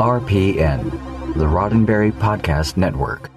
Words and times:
RPN, 0.00 0.90
the 1.34 1.44
Roddenberry 1.44 2.10
Podcast 2.10 2.78
Network. 2.78 3.30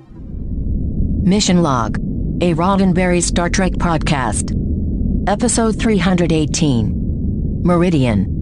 Mission 1.27 1.61
Log, 1.61 1.97
a 2.41 2.53
Roddenberry 2.53 3.21
Star 3.21 3.49
Trek 3.49 3.73
podcast. 3.73 4.57
Episode 5.27 5.77
318 5.77 7.61
Meridian. 7.65 8.32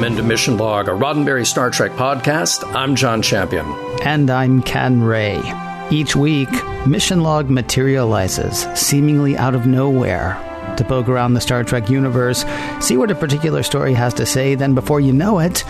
Welcome 0.00 0.16
into 0.16 0.26
Mission 0.26 0.56
Log, 0.56 0.88
a 0.88 0.92
Roddenberry 0.92 1.46
Star 1.46 1.68
Trek 1.70 1.92
podcast. 1.92 2.64
I'm 2.74 2.96
John 2.96 3.20
Champion. 3.20 3.66
And 4.02 4.30
I'm 4.30 4.62
Ken 4.62 5.02
Ray. 5.02 5.42
Each 5.90 6.16
week, 6.16 6.48
Mission 6.86 7.22
Log 7.22 7.50
materializes, 7.50 8.66
seemingly 8.74 9.36
out 9.36 9.54
of 9.54 9.66
nowhere, 9.66 10.38
to 10.78 10.84
poke 10.84 11.06
around 11.06 11.34
the 11.34 11.40
Star 11.42 11.64
Trek 11.64 11.90
universe, 11.90 12.46
see 12.80 12.96
what 12.96 13.10
a 13.10 13.14
particular 13.14 13.62
story 13.62 13.92
has 13.92 14.14
to 14.14 14.24
say, 14.24 14.54
then 14.54 14.74
before 14.74 15.02
you 15.02 15.12
know 15.12 15.38
it, 15.38 15.64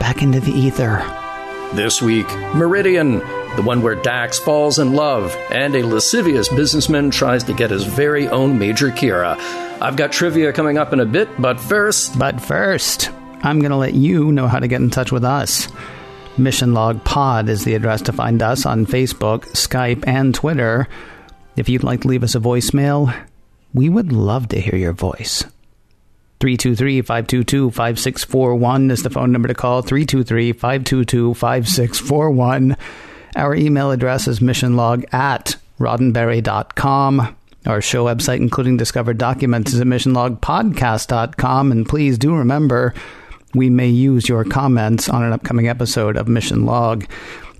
back 0.00 0.22
into 0.22 0.40
the 0.40 0.52
ether. 0.52 1.04
This 1.74 2.00
week, 2.00 2.28
Meridian, 2.54 3.18
the 3.56 3.62
one 3.62 3.82
where 3.82 3.94
Dax 3.94 4.38
falls 4.38 4.78
in 4.78 4.94
love 4.94 5.36
and 5.50 5.74
a 5.74 5.84
lascivious 5.84 6.48
businessman 6.48 7.10
tries 7.10 7.44
to 7.44 7.52
get 7.52 7.70
his 7.70 7.84
very 7.84 8.26
own 8.26 8.58
Major 8.58 8.88
Kira. 8.88 9.36
I've 9.82 9.96
got 9.96 10.12
trivia 10.12 10.50
coming 10.54 10.78
up 10.78 10.94
in 10.94 11.00
a 11.00 11.04
bit, 11.04 11.28
but 11.38 11.60
first. 11.60 12.18
But 12.18 12.40
first, 12.40 13.10
I'm 13.42 13.60
going 13.60 13.70
to 13.70 13.76
let 13.76 13.94
you 13.94 14.32
know 14.32 14.48
how 14.48 14.58
to 14.58 14.68
get 14.68 14.80
in 14.80 14.90
touch 14.90 15.12
with 15.12 15.24
us. 15.24 15.68
Mission 16.36 16.74
Log 16.74 17.02
Pod 17.04 17.48
is 17.48 17.64
the 17.64 17.74
address 17.74 18.02
to 18.02 18.12
find 18.12 18.42
us 18.42 18.66
on 18.66 18.86
Facebook, 18.86 19.44
Skype, 19.52 20.06
and 20.06 20.34
Twitter. 20.34 20.88
If 21.56 21.68
you'd 21.68 21.82
like 21.82 22.02
to 22.02 22.08
leave 22.08 22.22
us 22.22 22.34
a 22.34 22.40
voicemail, 22.40 23.14
we 23.74 23.88
would 23.88 24.12
love 24.12 24.48
to 24.48 24.60
hear 24.60 24.76
your 24.76 24.92
voice. 24.92 25.44
323 26.40 27.02
522 27.02 27.70
5641 27.70 28.90
is 28.90 29.02
the 29.02 29.10
phone 29.10 29.30
number 29.30 29.48
to 29.48 29.54
call. 29.54 29.82
323 29.82 30.52
522 30.52 31.34
5641. 31.34 32.76
Our 33.36 33.54
email 33.54 33.90
address 33.90 34.26
is 34.26 34.40
missionlog 34.40 35.12
at 35.12 35.56
roddenberry.com. 35.78 37.36
Our 37.66 37.82
show 37.82 38.06
website, 38.06 38.38
including 38.38 38.78
discovered 38.78 39.18
documents, 39.18 39.74
is 39.74 39.80
at 39.80 39.86
missionlogpodcast.com. 39.86 41.72
And 41.72 41.86
please 41.86 42.16
do 42.16 42.34
remember, 42.34 42.94
we 43.54 43.70
may 43.70 43.88
use 43.88 44.28
your 44.28 44.44
comments 44.44 45.08
on 45.08 45.22
an 45.22 45.32
upcoming 45.32 45.68
episode 45.68 46.16
of 46.16 46.28
Mission 46.28 46.64
Log. 46.64 47.06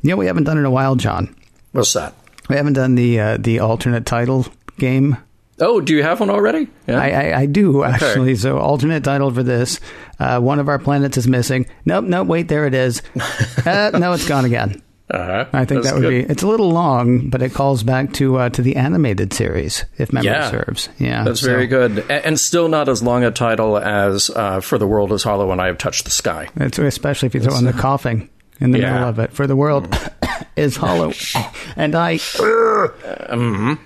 You 0.03 0.11
know, 0.11 0.17
we 0.17 0.27
haven't 0.27 0.45
done 0.45 0.57
it 0.57 0.61
in 0.61 0.67
a 0.67 0.71
while, 0.71 0.97
John. 0.97 1.35
What's 1.73 1.93
that? 1.95 2.15
We 2.49 2.57
haven't 2.57 2.73
done 2.75 2.95
the 2.95 3.21
uh, 3.21 3.37
the 3.39 3.61
alternate 3.61 4.07
title 4.07 4.47
game. 4.79 5.17
Oh, 5.61 5.81
do 5.81 5.95
you 5.95 6.03
have 6.03 6.21
one 6.21 6.31
already? 6.31 6.69
Yeah. 6.87 6.99
I, 6.99 7.11
I, 7.11 7.39
I 7.41 7.47
do 7.47 7.85
actually. 7.85 8.33
Okay. 8.33 8.35
So, 8.35 8.59
alternate 8.59 9.05
title 9.05 9.31
for 9.31 9.43
this: 9.43 9.79
uh, 10.19 10.41
one 10.41 10.59
of 10.59 10.69
our 10.69 10.79
planets 10.79 11.17
is 11.17 11.29
missing. 11.29 11.67
Nope, 11.85 12.07
nope. 12.07 12.27
Wait, 12.27 12.49
there 12.49 12.67
it 12.67 12.75
is. 12.75 13.03
uh, 13.67 13.91
no, 13.95 14.13
it's 14.13 14.27
gone 14.27 14.45
again. 14.45 14.83
Uh-huh. 15.13 15.47
I 15.53 15.65
think 15.65 15.83
That's 15.83 15.87
that 15.89 15.95
would 15.95 16.09
good. 16.09 16.27
be. 16.27 16.33
It's 16.33 16.43
a 16.43 16.47
little 16.47 16.71
long, 16.71 17.29
but 17.31 17.43
it 17.43 17.53
calls 17.53 17.83
back 17.83 18.13
to 18.15 18.37
uh, 18.39 18.49
to 18.51 18.63
the 18.63 18.77
animated 18.77 19.33
series, 19.33 19.85
if 19.99 20.13
memory 20.13 20.27
Yeah. 20.31 20.51
serves. 20.51 20.89
Yeah, 20.99 21.25
That's 21.25 21.41
so- 21.41 21.47
very 21.49 21.67
good. 21.67 21.99
A- 22.09 22.25
And 22.27 22.39
still 22.39 22.69
not 22.69 22.89
as 22.89 23.03
long 23.03 23.25
a 23.25 23.31
title 23.31 23.77
as 23.77 24.31
uh, 24.31 24.61
For 24.61 24.79
the 24.79 24.87
World 24.87 25.13
is 25.13 25.23
Hollow 25.25 25.51
and 25.51 25.61
I 25.61 25.67
Have 25.67 25.79
Touched 25.79 26.05
the 26.05 26.11
Sky. 26.11 26.49
It's, 26.57 26.79
especially 26.79 27.27
if 27.27 27.35
you 27.35 27.41
throw 27.41 27.57
in 27.59 27.65
the 27.65 27.73
coughing 27.89 28.29
in 28.61 28.71
the 28.71 28.79
Yeah. 28.79 28.93
middle 28.93 29.09
of 29.09 29.19
it. 29.19 29.33
For 29.33 29.47
the 29.47 29.57
world 29.57 29.89
is 30.57 30.77
hollow, 30.77 31.13
and 31.77 31.95
I. 31.95 32.19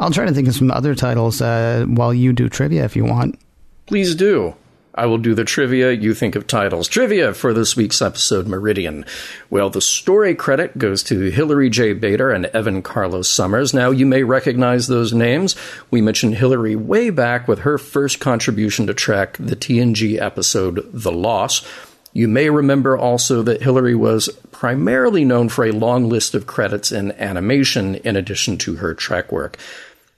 I'll 0.00 0.10
try 0.10 0.26
to 0.26 0.32
think 0.32 0.48
of 0.48 0.54
some 0.54 0.70
other 0.70 0.94
titles 0.94 1.40
uh, 1.40 1.84
while 1.88 2.12
you 2.14 2.32
do 2.32 2.48
trivia 2.48 2.84
if 2.84 2.96
you 2.96 3.04
want. 3.04 3.38
Please 3.86 4.14
do. 4.14 4.54
I 4.96 5.06
will 5.06 5.18
do 5.18 5.34
the 5.34 5.44
trivia. 5.44 5.90
You 5.90 6.14
think 6.14 6.36
of 6.36 6.46
titles. 6.46 6.86
Trivia 6.86 7.34
for 7.34 7.52
this 7.52 7.76
week's 7.76 8.00
episode, 8.00 8.46
Meridian. 8.46 9.04
Well, 9.50 9.68
the 9.68 9.80
story 9.80 10.36
credit 10.36 10.78
goes 10.78 11.02
to 11.04 11.30
Hilary 11.30 11.68
J. 11.68 11.94
Bader 11.94 12.30
and 12.30 12.46
Evan 12.46 12.80
Carlos 12.80 13.28
Somers. 13.28 13.74
Now, 13.74 13.90
you 13.90 14.06
may 14.06 14.22
recognize 14.22 14.86
those 14.86 15.12
names. 15.12 15.56
We 15.90 16.00
mentioned 16.00 16.36
Hilary 16.36 16.76
way 16.76 17.10
back 17.10 17.48
with 17.48 17.60
her 17.60 17.76
first 17.76 18.20
contribution 18.20 18.86
to 18.86 18.94
Trek, 18.94 19.36
the 19.38 19.56
TNG 19.56 20.20
episode, 20.20 20.88
The 20.92 21.12
Loss. 21.12 21.66
You 22.12 22.28
may 22.28 22.48
remember 22.48 22.96
also 22.96 23.42
that 23.42 23.62
Hilary 23.62 23.96
was 23.96 24.28
primarily 24.52 25.24
known 25.24 25.48
for 25.48 25.64
a 25.64 25.72
long 25.72 26.08
list 26.08 26.36
of 26.36 26.46
credits 26.46 26.92
in 26.92 27.10
animation 27.12 27.96
in 27.96 28.14
addition 28.14 28.56
to 28.58 28.76
her 28.76 28.94
Trek 28.94 29.32
work. 29.32 29.58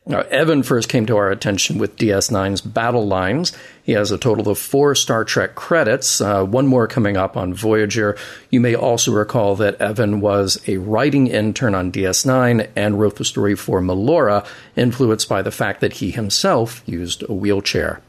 Now, 0.09 0.21
Evan 0.31 0.62
first 0.62 0.89
came 0.89 1.05
to 1.06 1.17
our 1.17 1.33
attention 1.33 1.78
with 1.78 1.97
DS9's 1.97 2.61
Battle 2.61 3.09
Lines. 3.09 3.53
He 3.83 3.91
has 3.93 4.12
a 4.12 4.19
total 4.19 4.49
of 4.49 4.56
four 4.56 4.94
Star 4.94 5.25
Trek 5.25 5.56
credits, 5.56 6.21
uh, 6.21 6.44
one 6.44 6.69
more 6.69 6.87
coming 6.87 7.17
up 7.17 7.37
on 7.37 7.53
Voyager. 7.53 8.16
You 8.49 8.61
may 8.61 8.77
also 8.77 9.11
recall 9.11 9.56
that 9.56 9.81
Evan 9.81 10.21
was 10.21 10.62
a 10.69 10.77
writing 10.77 11.27
intern 11.27 11.75
on 11.75 11.91
DS9 11.91 12.69
and 12.77 13.00
wrote 13.00 13.16
the 13.16 13.25
story 13.25 13.56
for 13.56 13.81
Melora, 13.81 14.47
influenced 14.77 15.28
by 15.28 15.43
the 15.43 15.50
fact 15.50 15.81
that 15.81 15.95
he 15.95 16.12
himself 16.12 16.84
used 16.87 17.25
a 17.28 17.33
wheelchair. 17.33 18.00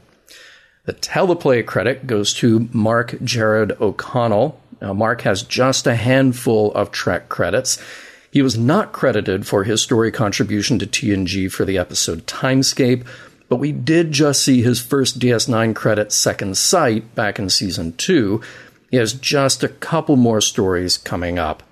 The 0.84 0.94
teleplay 0.94 1.66
credit 1.66 2.06
goes 2.06 2.32
to 2.34 2.68
Mark 2.72 3.10
Gehred-O'Connell. 3.10 4.60
Now, 4.80 4.92
Mark 4.92 5.22
has 5.22 5.42
just 5.42 5.88
a 5.88 5.96
handful 5.96 6.72
of 6.74 6.92
Trek 6.92 7.28
credits. 7.28 7.82
He 8.30 8.42
was 8.42 8.58
not 8.58 8.92
credited 8.92 9.46
for 9.46 9.64
his 9.64 9.80
story 9.80 10.12
contribution 10.12 10.78
to 10.78 10.86
TNG 10.86 11.50
for 11.50 11.64
the 11.64 11.78
episode 11.78 12.26
Timescape, 12.26 13.06
but 13.48 13.56
we 13.56 13.72
did 13.72 14.12
just 14.12 14.42
see 14.42 14.62
his 14.62 14.80
first 14.80 15.18
DS9 15.18 15.74
credit, 15.74 16.12
Second 16.12 16.56
Sight, 16.56 17.14
back 17.14 17.38
in 17.38 17.48
season 17.48 17.94
2. 17.96 18.40
He 18.90 18.96
has 18.98 19.14
just 19.14 19.64
a 19.64 19.68
couple 19.68 20.16
more 20.16 20.40
stories 20.40 20.98
coming 20.98 21.38
up. 21.38 21.62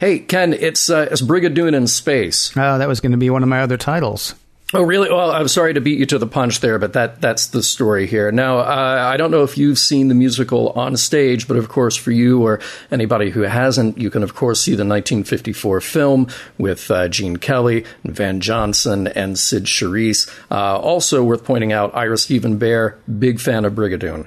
Hey, 0.00 0.18
Ken, 0.18 0.52
it's, 0.52 0.90
uh, 0.90 1.08
it's 1.10 1.22
Brigadoon 1.22 1.74
in 1.74 1.86
space. 1.86 2.52
Oh, 2.56 2.78
that 2.78 2.88
was 2.88 3.00
going 3.00 3.12
to 3.12 3.18
be 3.18 3.30
one 3.30 3.42
of 3.42 3.48
my 3.48 3.60
other 3.60 3.76
titles. 3.76 4.34
Oh, 4.76 4.82
really? 4.82 5.08
Well, 5.08 5.30
I'm 5.30 5.46
sorry 5.46 5.74
to 5.74 5.80
beat 5.80 6.00
you 6.00 6.06
to 6.06 6.18
the 6.18 6.26
punch 6.26 6.58
there, 6.58 6.80
but 6.80 6.94
that 6.94 7.20
that's 7.20 7.46
the 7.46 7.62
story 7.62 8.08
here. 8.08 8.32
Now, 8.32 8.58
uh, 8.58 9.08
I 9.12 9.16
don't 9.16 9.30
know 9.30 9.44
if 9.44 9.56
you've 9.56 9.78
seen 9.78 10.08
the 10.08 10.16
musical 10.16 10.70
on 10.70 10.96
stage, 10.96 11.46
but 11.46 11.56
of 11.56 11.68
course, 11.68 11.94
for 11.94 12.10
you 12.10 12.42
or 12.42 12.58
anybody 12.90 13.30
who 13.30 13.42
hasn't, 13.42 13.98
you 13.98 14.10
can 14.10 14.24
of 14.24 14.34
course 14.34 14.60
see 14.60 14.72
the 14.72 14.84
1954 14.84 15.80
film 15.80 16.26
with 16.58 16.90
uh, 16.90 17.06
Gene 17.06 17.36
Kelly, 17.36 17.84
Van 18.02 18.40
Johnson, 18.40 19.06
and 19.06 19.38
Cyd 19.38 19.66
Charisse. 19.66 20.28
Uh, 20.50 20.76
also 20.76 21.22
worth 21.22 21.44
pointing 21.44 21.72
out, 21.72 21.94
Ira 21.94 22.18
Steven 22.18 22.58
Behr, 22.58 22.96
big 23.16 23.38
fan 23.38 23.64
of 23.64 23.74
Brigadoon. 23.74 24.26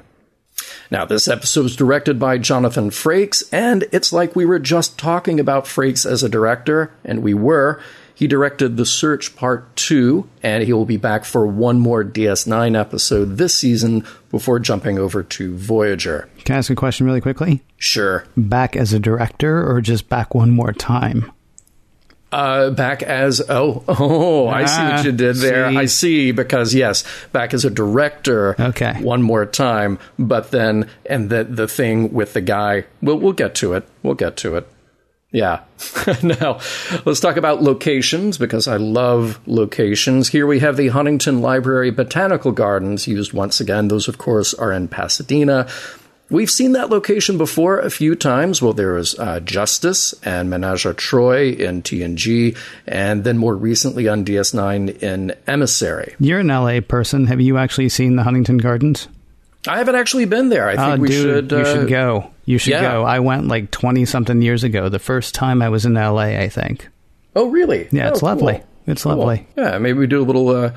Now, 0.90 1.04
this 1.04 1.28
episode 1.28 1.66
is 1.66 1.76
directed 1.76 2.20
by 2.20 2.38
Jonathan 2.38 2.90
Frakes, 2.90 3.44
and 3.52 3.84
it's 3.92 4.14
like 4.14 4.34
we 4.34 4.46
were 4.46 4.60
just 4.60 4.98
talking 4.98 5.42
about 5.42 5.66
Frakes 5.66 6.10
as 6.10 6.24
a 6.24 6.30
director, 6.30 6.94
and 7.04 7.22
we 7.22 7.34
were. 7.34 7.82
He 8.18 8.26
directed 8.26 8.78
The 8.78 8.86
Search 8.88 9.36
Part 9.36 9.76
2, 9.76 10.28
and 10.42 10.64
he 10.64 10.74
will 10.74 10.86
be 10.86 10.98
back 10.98 11.24
for 11.24 11.46
one 11.46 11.80
more 11.80 12.04
DS9 12.04 12.76
episode 12.76 13.38
this 13.38 13.54
season 13.54 14.04
before 14.32 14.58
jumping 14.58 14.98
over 14.98 15.22
to 15.22 15.56
Voyager. 15.56 16.28
Can 16.44 16.56
I 16.56 16.58
ask 16.58 16.72
a 16.72 16.76
question 16.76 17.06
really 17.06 17.22
quickly? 17.22 17.62
Sure. 17.78 18.26
Back 18.36 18.76
as 18.76 18.92
a 18.92 18.98
director 19.00 19.70
or 19.70 19.82
just 19.82 20.10
back 20.10 20.34
one 20.34 20.50
more 20.50 20.74
time? 20.74 21.32
Uh, 22.32 22.72
back 22.72 23.04
as 23.04 23.40
oh 23.50 23.84
oh 23.88 24.48
I 24.48 24.66
see 24.66 24.82
what 24.82 25.06
you 25.06 25.12
did 25.12 25.36
there. 25.36 25.70
see. 25.70 25.78
I 25.78 25.86
see 25.86 26.32
because 26.32 26.74
yes, 26.74 27.04
back 27.32 27.54
as 27.54 27.66
a 27.66 27.70
director. 27.70 28.60
Okay. 28.60 29.00
One 29.00 29.22
more 29.22 29.46
time, 29.46 30.00
but 30.18 30.50
then 30.50 30.90
and 31.06 31.30
the 31.30 31.44
the 31.44 31.68
thing 31.68 32.12
with 32.12 32.34
the 32.34 32.42
guy. 32.42 32.86
We'll 33.02 33.20
we'll 33.20 33.34
get 33.34 33.54
to 33.56 33.74
it. 33.74 33.88
We'll 34.04 34.16
get 34.16 34.36
to 34.38 34.56
it. 34.56 34.68
Yeah. 35.32 35.62
now, 36.24 36.60
let's 37.06 37.20
talk 37.20 37.38
about 37.38 37.62
locations 37.62 38.38
because 38.38 38.68
I 38.68 38.78
love 38.78 39.40
locations. 39.46 40.30
Here 40.30 40.48
we 40.48 40.60
have 40.60 40.78
the 40.78 40.88
Huntington 40.88 41.42
Library 41.42 41.92
Botanical 41.92 42.52
Gardens 42.52 43.08
used 43.08 43.34
once 43.34 43.60
again. 43.60 43.90
Those, 43.90 44.08
of 44.08 44.18
course, 44.18 44.54
are 44.54 44.72
in 44.72 44.88
Pasadena. 44.88 45.68
We've 46.30 46.52
seen 46.52 46.74
that 46.74 46.90
location 46.90 47.38
before 47.38 47.80
a 47.80 47.90
few 47.90 48.14
times. 48.14 48.62
Well, 48.62 48.74
there 48.74 48.94
was 48.94 49.18
uh, 49.18 49.40
Justice 49.40 50.14
and 50.24 50.50
Menage 50.50 50.86
a 50.86 50.94
Troi 50.94 51.58
in 51.58 51.82
TNG, 51.82 52.58
and 52.86 53.24
then 53.24 53.38
more 53.38 53.56
recently 53.56 54.10
on 54.10 54.26
DS9 54.26 55.02
in 55.02 55.34
Emissary. 55.46 56.16
You're 56.20 56.40
an 56.40 56.48
LA 56.48 56.82
person. 56.82 57.28
Have 57.28 57.40
you 57.40 57.58
actually 57.58 57.88
seen 57.90 58.18
the 58.18 58.24
Huntington 58.24 58.58
Gardens? 58.58 59.08
I 59.68 59.78
haven't 59.78 59.96
actually 59.96 60.26
been 60.26 60.50
there. 60.50 60.68
I 60.68 60.76
think 60.76 61.00
oh, 61.00 61.02
we 61.02 61.08
dude, 61.10 61.50
should. 61.50 61.52
you 61.52 61.58
uh, 61.58 61.74
should 61.74 61.90
go. 61.90 62.32
You 62.46 62.58
should 62.58 62.72
yeah. 62.72 62.82
go. 62.92 63.04
I 63.04 63.20
went 63.20 63.48
like 63.48 63.72
20 63.72 64.06
something 64.06 64.42
years 64.42 64.64
ago. 64.64 64.90
The 64.90 65.00
first 65.00 65.36
time 65.36 65.62
I 65.62 65.70
was 65.70 65.86
in 65.86 65.94
LA, 65.96 66.40
I 66.40 66.50
think. 66.50 66.88
Oh, 67.36 67.50
really? 67.50 67.88
Yeah, 67.92 68.10
it's 68.10 68.24
Oh, 68.24 68.28
lovely. 68.28 68.54
cool. 68.54 68.64
It's 68.88 69.04
Cool. 69.04 69.16
lovely. 69.18 69.48
Yeah, 69.58 69.78
maybe 69.80 70.00
we 70.00 70.08
do 70.08 70.22
a 70.22 70.24
little 70.24 70.50
uh, 70.50 70.72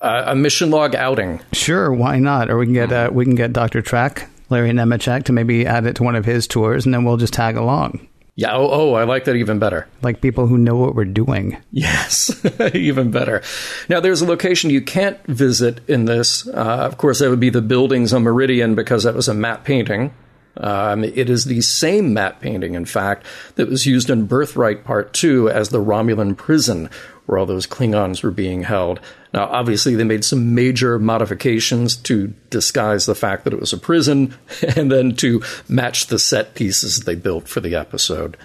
uh, 0.00 0.24
a 0.28 0.34
mission 0.34 0.70
log 0.70 0.94
outing. 0.94 1.40
Sure, 1.52 1.92
why 1.92 2.18
not? 2.18 2.50
Or 2.50 2.56
we 2.58 2.66
can 2.66 2.74
get 2.74 2.92
uh, 2.92 3.10
we 3.12 3.24
can 3.24 3.34
get 3.34 3.52
Doctor 3.52 3.82
Trek 3.82 4.28
Larry 4.50 4.70
Nemecek 4.70 5.24
to 5.24 5.32
maybe 5.32 5.66
add 5.66 5.84
it 5.86 5.96
to 5.96 6.02
one 6.02 6.16
of 6.16 6.24
his 6.24 6.46
tours, 6.46 6.84
and 6.86 6.94
then 6.94 7.04
we'll 7.04 7.16
just 7.18 7.34
tag 7.34 7.56
along. 7.56 8.06
Yeah. 8.38 8.54
Oh, 8.54 8.68
oh, 8.70 8.92
I 8.94 9.02
like 9.02 9.24
that 9.24 9.34
even 9.34 9.58
better. 9.58 9.88
Like 10.00 10.20
people 10.20 10.46
who 10.46 10.58
know 10.58 10.76
what 10.76 10.94
we're 10.94 11.04
doing. 11.04 11.56
Yes, 11.72 12.30
even 12.72 13.10
better. 13.10 13.42
Now, 13.88 13.98
there's 13.98 14.22
a 14.22 14.26
location 14.26 14.70
you 14.70 14.80
can't 14.80 15.18
visit 15.26 15.80
in 15.88 16.04
this. 16.04 16.46
Uh, 16.46 16.52
of 16.86 16.98
course, 16.98 17.18
that 17.18 17.30
would 17.30 17.40
be 17.40 17.50
the 17.50 17.60
buildings 17.60 18.12
on 18.12 18.22
Meridian 18.22 18.76
because 18.76 19.02
that 19.02 19.16
was 19.16 19.26
a 19.26 19.34
matte 19.34 19.64
painting. 19.64 20.14
Um, 20.56 21.02
it 21.02 21.28
is 21.28 21.46
the 21.46 21.60
same 21.62 22.14
matte 22.14 22.40
painting, 22.40 22.74
in 22.74 22.84
fact, 22.84 23.26
that 23.56 23.68
was 23.68 23.86
used 23.86 24.08
in 24.08 24.26
Birthright 24.26 24.84
Part 24.84 25.12
2 25.14 25.50
as 25.50 25.70
the 25.70 25.82
Romulan 25.82 26.36
prison, 26.36 26.90
where 27.26 27.38
all 27.38 27.46
those 27.46 27.66
Klingons 27.66 28.22
were 28.22 28.30
being 28.30 28.62
held. 28.62 29.00
Now, 29.32 29.44
obviously, 29.44 29.94
they 29.94 30.04
made 30.04 30.24
some 30.24 30.54
major 30.54 30.98
modifications 30.98 31.96
to 31.96 32.28
disguise 32.50 33.06
the 33.06 33.14
fact 33.14 33.44
that 33.44 33.52
it 33.52 33.60
was 33.60 33.72
a 33.72 33.78
prison 33.78 34.34
and 34.76 34.90
then 34.90 35.14
to 35.16 35.42
match 35.68 36.06
the 36.06 36.18
set 36.18 36.54
pieces 36.54 37.00
they 37.00 37.14
built 37.14 37.48
for 37.48 37.60
the 37.60 37.74
episode. 37.74 38.36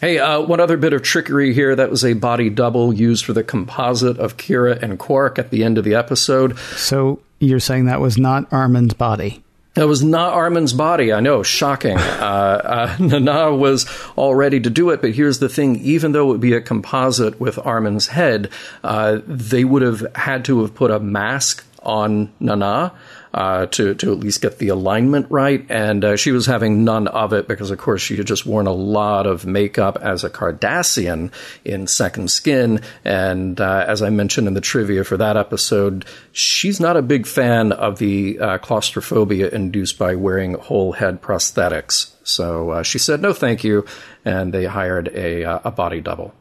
Hey, 0.00 0.18
uh, 0.18 0.40
one 0.40 0.60
other 0.60 0.76
bit 0.76 0.92
of 0.92 1.02
trickery 1.02 1.54
here. 1.54 1.76
That 1.76 1.90
was 1.90 2.04
a 2.04 2.14
body 2.14 2.50
double 2.50 2.92
used 2.92 3.24
for 3.24 3.32
the 3.32 3.44
composite 3.44 4.18
of 4.18 4.36
Kira 4.36 4.82
and 4.82 4.98
Quark 4.98 5.38
at 5.38 5.50
the 5.50 5.62
end 5.62 5.78
of 5.78 5.84
the 5.84 5.94
episode. 5.94 6.58
So 6.76 7.20
you're 7.38 7.60
saying 7.60 7.86
that 7.86 8.00
was 8.00 8.18
not 8.18 8.50
Armin's 8.50 8.94
body? 8.94 9.43
That 9.74 9.88
was 9.88 10.04
not 10.04 10.34
Armin's 10.34 10.72
body. 10.72 11.12
I 11.12 11.20
know, 11.20 11.42
shocking. 11.42 11.98
Uh, 12.24 12.96
uh, 12.96 12.96
Nana 13.00 13.54
was 13.54 13.86
all 14.16 14.34
ready 14.34 14.58
to 14.60 14.70
do 14.70 14.90
it, 14.90 15.02
but 15.02 15.12
here's 15.12 15.40
the 15.40 15.48
thing: 15.48 15.76
even 15.80 16.12
though 16.12 16.28
it 16.28 16.32
would 16.32 16.40
be 16.40 16.54
a 16.54 16.60
composite 16.60 17.38
with 17.38 17.58
Armin's 17.58 18.08
head, 18.08 18.50
uh, 18.82 19.18
they 19.26 19.64
would 19.64 19.82
have 19.82 20.06
had 20.14 20.44
to 20.46 20.62
have 20.62 20.74
put 20.74 20.90
a 20.90 20.98
mask 21.00 21.66
on 21.82 22.32
Nana 22.40 22.92
uh, 23.34 23.66
to 23.66 23.94
to 23.96 24.12
at 24.12 24.20
least 24.20 24.40
get 24.40 24.58
the 24.58 24.68
alignment 24.68 25.26
right. 25.28 25.66
And 25.68 26.04
uh, 26.04 26.16
she 26.16 26.30
was 26.30 26.46
having 26.46 26.84
none 26.84 27.08
of 27.08 27.32
it 27.32 27.48
because, 27.48 27.72
of 27.72 27.78
course, 27.78 28.00
she 28.00 28.16
had 28.16 28.26
just 28.26 28.46
worn 28.46 28.68
a 28.68 28.72
lot 28.72 29.26
of 29.26 29.44
makeup 29.44 29.98
as 30.00 30.22
a 30.22 30.30
Cardassian 30.30 31.32
in 31.64 31.88
Second 31.88 32.30
Skin. 32.30 32.80
And 33.04 33.60
uh, 33.60 33.84
as 33.88 34.02
I 34.02 34.10
mentioned 34.10 34.46
in 34.46 34.54
the 34.54 34.60
trivia 34.60 35.02
for 35.02 35.16
that 35.16 35.36
episode, 35.36 36.04
she's 36.30 36.78
not 36.78 36.96
a 36.96 37.02
big 37.02 37.26
fan 37.26 37.72
of 37.72 37.98
the 37.98 38.38
uh, 38.38 38.58
claustrophobia 38.58 39.48
induced 39.48 39.98
by 39.98 40.14
wearing 40.14 40.54
whole 40.54 40.92
head 40.92 41.20
prosthetics. 41.20 42.12
So 42.22 42.70
uh, 42.70 42.82
she 42.84 42.98
said 42.98 43.20
no, 43.20 43.32
thank 43.32 43.64
you, 43.64 43.84
and 44.24 44.54
they 44.54 44.64
hired 44.64 45.08
a 45.08 45.44
uh, 45.44 45.60
a 45.64 45.72
body 45.72 46.00
double. 46.00 46.32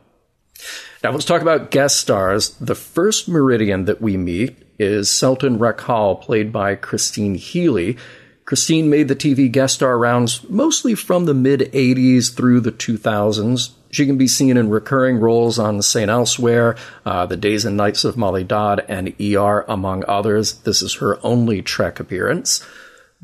Now 1.04 1.12
let's 1.12 1.26
talk 1.26 1.42
about 1.42 1.70
guest 1.70 1.98
stars. 1.98 2.52
The 2.62 2.76
first 2.76 3.28
Meridian 3.28 3.84
that 3.86 4.02
we 4.02 4.16
meet 4.16 4.56
is 4.80 5.12
Selton 5.12 5.60
Rakhal, 5.60 6.22
played 6.22 6.54
by 6.54 6.76
Christine 6.76 7.36
Healy. 7.36 7.98
Christine 8.46 8.90
made 8.90 9.10
the 9.10 9.16
TV 9.16 9.52
guest 9.52 9.76
star 9.76 9.98
rounds 9.98 10.48
mostly 10.50 10.96
from 10.96 11.26
the 11.26 11.34
mid 11.34 11.60
80s 11.74 12.34
through 12.34 12.62
the 12.62 12.72
2000s. 12.72 13.72
She 13.92 14.06
can 14.06 14.18
be 14.18 14.30
seen 14.30 14.56
in 14.56 14.70
recurring 14.70 15.18
roles 15.18 15.60
on 15.60 15.82
St. 15.82 16.10
Elsewhere, 16.10 16.78
uh, 17.06 17.26
The 17.26 17.36
Days 17.36 17.66
and 17.66 17.76
Nights 17.76 18.06
of 18.06 18.16
Molly 18.16 18.46
Dodd, 18.46 18.86
and 18.88 19.14
ER, 19.20 19.66
among 19.68 20.06
others. 20.08 20.54
This 20.60 20.82
is 20.82 20.96
her 20.96 21.20
only 21.22 21.62
Trek 21.62 22.00
appearance. 22.00 22.66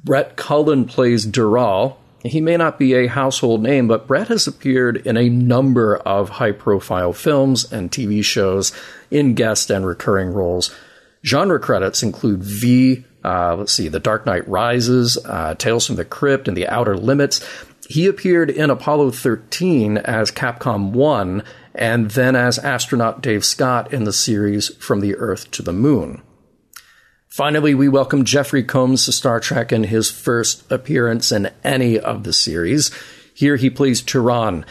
Brett 0.03 0.35
Cullen 0.35 0.83
plays 0.83 1.25
Deral. 1.25 1.95
He 2.23 2.41
may 2.41 2.57
not 2.57 2.77
be 2.77 2.93
a 2.93 3.07
household 3.07 3.63
name, 3.63 3.87
but 3.87 4.07
Brett 4.07 4.27
has 4.27 4.45
appeared 4.45 4.97
in 5.07 5.15
a 5.15 5.29
number 5.29 5.97
of 5.97 6.29
high 6.29 6.51
profile 6.51 7.13
films 7.13 7.71
and 7.71 7.91
TV 7.91 8.23
shows 8.23 8.73
in 9.09 9.35
guest 9.35 9.69
and 9.69 9.85
recurring 9.85 10.33
roles. 10.33 10.75
Genre 11.23 11.59
credits 11.59 12.03
include 12.03 12.43
V, 12.43 13.05
uh, 13.23 13.55
let's 13.55 13.71
see, 13.71 13.87
The 13.87 13.99
Dark 13.99 14.25
Knight 14.25 14.47
Rises, 14.47 15.17
uh, 15.25 15.55
Tales 15.55 15.85
from 15.85 15.95
the 15.95 16.05
Crypt, 16.05 16.47
and 16.47 16.57
The 16.57 16.67
Outer 16.67 16.97
Limits. 16.97 17.45
He 17.87 18.05
appeared 18.05 18.49
in 18.49 18.69
Apollo 18.69 19.11
13 19.11 19.97
as 19.97 20.31
Capcom 20.31 20.91
1 20.91 21.43
and 21.73 22.11
then 22.11 22.35
as 22.35 22.59
astronaut 22.59 23.21
Dave 23.21 23.45
Scott 23.45 23.93
in 23.93 24.03
the 24.03 24.13
series 24.13 24.75
From 24.75 24.99
the 24.99 25.15
Earth 25.15 25.49
to 25.51 25.61
the 25.61 25.73
Moon. 25.73 26.21
Finally, 27.29 27.75
we 27.75 27.87
welcome 27.87 28.25
Jeffrey 28.25 28.63
Combs 28.63 29.05
to 29.05 29.11
Star 29.11 29.39
Trek 29.39 29.71
in 29.71 29.83
his 29.83 30.09
first 30.09 30.69
appearance 30.71 31.31
in 31.31 31.51
any 31.63 31.97
of 31.97 32.23
the 32.23 32.33
series. 32.33 32.89
Here 33.35 33.55
he 33.55 33.69
plays 33.69 34.01
Tiron. 34.01 34.65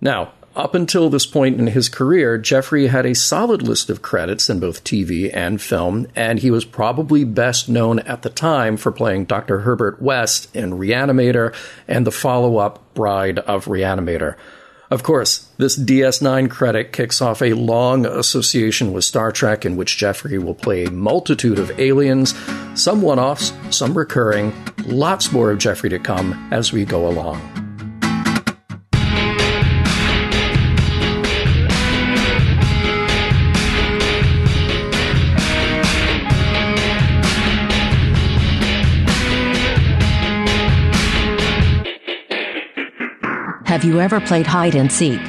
Now, 0.00 0.32
up 0.56 0.74
until 0.74 1.10
this 1.10 1.26
point 1.26 1.60
in 1.60 1.66
his 1.66 1.90
career, 1.90 2.38
Jeffrey 2.38 2.86
had 2.86 3.04
a 3.04 3.14
solid 3.14 3.60
list 3.60 3.90
of 3.90 4.00
credits 4.00 4.48
in 4.48 4.58
both 4.58 4.84
TV 4.84 5.30
and 5.32 5.60
film, 5.60 6.06
and 6.16 6.38
he 6.38 6.50
was 6.50 6.64
probably 6.64 7.24
best 7.24 7.68
known 7.68 7.98
at 8.00 8.22
the 8.22 8.30
time 8.30 8.78
for 8.78 8.90
playing 8.90 9.26
Dr. 9.26 9.60
Herbert 9.60 10.00
West 10.00 10.48
in 10.56 10.72
Reanimator 10.72 11.54
and 11.86 12.06
the 12.06 12.10
follow 12.10 12.56
up 12.56 12.94
Bride 12.94 13.38
of 13.40 13.66
Reanimator. 13.66 14.36
Of 14.90 15.02
course, 15.02 15.46
this 15.58 15.78
DS9 15.78 16.48
credit 16.48 16.92
kicks 16.92 17.20
off 17.20 17.42
a 17.42 17.52
long 17.52 18.06
association 18.06 18.92
with 18.92 19.04
Star 19.04 19.30
Trek 19.30 19.66
in 19.66 19.76
which 19.76 19.98
Jeffrey 19.98 20.38
will 20.38 20.54
play 20.54 20.84
a 20.84 20.90
multitude 20.90 21.58
of 21.58 21.78
aliens, 21.78 22.34
some 22.74 23.02
one 23.02 23.18
offs, 23.18 23.52
some 23.70 23.96
recurring, 23.96 24.54
lots 24.86 25.30
more 25.30 25.50
of 25.50 25.58
Jeffrey 25.58 25.90
to 25.90 25.98
come 25.98 26.48
as 26.52 26.72
we 26.72 26.86
go 26.86 27.06
along. 27.06 27.57
Have 43.78 43.84
you 43.84 44.00
ever 44.00 44.20
played 44.20 44.48
hide 44.48 44.74
and 44.74 44.90
seek 44.90 45.20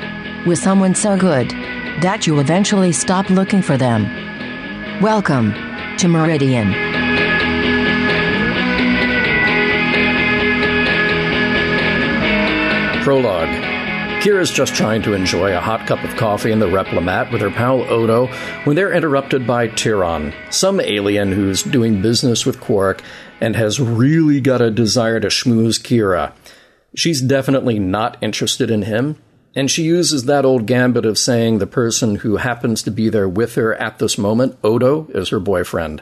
with 0.48 0.58
someone 0.58 0.96
so 0.96 1.16
good 1.16 1.52
that 2.02 2.26
you 2.26 2.40
eventually 2.40 2.92
stop 2.92 3.30
looking 3.30 3.62
for 3.62 3.78
them? 3.78 4.06
Welcome 5.04 5.54
to 5.98 6.08
Meridian. 6.08 6.72
Prologue. 13.04 13.50
Kira's 14.24 14.50
just 14.50 14.74
trying 14.74 15.04
to 15.04 15.14
enjoy 15.14 15.56
a 15.56 15.62
hot 15.62 15.86
cup 15.86 16.04
of 16.04 16.16
coffee 16.16 16.52
in 16.52 16.58
the 16.58 16.66
Replimat 16.66 17.32
with 17.32 17.42
her 17.42 17.52
pal 17.52 17.82
Odo 17.82 18.34
when 18.64 18.76
they're 18.76 18.92
interrupted 18.92 19.46
by 19.46 19.68
Tiron, 19.68 20.34
some 20.52 20.82
alien 20.82 21.32
who's 21.32 21.62
doing 21.62 22.02
business 22.02 22.48
with 22.48 22.60
Quark 22.60 23.04
and 23.40 23.56
has 23.56 23.80
really 23.80 24.42
got 24.42 24.60
a 24.60 24.72
desire 24.72 25.20
to 25.20 25.28
schmooze 25.28 25.80
Kira. 25.80 26.34
She's 26.96 27.22
definitely 27.22 27.80
not 27.80 28.18
interested 28.22 28.72
in 28.72 28.84
him, 28.84 29.18
and 29.56 29.70
she 29.70 29.84
uses 29.84 30.26
that 30.26 30.46
old 30.46 30.66
gambit 30.66 31.06
of 31.06 31.18
saying 31.18 31.58
the 31.58 31.68
person 31.68 32.18
who 32.18 32.38
happens 32.38 32.84
to 32.84 32.92
be 32.92 33.10
there 33.10 33.30
with 33.30 33.56
her 33.56 33.76
at 33.76 34.00
this 34.00 34.18
moment, 34.18 34.58
Odo, 34.64 35.08
is 35.10 35.30
her 35.30 35.40
boyfriend. 35.40 36.02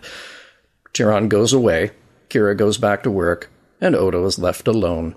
Tiron 0.93 1.29
goes 1.29 1.53
away, 1.53 1.91
Kira 2.29 2.55
goes 2.57 2.77
back 2.77 3.03
to 3.03 3.11
work, 3.11 3.49
and 3.79 3.95
Odo 3.95 4.25
is 4.25 4.39
left 4.39 4.67
alone. 4.67 5.15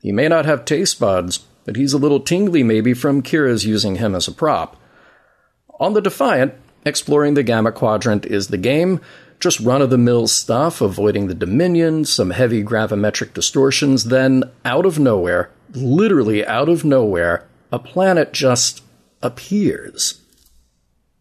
He 0.00 0.12
may 0.12 0.28
not 0.28 0.44
have 0.44 0.64
taste 0.64 1.00
buds, 1.00 1.46
but 1.64 1.76
he's 1.76 1.92
a 1.92 1.98
little 1.98 2.20
tingly 2.20 2.62
maybe 2.62 2.94
from 2.94 3.22
Kira's 3.22 3.64
using 3.64 3.96
him 3.96 4.14
as 4.14 4.28
a 4.28 4.32
prop. 4.32 4.76
On 5.80 5.94
the 5.94 6.02
Defiant, 6.02 6.54
exploring 6.84 7.34
the 7.34 7.42
Gamma 7.42 7.72
Quadrant 7.72 8.26
is 8.26 8.48
the 8.48 8.58
game, 8.58 9.00
just 9.40 9.60
run 9.60 9.82
of 9.82 9.90
the 9.90 9.98
mill 9.98 10.26
stuff, 10.26 10.80
avoiding 10.80 11.26
the 11.26 11.34
Dominion, 11.34 12.04
some 12.04 12.30
heavy 12.30 12.62
gravimetric 12.64 13.34
distortions, 13.34 14.04
then 14.04 14.44
out 14.64 14.86
of 14.86 14.98
nowhere, 14.98 15.50
literally 15.72 16.46
out 16.46 16.68
of 16.68 16.84
nowhere, 16.84 17.46
a 17.70 17.78
planet 17.78 18.32
just 18.32 18.82
appears. 19.22 20.20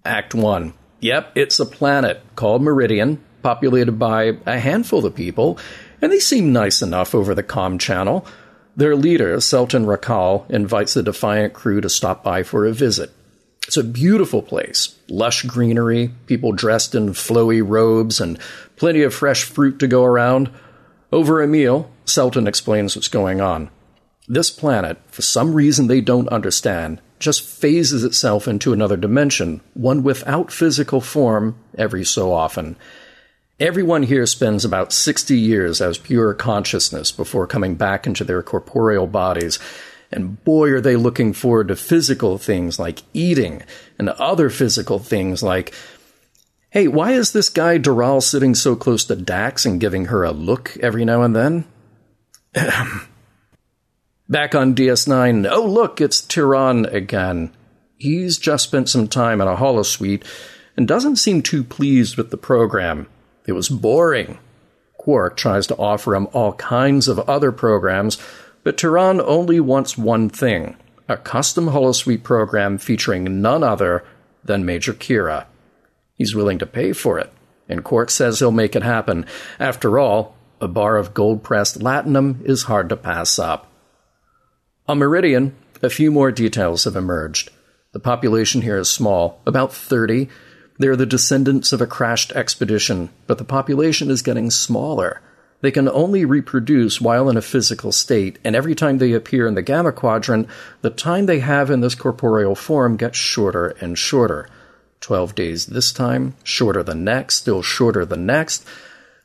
Act 0.06 0.36
1. 0.36 0.74
Yep, 1.00 1.32
it's 1.36 1.60
a 1.60 1.66
planet 1.66 2.22
called 2.36 2.62
Meridian, 2.62 3.24
populated 3.42 3.94
by 3.94 4.38
a 4.46 4.60
handful 4.60 5.06
of 5.06 5.16
people, 5.16 5.58
and 6.02 6.12
they 6.12 6.20
seem 6.20 6.54
nice 6.54 6.82
enough 6.82 7.14
over 7.14 7.36
the 7.36 7.44
com 7.44 7.78
channel. 7.78 8.26
Their 8.76 8.96
leader, 8.96 9.40
Selton 9.40 9.86
Rakal, 9.86 10.50
invites 10.50 10.94
the 10.94 11.04
Defiant 11.04 11.54
crew 11.54 11.82
to 11.82 11.90
stop 11.90 12.24
by 12.24 12.44
for 12.44 12.66
a 12.66 12.74
visit. 12.74 13.12
It's 13.68 13.78
a 13.78 13.84
beautiful 13.84 14.42
place. 14.42 14.96
Lush 15.08 15.44
greenery, 15.44 16.12
people 16.28 16.52
dressed 16.52 16.96
in 16.96 17.10
flowy 17.10 17.62
robes, 17.66 18.20
and 18.20 18.38
plenty 18.76 19.04
of 19.04 19.14
fresh 19.14 19.44
fruit 19.44 19.80
to 19.80 19.88
go 19.88 20.04
around. 20.04 20.50
Over 21.12 21.42
a 21.42 21.48
meal, 21.48 21.90
Selton 22.06 22.48
explains 22.48 22.96
what's 22.96 23.08
going 23.08 23.40
on. 23.40 23.70
This 24.28 24.50
planet, 24.50 24.98
for 25.08 25.22
some 25.22 25.54
reason 25.54 25.88
they 25.88 26.02
don't 26.02 26.28
understand, 26.30 27.02
just 27.20 27.42
phases 27.42 28.04
itself 28.04 28.48
into 28.48 28.74
another 28.74 28.98
dimension, 28.98 29.62
one 29.74 30.04
without 30.04 30.52
physical 30.52 31.00
form, 31.00 31.58
every 31.78 32.04
so 32.04 32.34
often. 32.34 32.76
Everyone 33.60 34.04
here 34.04 34.26
spends 34.26 34.66
about 34.66 34.92
60 34.92 35.38
years 35.38 35.80
as 35.80 35.98
pure 35.98 36.34
consciousness 36.34 37.12
before 37.12 37.48
coming 37.48 37.76
back 37.76 38.06
into 38.06 38.24
their 38.24 38.44
corporeal 38.44 39.08
bodies 39.08 39.58
and 40.16 40.44
boy, 40.44 40.72
are 40.72 40.82
they 40.82 40.96
looking 40.96 41.34
forward 41.34 41.68
to 41.70 41.76
physical 41.76 42.38
things 42.38 42.80
like 42.80 43.04
eating 43.14 43.64
and 43.98 44.10
other 44.10 44.50
physical 44.50 45.00
things 45.00 45.44
like, 45.44 45.74
hey, 46.70 46.88
why 46.88 47.12
is 47.12 47.32
this 47.32 47.50
guy 47.50 47.78
Deral 47.78 48.22
sitting 48.22 48.56
so 48.56 48.76
close 48.76 49.06
to 49.06 49.16
Dax 49.16 49.66
and 49.66 49.80
giving 49.80 50.06
her 50.06 50.24
a 50.24 50.32
look 50.32 50.78
every 50.80 51.06
now 51.06 51.22
and 51.22 51.36
then? 51.36 51.66
Back 54.30 54.56
on 54.56 54.74
DS9, 54.74 55.48
oh 55.52 55.66
look, 55.66 56.02
it's 56.02 56.22
Tiron 56.22 56.92
again. 56.92 57.52
He's 57.98 58.38
just 58.38 58.64
spent 58.64 58.90
some 58.90 59.08
time 59.08 59.42
in 59.42 59.48
a 59.48 59.56
holosuite 59.56 60.26
and 60.76 60.88
doesn't 60.88 61.18
seem 61.18 61.42
too 61.42 61.64
pleased 61.64 62.18
with 62.18 62.32
the 62.32 62.38
program. 62.38 63.08
It 63.48 63.54
was 63.54 63.70
boring. 63.70 64.40
Quark 64.98 65.38
tries 65.38 65.68
to 65.68 65.76
offer 65.76 66.16
him 66.16 66.28
all 66.34 66.54
kinds 66.54 67.08
of 67.08 67.20
other 67.20 67.52
programs, 67.52 68.18
but 68.64 68.78
Tiron 68.78 69.22
only 69.26 69.60
wants 69.60 69.98
one 69.98 70.30
thing 70.30 70.76
a 71.10 71.18
custom 71.18 71.68
holosuite 71.68 72.24
program 72.24 72.78
featuring 72.78 73.42
none 73.42 73.62
other 73.62 74.06
than 74.44 74.66
Major 74.66 74.94
Kira. 74.94 75.46
He's 76.16 76.34
willing 76.34 76.60
to 76.60 76.66
pay 76.66 76.94
for 76.94 77.20
it, 77.20 77.32
and 77.68 77.84
Quark 77.84 78.10
says 78.10 78.40
he'll 78.40 78.52
make 78.52 78.76
it 78.76 78.84
happen. 78.84 79.26
After 79.60 80.00
all, 80.00 80.36
a 80.62 80.68
bar 80.68 80.96
of 80.96 81.14
gold 81.14 81.44
pressed 81.44 81.80
latinum 81.80 82.42
is 82.46 82.64
hard 82.64 82.88
to 82.90 82.96
pass 82.96 83.38
up. 83.38 83.70
On 84.88 84.98
Meridian, 84.98 85.56
a 85.82 85.90
few 85.90 86.10
more 86.10 86.32
details 86.32 86.86
have 86.86 86.96
emerged. 86.96 87.50
The 87.92 88.00
population 88.00 88.62
here 88.62 88.78
is 88.78 88.90
small, 88.90 89.42
about 89.46 89.74
30. 89.74 90.30
They're 90.80 90.96
the 90.96 91.06
descendants 91.06 91.74
of 91.74 91.82
a 91.82 91.88
crashed 91.88 92.32
expedition, 92.32 93.10
but 93.28 93.38
the 93.38 93.44
population 93.44 94.10
is 94.10 94.22
getting 94.22 94.50
smaller. 94.50 95.22
They 95.64 95.72
can 95.72 95.88
only 95.88 96.26
reproduce 96.26 97.00
while 97.00 97.30
in 97.30 97.38
a 97.38 97.42
physical 97.42 97.94
state, 97.94 98.38
and 98.44 98.54
every 98.54 98.76
time 98.76 98.98
they 98.98 99.14
appear 99.14 99.48
in 99.48 99.54
the 99.54 99.62
Gamma 99.62 99.94
Quadrant, 99.94 100.50
the 100.82 100.90
time 100.90 101.26
they 101.26 101.40
have 101.40 101.70
in 101.72 101.80
this 101.80 101.96
corporeal 101.96 102.54
form 102.54 102.98
gets 102.98 103.18
shorter 103.18 103.70
and 103.80 103.98
shorter. 103.98 104.50
12 105.00 105.34
days 105.36 105.68
this 105.68 105.94
time, 105.94 106.36
shorter 106.44 106.84
the 106.84 106.94
next, 106.94 107.36
still 107.36 107.62
shorter 107.62 108.04
the 108.04 108.18
next. 108.18 108.68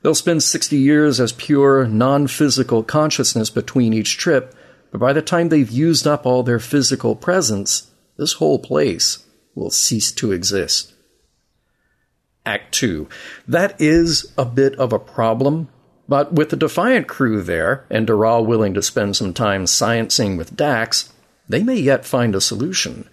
They'll 0.03 0.15
spend 0.15 0.45
60 0.45 0.77
years 0.77 1.19
as 1.19 1.33
pure, 1.33 1.89
non 1.89 2.29
physical 2.29 2.85
consciousness 2.85 3.51
between 3.51 3.93
each 3.93 4.17
trip, 4.17 4.55
but 4.93 4.99
by 4.99 5.13
the 5.13 5.23
time 5.23 5.49
they've 5.49 5.69
used 5.69 6.07
up 6.07 6.25
all 6.25 6.45
their 6.45 6.61
physical 6.61 7.17
presence, 7.17 7.91
this 8.17 8.35
whole 8.35 8.61
place 8.61 9.25
will 9.57 9.71
cease 9.71 10.13
to 10.13 10.31
exist. 10.31 10.95
Act 12.47 12.73
2. 12.77 13.09
That 13.49 13.75
is 13.81 14.33
a 14.39 14.45
bit 14.45 14.77
of 14.77 14.93
a 14.93 15.01
problem, 15.01 15.69
but 16.09 16.33
with 16.33 16.51
the 16.51 16.57
Defiant 16.57 17.07
crew 17.07 17.43
there, 17.43 17.85
and 17.91 18.09
Deral 18.09 18.47
willing 18.47 18.75
to 18.75 18.83
spend 18.83 19.15
some 19.17 19.35
time 19.35 19.67
sciencing 19.67 20.39
with 20.39 20.57
Dax, 20.57 21.13
they 21.49 21.63
may 21.63 21.77
yet 21.77 22.05
find 22.05 22.35
a 22.35 22.41
solution. 22.41 23.09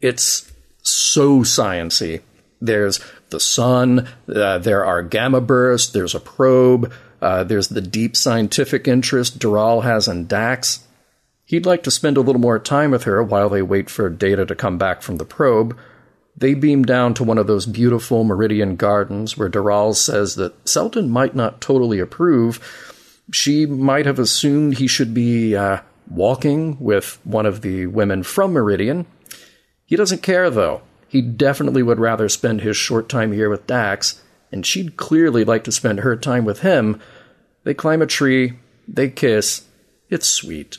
It's 0.00 0.52
so 0.82 1.40
sciency. 1.40 2.20
There's 2.60 3.00
the 3.30 3.40
sun, 3.40 4.08
uh, 4.32 4.58
there 4.58 4.84
are 4.84 5.02
gamma 5.02 5.40
bursts, 5.40 5.90
there's 5.92 6.14
a 6.14 6.20
probe, 6.20 6.92
uh, 7.20 7.44
there's 7.44 7.68
the 7.68 7.80
deep 7.80 8.16
scientific 8.16 8.86
interest 8.86 9.38
Deral 9.38 9.82
has 9.82 10.06
in 10.06 10.26
Dax. 10.26 10.86
He'd 11.44 11.66
like 11.66 11.82
to 11.84 11.90
spend 11.90 12.16
a 12.16 12.20
little 12.20 12.40
more 12.40 12.58
time 12.58 12.90
with 12.90 13.04
her 13.04 13.22
while 13.22 13.48
they 13.48 13.62
wait 13.62 13.88
for 13.88 14.08
data 14.10 14.44
to 14.46 14.54
come 14.54 14.78
back 14.78 15.02
from 15.02 15.16
the 15.16 15.24
probe. 15.24 15.76
They 16.36 16.54
beam 16.54 16.84
down 16.84 17.14
to 17.14 17.24
one 17.24 17.38
of 17.38 17.46
those 17.46 17.64
beautiful 17.64 18.22
Meridian 18.24 18.76
gardens 18.76 19.38
where 19.38 19.48
Deral 19.48 19.94
says 19.94 20.34
that 20.34 20.68
Selton 20.68 21.08
might 21.08 21.34
not 21.34 21.60
totally 21.60 21.98
approve. 21.98 23.22
She 23.32 23.64
might 23.64 24.06
have 24.06 24.18
assumed 24.18 24.76
he 24.76 24.86
should 24.86 25.14
be 25.14 25.56
uh, 25.56 25.80
walking 26.10 26.78
with 26.78 27.18
one 27.24 27.46
of 27.46 27.62
the 27.62 27.86
women 27.86 28.22
from 28.22 28.52
Meridian. 28.52 29.06
He 29.86 29.96
doesn't 29.96 30.22
care, 30.22 30.50
though. 30.50 30.82
He 31.08 31.22
definitely 31.22 31.82
would 31.82 32.00
rather 32.00 32.28
spend 32.28 32.60
his 32.60 32.76
short 32.76 33.08
time 33.08 33.32
here 33.32 33.48
with 33.48 33.66
Dax, 33.66 34.22
and 34.52 34.66
she'd 34.66 34.96
clearly 34.96 35.44
like 35.44 35.64
to 35.64 35.72
spend 35.72 36.00
her 36.00 36.16
time 36.16 36.44
with 36.44 36.60
him. 36.60 37.00
They 37.64 37.74
climb 37.74 38.02
a 38.02 38.06
tree, 38.06 38.58
they 38.86 39.08
kiss. 39.08 39.64
It's 40.10 40.28
sweet. 40.28 40.78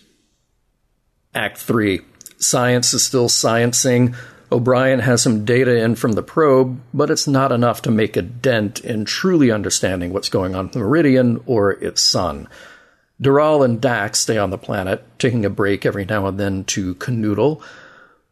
Act 1.34 1.58
3. 1.58 2.02
Science 2.38 2.94
is 2.94 3.06
still 3.06 3.28
sciencing. 3.28 4.16
O'Brien 4.52 5.00
has 5.00 5.22
some 5.22 5.44
data 5.44 5.76
in 5.78 5.96
from 5.96 6.14
the 6.14 6.24
probe, 6.24 6.80
but 6.94 7.10
it's 7.10 7.28
not 7.28 7.52
enough 7.52 7.82
to 7.82 7.92
make 7.92 8.16
a 8.16 8.22
dent 8.22 8.80
in 8.80 9.04
truly 9.04 9.52
understanding 9.52 10.14
what's 10.14 10.30
going 10.30 10.56
on 10.56 10.66
with 10.66 10.74
the 10.74 10.80
Meridian 10.80 11.44
or 11.46 11.72
its 11.72 12.02
sun. 12.02 12.48
Deral 13.22 13.66
and 13.66 13.82
Dax 13.82 14.20
stay 14.20 14.38
on 14.38 14.52
the 14.52 14.58
planet, 14.58 15.04
taking 15.20 15.44
a 15.44 15.50
break 15.50 15.86
every 15.86 16.06
now 16.06 16.28
and 16.28 16.40
then 16.40 16.64
to 16.66 16.96
canoodle. 16.96 17.62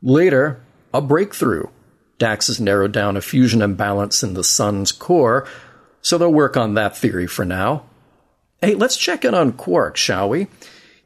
Later, 0.02 0.62
a 0.94 1.02
breakthrough. 1.02 1.68
Dax 2.18 2.48
has 2.48 2.62
narrowed 2.62 2.94
down 2.94 3.18
a 3.18 3.22
fusion 3.22 3.62
imbalance 3.62 4.24
in 4.24 4.36
the 4.36 4.44
sun's 4.44 4.94
core, 4.94 5.46
so 6.02 6.18
they'll 6.18 6.32
work 6.32 6.56
on 6.56 6.76
that 6.76 6.96
theory 6.96 7.28
for 7.28 7.44
now. 7.44 7.84
Hey, 8.62 8.76
let's 8.76 8.96
check 8.96 9.26
in 9.26 9.34
on 9.34 9.52
Quark, 9.52 9.98
shall 9.98 10.30
we? 10.30 10.48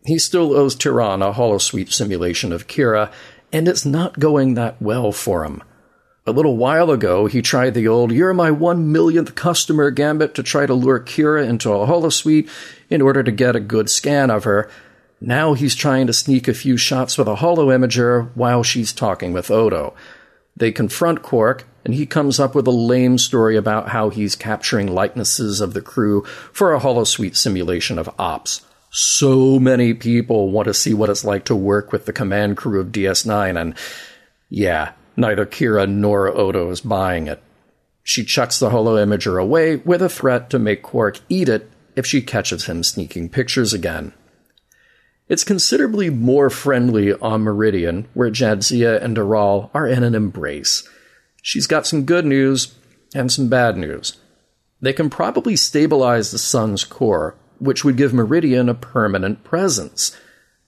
He 0.06 0.20
still 0.20 0.56
owes 0.56 0.75
Tiron 0.75 1.28
a 1.28 1.34
holosuite 1.34 1.92
simulation 1.92 2.51
of 2.51 2.68
Kira, 2.68 3.12
and 3.51 3.68
it's 3.68 3.86
not 3.86 4.20
going 4.20 4.53
that 4.53 4.82
well 4.82 5.12
for 5.12 5.44
him. 5.44 5.63
A 6.27 6.32
little 6.32 6.58
while 6.58 6.91
ago, 6.91 7.25
he 7.25 7.41
tried 7.41 7.74
the 7.74 7.88
old 7.88 8.12
you're 8.12 8.34
my 8.34 8.51
one 8.51 8.91
millionth 8.91 9.34
customer 9.36 9.89
gambit 9.89 10.36
to 10.36 10.44
try 10.44 10.65
to 10.65 10.74
lure 10.74 11.00
Kira 11.00 11.48
into 11.48 11.72
a 11.72 11.88
holosuite 11.88 12.50
in 12.89 13.01
order 13.01 13.24
to 13.24 13.32
get 13.32 13.56
a 13.56 13.60
good 13.60 13.89
scan 13.89 14.29
of 14.29 14.44
her. 14.44 14.70
Now 15.20 15.53
he's 15.53 15.75
trying 15.75 16.08
to 16.08 16.13
sneak 16.13 16.48
a 16.48 16.53
few 16.53 16.77
shots 16.77 17.18
with 17.18 17.27
a 17.27 17.38
holo 17.38 17.68
imager 17.68 18.29
while 18.36 18.63
she's 18.63 18.94
talking 18.94 19.34
with 19.34 19.50
Odo. 19.50 19.96
They 20.56 20.72
confront 20.72 21.24
Quark, 21.24 21.65
and 21.84 21.94
he 21.94 22.06
comes 22.06 22.39
up 22.39 22.53
with 22.53 22.68
a 22.68 22.72
lame 22.72 23.18
story 23.18 23.56
about 23.56 23.89
how 23.89 24.10
he's 24.10 24.36
capturing 24.36 24.88
likenesses 24.88 25.62
of 25.62 25.74
the 25.74 25.82
crew 25.82 26.24
for 26.53 26.74
a 26.74 26.79
holosuite 26.79 27.38
simulation 27.38 27.98
of 27.98 28.10
ops. 28.20 28.62
So 28.89 29.60
many 29.60 29.93
people 29.93 30.51
want 30.51 30.65
to 30.67 30.74
see 30.74 30.93
what 30.93 31.10
it's 31.10 31.24
like 31.24 31.46
to 31.46 31.55
work 31.55 31.91
with 31.91 32.05
the 32.05 32.13
command 32.13 32.58
crew 32.58 32.79
of 32.79 32.88
DS9, 32.88 33.60
and 33.60 33.75
yeah, 34.50 34.93
neither 35.15 35.46
Kira 35.46 35.88
nor 35.88 36.36
Odo 36.36 36.72
is 36.72 36.81
buying 36.81 37.27
it. 37.27 37.41
She 38.03 38.25
chucks 38.25 38.58
the 38.58 38.72
holo 38.72 38.96
imager 38.96 39.39
away 39.39 39.75
with 39.75 40.01
a 40.01 40.10
threat 40.10 40.50
to 40.50 40.60
make 40.60 40.81
Quark 40.81 41.19
eat 41.29 41.48
it 41.50 41.69
if 41.96 42.05
she 42.05 42.22
catches 42.22 42.65
him 42.65 42.81
sneaking 42.81 43.29
pictures 43.29 43.74
again. 43.74 44.13
It's 45.27 45.43
considerably 45.43 46.10
more 46.10 46.50
friendly 46.50 47.13
on 47.13 47.41
Meridian, 47.41 48.08
where 48.15 48.31
Jadzia 48.31 49.00
and 49.00 49.15
Deral 49.15 49.69
are 49.75 49.88
in 49.88 50.03
an 50.03 50.15
embrace. 50.15 50.89
She's 51.43 51.67
got 51.67 51.86
some 51.86 52.05
good 52.05 52.25
news 52.25 52.74
and 53.13 53.31
some 53.31 53.48
bad 53.48 53.77
news. 53.77 54.17
They 54.81 54.93
can 54.93 55.12
probably 55.12 55.55
stabilize 55.55 56.31
the 56.31 56.39
sun's 56.39 56.84
core, 56.84 57.36
which 57.60 57.84
would 57.84 57.98
give 57.98 58.13
Meridian 58.13 58.70
a 58.70 58.74
permanent 58.74 59.44
presence. 59.44 60.16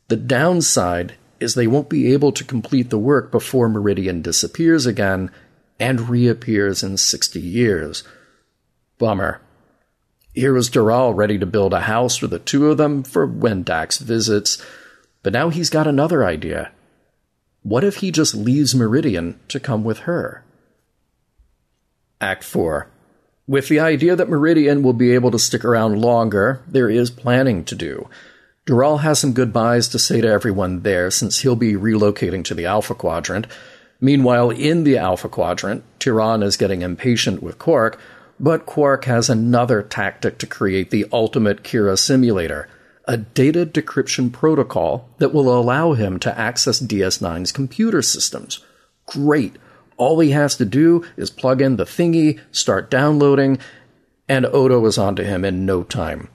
The 0.08 0.18
downside 0.18 1.16
is 1.40 1.54
they 1.54 1.68
won't 1.68 1.90
be 1.90 2.14
able 2.14 2.32
to 2.34 2.44
complete 2.44 2.90
the 2.90 3.00
work 3.00 3.32
before 3.32 3.68
Meridian 3.68 4.22
disappears 4.22 4.86
again 4.86 5.32
and 5.80 6.10
reappears 6.10 6.84
in 6.84 6.98
60 6.98 7.40
years. 7.40 8.04
Bummer. 9.00 9.42
Here 10.34 10.54
was 10.54 10.70
Deral 10.70 11.16
ready 11.16 11.38
to 11.40 11.46
build 11.46 11.74
a 11.74 11.82
house 11.82 12.16
for 12.16 12.28
the 12.28 12.40
two 12.40 12.70
of 12.70 12.78
them 12.78 13.04
for 13.04 13.26
when 13.26 13.64
Dax 13.64 13.98
visits, 13.98 14.64
but 15.24 15.34
now 15.34 15.50
he's 15.50 15.70
got 15.70 15.88
another 15.88 16.24
idea. 16.24 16.72
What 17.64 17.84
if 17.84 17.98
he 17.98 18.12
just 18.12 18.34
leaves 18.34 18.76
Meridian 18.76 19.40
to 19.50 19.60
come 19.60 19.84
with 19.84 20.00
her? 20.00 20.44
Act 22.22 22.44
4 22.44 22.88
with 23.48 23.68
the 23.68 23.80
idea 23.80 24.16
that 24.16 24.30
Meridian 24.30 24.84
will 24.84 24.94
be 24.94 25.14
able 25.14 25.32
to 25.32 25.40
stick 25.40 25.66
around 25.66 26.02
longer, 26.02 26.62
there 26.68 26.90
is 26.90 27.10
planning 27.10 27.64
to 27.66 27.76
do. 27.76 28.08
Deral 28.66 29.02
has 29.02 29.20
some 29.20 29.34
goodbyes 29.34 29.88
to 29.90 30.00
say 30.00 30.22
to 30.22 30.28
everyone 30.28 30.82
there 30.82 31.10
since 31.10 31.40
he'll 31.40 31.56
be 31.56 31.74
relocating 31.74 32.44
to 32.46 32.54
the 32.54 32.66
Alpha 32.66 32.94
Quadrant. 32.94 33.48
Meanwhile, 34.00 34.52
in 34.52 34.84
the 34.84 34.98
Alpha 34.98 35.28
Quadrant, 35.30 35.84
Tiron 36.00 36.44
is 36.44 36.58
getting 36.58 36.82
impatient 36.82 37.42
with 37.42 37.60
Quark, 37.60 38.00
but 38.40 38.66
Quark 38.66 39.06
has 39.06 39.30
another 39.30 39.82
tactic 39.82 40.38
to 40.40 40.48
create 40.48 40.90
the 40.90 41.06
ultimate 41.12 41.64
Kira 41.64 41.98
simulator 41.98 42.68
a 43.06 43.18
data 43.18 43.66
decryption 43.66 44.32
protocol 44.32 45.10
that 45.18 45.34
will 45.34 45.54
allow 45.54 45.94
him 45.94 46.20
to 46.20 46.40
access 46.40 46.80
DS9's 46.80 47.52
computer 47.52 48.02
systems. 48.02 48.64
Great! 49.06 49.58
All 50.02 50.20
he 50.20 50.32
has 50.32 50.56
to 50.56 50.66
do 50.66 51.06
is 51.16 51.30
plug 51.30 51.62
in 51.62 51.76
the 51.76 51.84
thingy, 51.84 52.40
start 52.52 52.90
downloading, 52.90 53.60
and 54.28 54.48
Odo 54.48 54.84
is 54.88 54.98
onto 54.98 55.22
him 55.22 55.46
in 55.46 55.64
no 55.64 55.84
time. 55.84 56.28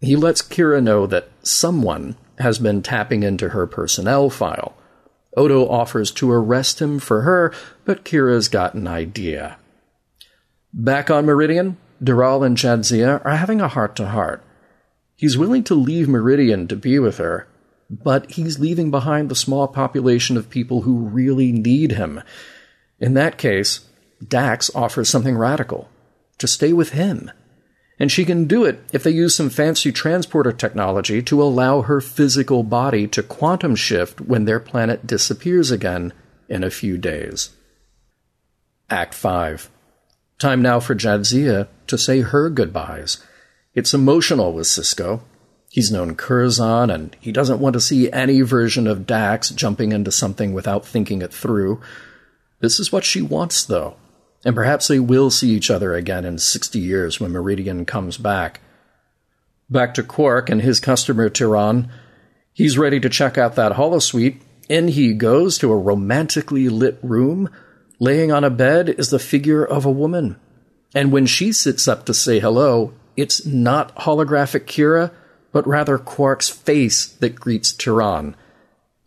He 0.00 0.16
lets 0.16 0.42
Kira 0.42 0.82
know 0.82 1.06
that 1.06 1.30
someone 1.40 2.16
has 2.40 2.58
been 2.58 2.82
tapping 2.82 3.22
into 3.22 3.50
her 3.50 3.68
personnel 3.68 4.28
file. 4.28 4.74
Odo 5.36 5.68
offers 5.68 6.10
to 6.10 6.32
arrest 6.32 6.82
him 6.82 6.98
for 6.98 7.20
her, 7.22 7.54
but 7.84 8.04
Kira's 8.04 8.48
got 8.48 8.74
an 8.74 8.88
idea. 8.88 9.56
Back 10.74 11.08
on 11.08 11.24
Meridian, 11.24 11.76
Deral 12.02 12.44
and 12.44 12.56
Jadzia 12.56 13.24
are 13.24 13.36
having 13.36 13.60
a 13.60 13.68
heart 13.68 13.94
to 13.94 14.08
heart. 14.08 14.42
He's 15.14 15.38
willing 15.38 15.62
to 15.62 15.76
leave 15.76 16.08
Meridian 16.08 16.66
to 16.66 16.74
be 16.74 16.98
with 16.98 17.18
her, 17.18 17.46
but 17.88 18.32
he's 18.32 18.58
leaving 18.58 18.90
behind 18.90 19.28
the 19.28 19.36
small 19.36 19.68
population 19.68 20.36
of 20.36 20.50
people 20.50 20.82
who 20.82 20.96
really 20.96 21.52
need 21.52 21.92
him. 21.92 22.20
In 23.02 23.14
that 23.14 23.36
case, 23.36 23.80
Dax 24.26 24.70
offers 24.76 25.08
something 25.08 25.36
radical 25.36 25.90
to 26.38 26.46
stay 26.46 26.72
with 26.72 26.90
him. 26.90 27.32
And 27.98 28.10
she 28.10 28.24
can 28.24 28.46
do 28.46 28.64
it 28.64 28.80
if 28.92 29.02
they 29.02 29.10
use 29.10 29.34
some 29.34 29.50
fancy 29.50 29.90
transporter 29.90 30.52
technology 30.52 31.20
to 31.22 31.42
allow 31.42 31.82
her 31.82 32.00
physical 32.00 32.62
body 32.62 33.08
to 33.08 33.22
quantum 33.22 33.74
shift 33.74 34.20
when 34.20 34.44
their 34.44 34.60
planet 34.60 35.06
disappears 35.06 35.72
again 35.72 36.12
in 36.48 36.62
a 36.62 36.70
few 36.70 36.96
days. 36.96 37.50
Act 38.88 39.14
5. 39.14 39.68
Time 40.38 40.62
now 40.62 40.78
for 40.78 40.94
Jadzia 40.94 41.66
to 41.88 41.98
say 41.98 42.20
her 42.20 42.50
goodbyes. 42.50 43.24
It's 43.74 43.94
emotional 43.94 44.52
with 44.52 44.66
Sisko. 44.66 45.22
He's 45.70 45.90
known 45.90 46.14
Curzon, 46.14 46.90
and 46.90 47.16
he 47.18 47.32
doesn't 47.32 47.60
want 47.60 47.72
to 47.74 47.80
see 47.80 48.12
any 48.12 48.42
version 48.42 48.86
of 48.86 49.06
Dax 49.06 49.50
jumping 49.50 49.90
into 49.90 50.12
something 50.12 50.52
without 50.52 50.84
thinking 50.86 51.22
it 51.22 51.32
through. 51.32 51.80
This 52.62 52.80
is 52.80 52.90
what 52.90 53.04
she 53.04 53.20
wants, 53.20 53.64
though 53.64 53.96
and 54.44 54.54
perhaps 54.54 54.88
they 54.88 54.98
will 54.98 55.30
see 55.30 55.50
each 55.50 55.70
other 55.70 55.94
again 55.94 56.24
in 56.24 56.38
60 56.38 56.78
years 56.78 57.20
when 57.20 57.32
Meridian 57.32 57.84
comes 57.84 58.16
back. 58.16 58.60
Back 59.70 59.94
to 59.94 60.02
Quark 60.02 60.50
and 60.50 60.60
his 60.60 60.80
customer 60.80 61.30
Tiron. 61.30 61.88
He's 62.52 62.76
ready 62.76 63.00
to 63.00 63.08
check 63.08 63.38
out 63.38 63.54
that 63.54 63.72
holosuite. 63.72 64.40
In 64.68 64.88
he 64.88 65.12
goes 65.12 65.58
to 65.58 65.72
a 65.72 65.76
romantically 65.76 66.68
lit 66.68 66.98
room. 67.02 67.48
Laying 67.98 68.32
on 68.32 68.44
a 68.44 68.50
bed 68.50 68.88
is 68.88 69.10
the 69.10 69.18
figure 69.18 69.64
of 69.64 69.84
a 69.84 69.90
woman. 69.90 70.36
And 70.94 71.12
when 71.12 71.26
she 71.26 71.52
sits 71.52 71.86
up 71.86 72.04
to 72.06 72.14
say 72.14 72.40
hello, 72.40 72.92
it's 73.16 73.46
not 73.46 73.94
holographic 73.96 74.66
Kira, 74.66 75.12
but 75.52 75.66
rather 75.66 75.98
Quark's 75.98 76.48
face 76.48 77.06
that 77.06 77.36
greets 77.36 77.72
Tiron. 77.72 78.34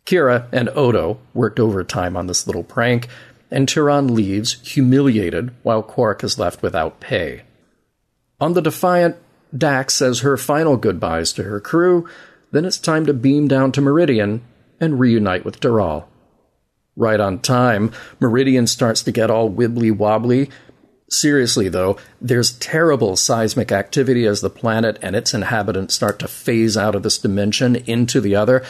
Kira 0.06 0.48
and 0.52 0.68
Odo 0.70 1.18
worked 1.34 1.60
overtime 1.60 2.16
on 2.16 2.26
this 2.26 2.46
little 2.46 2.64
prank, 2.64 3.08
and 3.56 3.66
Tiron 3.66 4.10
leaves, 4.10 4.60
humiliated, 4.70 5.50
while 5.62 5.82
Quark 5.82 6.22
is 6.22 6.38
left 6.38 6.60
without 6.60 7.00
pay. 7.00 7.40
On 8.38 8.52
the 8.52 8.60
Defiant, 8.60 9.16
Dax 9.56 9.94
says 9.94 10.20
her 10.20 10.36
final 10.36 10.76
goodbyes 10.76 11.32
to 11.32 11.44
her 11.44 11.58
crew, 11.58 12.06
then 12.52 12.66
it's 12.66 12.76
time 12.76 13.06
to 13.06 13.14
beam 13.14 13.48
down 13.48 13.72
to 13.72 13.80
Meridian 13.80 14.42
and 14.78 15.00
reunite 15.00 15.46
with 15.46 15.58
Deral. 15.58 16.04
Right 16.96 17.18
on 17.18 17.38
time, 17.38 17.92
Meridian 18.20 18.66
starts 18.66 19.02
to 19.04 19.10
get 19.10 19.30
all 19.30 19.50
wibbly 19.50 19.90
wobbly. 19.90 20.50
Seriously, 21.08 21.70
though, 21.70 21.96
there's 22.20 22.58
terrible 22.58 23.16
seismic 23.16 23.72
activity 23.72 24.26
as 24.26 24.42
the 24.42 24.50
planet 24.50 24.98
and 25.00 25.16
its 25.16 25.32
inhabitants 25.32 25.94
start 25.94 26.18
to 26.18 26.28
phase 26.28 26.76
out 26.76 26.94
of 26.94 27.02
this 27.02 27.16
dimension 27.16 27.76
into 27.86 28.20
the 28.20 28.36
other, 28.36 28.62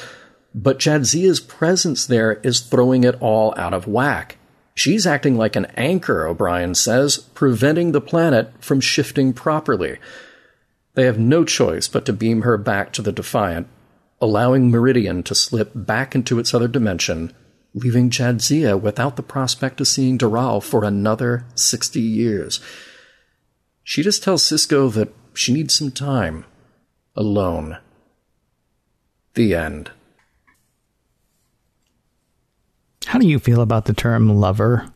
but 0.54 0.78
Jadzia's 0.78 1.40
presence 1.40 2.06
there 2.06 2.34
is 2.44 2.60
throwing 2.60 3.02
it 3.02 3.20
all 3.20 3.52
out 3.56 3.74
of 3.74 3.88
whack. 3.88 4.35
She's 4.76 5.06
acting 5.06 5.38
like 5.38 5.56
an 5.56 5.64
anchor, 5.74 6.26
O'Brien 6.26 6.74
says, 6.74 7.16
preventing 7.16 7.92
the 7.92 8.00
planet 8.00 8.52
from 8.60 8.80
shifting 8.80 9.32
properly. 9.32 9.96
They 10.92 11.06
have 11.06 11.18
no 11.18 11.44
choice 11.44 11.88
but 11.88 12.04
to 12.04 12.12
beam 12.12 12.42
her 12.42 12.58
back 12.58 12.92
to 12.92 13.02
the 13.02 13.10
Defiant, 13.10 13.68
allowing 14.20 14.70
Meridian 14.70 15.22
to 15.22 15.34
slip 15.34 15.72
back 15.74 16.14
into 16.14 16.38
its 16.38 16.52
other 16.52 16.68
dimension, 16.68 17.32
leaving 17.72 18.10
Jadzia 18.10 18.78
without 18.78 19.16
the 19.16 19.22
prospect 19.22 19.80
of 19.80 19.88
seeing 19.88 20.18
Deral 20.18 20.62
for 20.62 20.84
another 20.84 21.46
60 21.54 21.98
years. 21.98 22.60
She 23.82 24.02
just 24.02 24.22
tells 24.22 24.42
Sisko 24.42 24.92
that 24.92 25.14
she 25.32 25.54
needs 25.54 25.74
some 25.74 25.90
time. 25.90 26.44
Alone. 27.16 27.78
The 29.32 29.54
end. 29.54 29.90
How 33.06 33.18
do 33.18 33.26
you 33.26 33.38
feel 33.38 33.60
about 33.60 33.86
the 33.86 33.92
term 33.92 34.28
lover? 34.28 34.92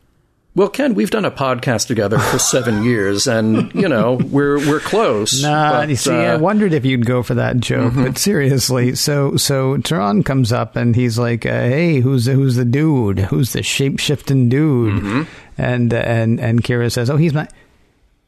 Well, 0.53 0.67
Ken, 0.67 0.95
we've 0.95 1.09
done 1.09 1.23
a 1.23 1.31
podcast 1.31 1.87
together 1.87 2.19
for 2.19 2.37
seven 2.53 2.83
years, 2.83 3.25
and 3.25 3.73
you 3.73 3.87
know 3.87 4.15
we're 4.15 4.57
we're 4.57 4.81
close. 4.81 5.41
Nah, 5.41 5.71
but, 5.71 5.89
you 5.89 5.95
see, 5.95 6.11
uh, 6.11 6.33
I 6.33 6.35
wondered 6.35 6.73
if 6.73 6.85
you'd 6.85 7.05
go 7.05 7.23
for 7.23 7.35
that 7.35 7.61
joke, 7.61 7.93
mm-hmm. 7.93 8.03
but 8.03 8.17
seriously, 8.17 8.95
so 8.95 9.37
so 9.37 9.77
Tiron 9.77 10.25
comes 10.25 10.51
up 10.51 10.75
and 10.75 10.93
he's 10.93 11.17
like, 11.17 11.45
uh, 11.45 11.51
"Hey, 11.51 12.01
who's 12.01 12.25
the, 12.25 12.33
who's 12.33 12.57
the 12.57 12.65
dude? 12.65 13.19
Who's 13.19 13.53
the 13.53 13.63
shape 13.63 13.99
shifting 13.99 14.49
dude?" 14.49 15.01
Mm-hmm. 15.01 15.21
And 15.57 15.93
and 15.93 16.39
and 16.41 16.61
Kira 16.61 16.91
says, 16.91 17.09
"Oh, 17.09 17.17
he's 17.17 17.33
my 17.33 17.47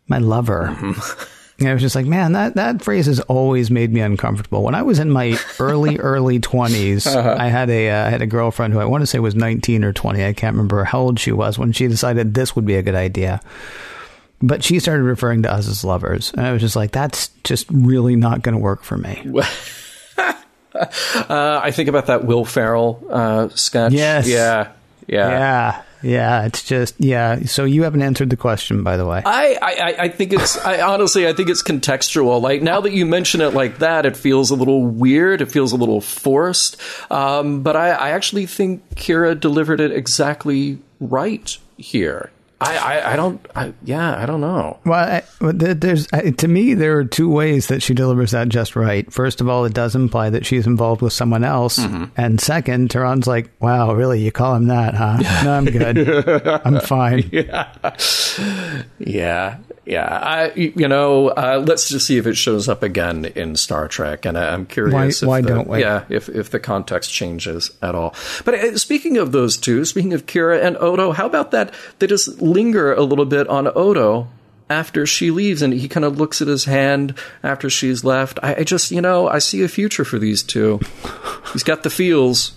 my 0.07 0.19
lover." 0.19 0.69
Mm-hmm. 0.79 1.23
And 1.63 1.71
I 1.71 1.73
was 1.73 1.81
just 1.81 1.95
like, 1.95 2.05
man, 2.05 2.33
that, 2.33 2.55
that 2.55 2.81
phrase 2.81 3.05
has 3.07 3.19
always 3.21 3.71
made 3.71 3.91
me 3.91 4.01
uncomfortable. 4.01 4.63
When 4.63 4.75
I 4.75 4.81
was 4.81 4.99
in 4.99 5.09
my 5.09 5.37
early, 5.59 5.97
early 5.99 6.39
20s, 6.39 7.07
uh-huh. 7.07 7.35
I 7.39 7.47
had 7.47 7.69
a 7.69 7.89
uh, 7.89 8.07
I 8.07 8.09
had 8.09 8.21
a 8.21 8.27
girlfriend 8.27 8.73
who 8.73 8.79
I 8.79 8.85
want 8.85 9.01
to 9.01 9.07
say 9.07 9.19
was 9.19 9.35
19 9.35 9.83
or 9.83 9.93
20. 9.93 10.23
I 10.23 10.33
can't 10.33 10.53
remember 10.55 10.83
how 10.83 10.99
old 10.99 11.19
she 11.19 11.31
was 11.31 11.57
when 11.57 11.71
she 11.71 11.87
decided 11.87 12.33
this 12.33 12.55
would 12.55 12.65
be 12.65 12.75
a 12.75 12.81
good 12.81 12.95
idea. 12.95 13.41
But 14.41 14.63
she 14.63 14.79
started 14.79 15.03
referring 15.03 15.43
to 15.43 15.51
us 15.51 15.69
as 15.69 15.85
lovers. 15.85 16.31
And 16.33 16.45
I 16.45 16.51
was 16.51 16.61
just 16.61 16.75
like, 16.75 16.91
that's 16.91 17.29
just 17.45 17.65
really 17.71 18.17
not 18.17 18.41
going 18.41 18.53
to 18.53 18.59
work 18.59 18.83
for 18.83 18.97
me. 18.97 19.25
uh, 20.75 21.61
I 21.63 21.71
think 21.71 21.87
about 21.87 22.07
that 22.07 22.25
Will 22.25 22.43
Ferrell 22.43 23.01
uh, 23.09 23.47
sketch. 23.49 23.93
Yes. 23.93 24.27
Yeah. 24.27 24.73
Yeah. 25.07 25.29
Yeah. 25.29 25.81
Yeah, 26.03 26.45
it's 26.45 26.63
just 26.63 26.95
yeah. 26.99 27.45
So 27.45 27.63
you 27.63 27.83
haven't 27.83 28.01
answered 28.01 28.29
the 28.29 28.37
question, 28.37 28.83
by 28.83 28.97
the 28.97 29.05
way. 29.05 29.23
I 29.25 29.57
I, 29.61 29.95
I 30.03 30.07
think 30.09 30.33
it's 30.33 30.57
I 30.57 30.81
honestly 30.81 31.27
I 31.27 31.33
think 31.33 31.49
it's 31.49 31.63
contextual. 31.63 32.41
Like 32.41 32.61
now 32.61 32.81
that 32.81 32.91
you 32.91 33.05
mention 33.05 33.39
it 33.39 33.53
like 33.53 33.79
that, 33.79 34.05
it 34.05 34.17
feels 34.17 34.51
a 34.51 34.55
little 34.55 34.85
weird. 34.85 35.41
It 35.41 35.49
feels 35.49 35.71
a 35.71 35.77
little 35.77 36.01
forced. 36.01 36.79
Um, 37.09 37.63
but 37.63 37.77
I, 37.77 37.91
I 37.91 38.09
actually 38.09 38.45
think 38.45 38.87
Kira 38.95 39.39
delivered 39.39 39.79
it 39.79 39.91
exactly 39.91 40.79
right 40.99 41.57
here. 41.77 42.31
I, 42.61 42.77
I, 42.77 43.13
I 43.13 43.15
don't, 43.15 43.45
I, 43.55 43.73
yeah, 43.83 44.21
I 44.21 44.25
don't 44.25 44.39
know. 44.39 44.79
Well, 44.85 44.99
I, 44.99 45.23
there's 45.51 46.07
to 46.07 46.47
me 46.47 46.73
there 46.73 46.97
are 46.97 47.03
two 47.03 47.29
ways 47.29 47.67
that 47.67 47.83
she 47.83 47.93
delivers 47.93 48.31
that 48.31 48.47
just 48.49 48.75
right. 48.75 49.11
First 49.11 49.41
of 49.41 49.49
all, 49.49 49.65
it 49.65 49.73
does 49.73 49.95
imply 49.95 50.29
that 50.29 50.45
she's 50.45 50.65
involved 50.65 51.01
with 51.01 51.11
someone 51.11 51.43
else, 51.43 51.79
mm-hmm. 51.79 52.05
and 52.15 52.39
second, 52.39 52.91
Tiron's 52.91 53.27
like, 53.27 53.49
"Wow, 53.59 53.93
really? 53.93 54.21
You 54.21 54.31
call 54.31 54.55
him 54.55 54.67
that, 54.67 54.93
huh? 54.93 55.17
no, 55.43 55.53
I'm 55.53 55.65
good. 55.65 56.07
I'm 56.65 56.79
fine." 56.79 57.29
Yeah, 57.33 57.73
yeah, 58.99 59.57
yeah. 59.85 60.07
I, 60.07 60.51
you 60.53 60.87
know, 60.87 61.29
uh, 61.29 61.63
let's 61.65 61.89
just 61.89 62.07
see 62.07 62.17
if 62.17 62.27
it 62.27 62.35
shows 62.35 62.69
up 62.69 62.83
again 62.83 63.25
in 63.25 63.55
Star 63.57 63.87
Trek, 63.87 64.25
and 64.25 64.37
I, 64.37 64.53
am 64.53 64.65
curious. 64.67 65.21
Why, 65.21 65.27
why 65.27 65.41
the, 65.41 65.49
don't 65.49 65.67
we? 65.67 65.81
Yeah, 65.81 66.05
if 66.07 66.29
if 66.29 66.49
the 66.51 66.59
context 66.59 67.11
changes 67.11 67.71
at 67.81 67.93
all. 67.93 68.15
But 68.45 68.53
uh, 68.53 68.77
speaking 68.77 69.17
of 69.17 69.33
those 69.33 69.57
two, 69.57 69.83
speaking 69.83 70.13
of 70.13 70.25
Kira 70.27 70.63
and 70.63 70.77
Odo, 70.77 71.11
how 71.11 71.25
about 71.25 71.51
that? 71.51 71.73
They 71.99 72.07
just 72.07 72.41
linger 72.43 72.93
a 72.93 73.01
little 73.01 73.25
bit 73.25 73.47
on 73.47 73.67
Odo 73.67 74.27
after 74.69 75.05
she 75.05 75.31
leaves 75.31 75.61
and 75.61 75.73
he 75.73 75.87
kind 75.87 76.05
of 76.05 76.17
looks 76.17 76.41
at 76.41 76.47
his 76.47 76.65
hand 76.65 77.15
after 77.41 77.69
she's 77.69 78.03
left. 78.03 78.39
I, 78.43 78.55
I, 78.55 78.63
just, 78.63 78.91
you 78.91 79.01
know, 79.01 79.27
I 79.27 79.39
see 79.39 79.63
a 79.63 79.67
future 79.67 80.05
for 80.05 80.19
these 80.19 80.43
two. 80.43 80.79
He's 81.53 81.63
got 81.63 81.83
the 81.83 81.89
feels. 81.89 82.53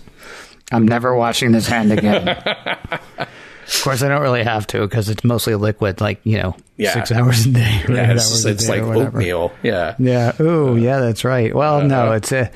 I'm 0.71 0.87
never 0.87 1.15
washing 1.15 1.51
this 1.51 1.67
hand 1.67 1.91
again. 1.93 2.27
of 3.17 3.81
course, 3.83 4.01
I 4.01 4.09
don't 4.09 4.21
really 4.21 4.43
have 4.43 4.67
to 4.67 4.81
because 4.81 5.09
it's 5.09 5.23
mostly 5.23 5.55
liquid, 5.55 6.01
like, 6.01 6.19
you 6.23 6.37
know, 6.37 6.55
yeah. 6.75 6.93
six 6.93 7.11
hours 7.11 7.45
a 7.45 7.51
day. 7.51 7.83
Yeah, 7.87 8.13
it's, 8.13 8.43
it's 8.43 8.67
like 8.67 8.81
oatmeal. 8.81 9.53
Yeah. 9.63 9.95
Yeah. 9.97 10.33
Ooh, 10.41 10.75
yeah, 10.75 10.99
that's 10.99 11.23
right. 11.23 11.53
Well, 11.55 11.77
uh, 11.77 11.87
no, 11.87 12.11
it's 12.13 12.31
a 12.31 12.51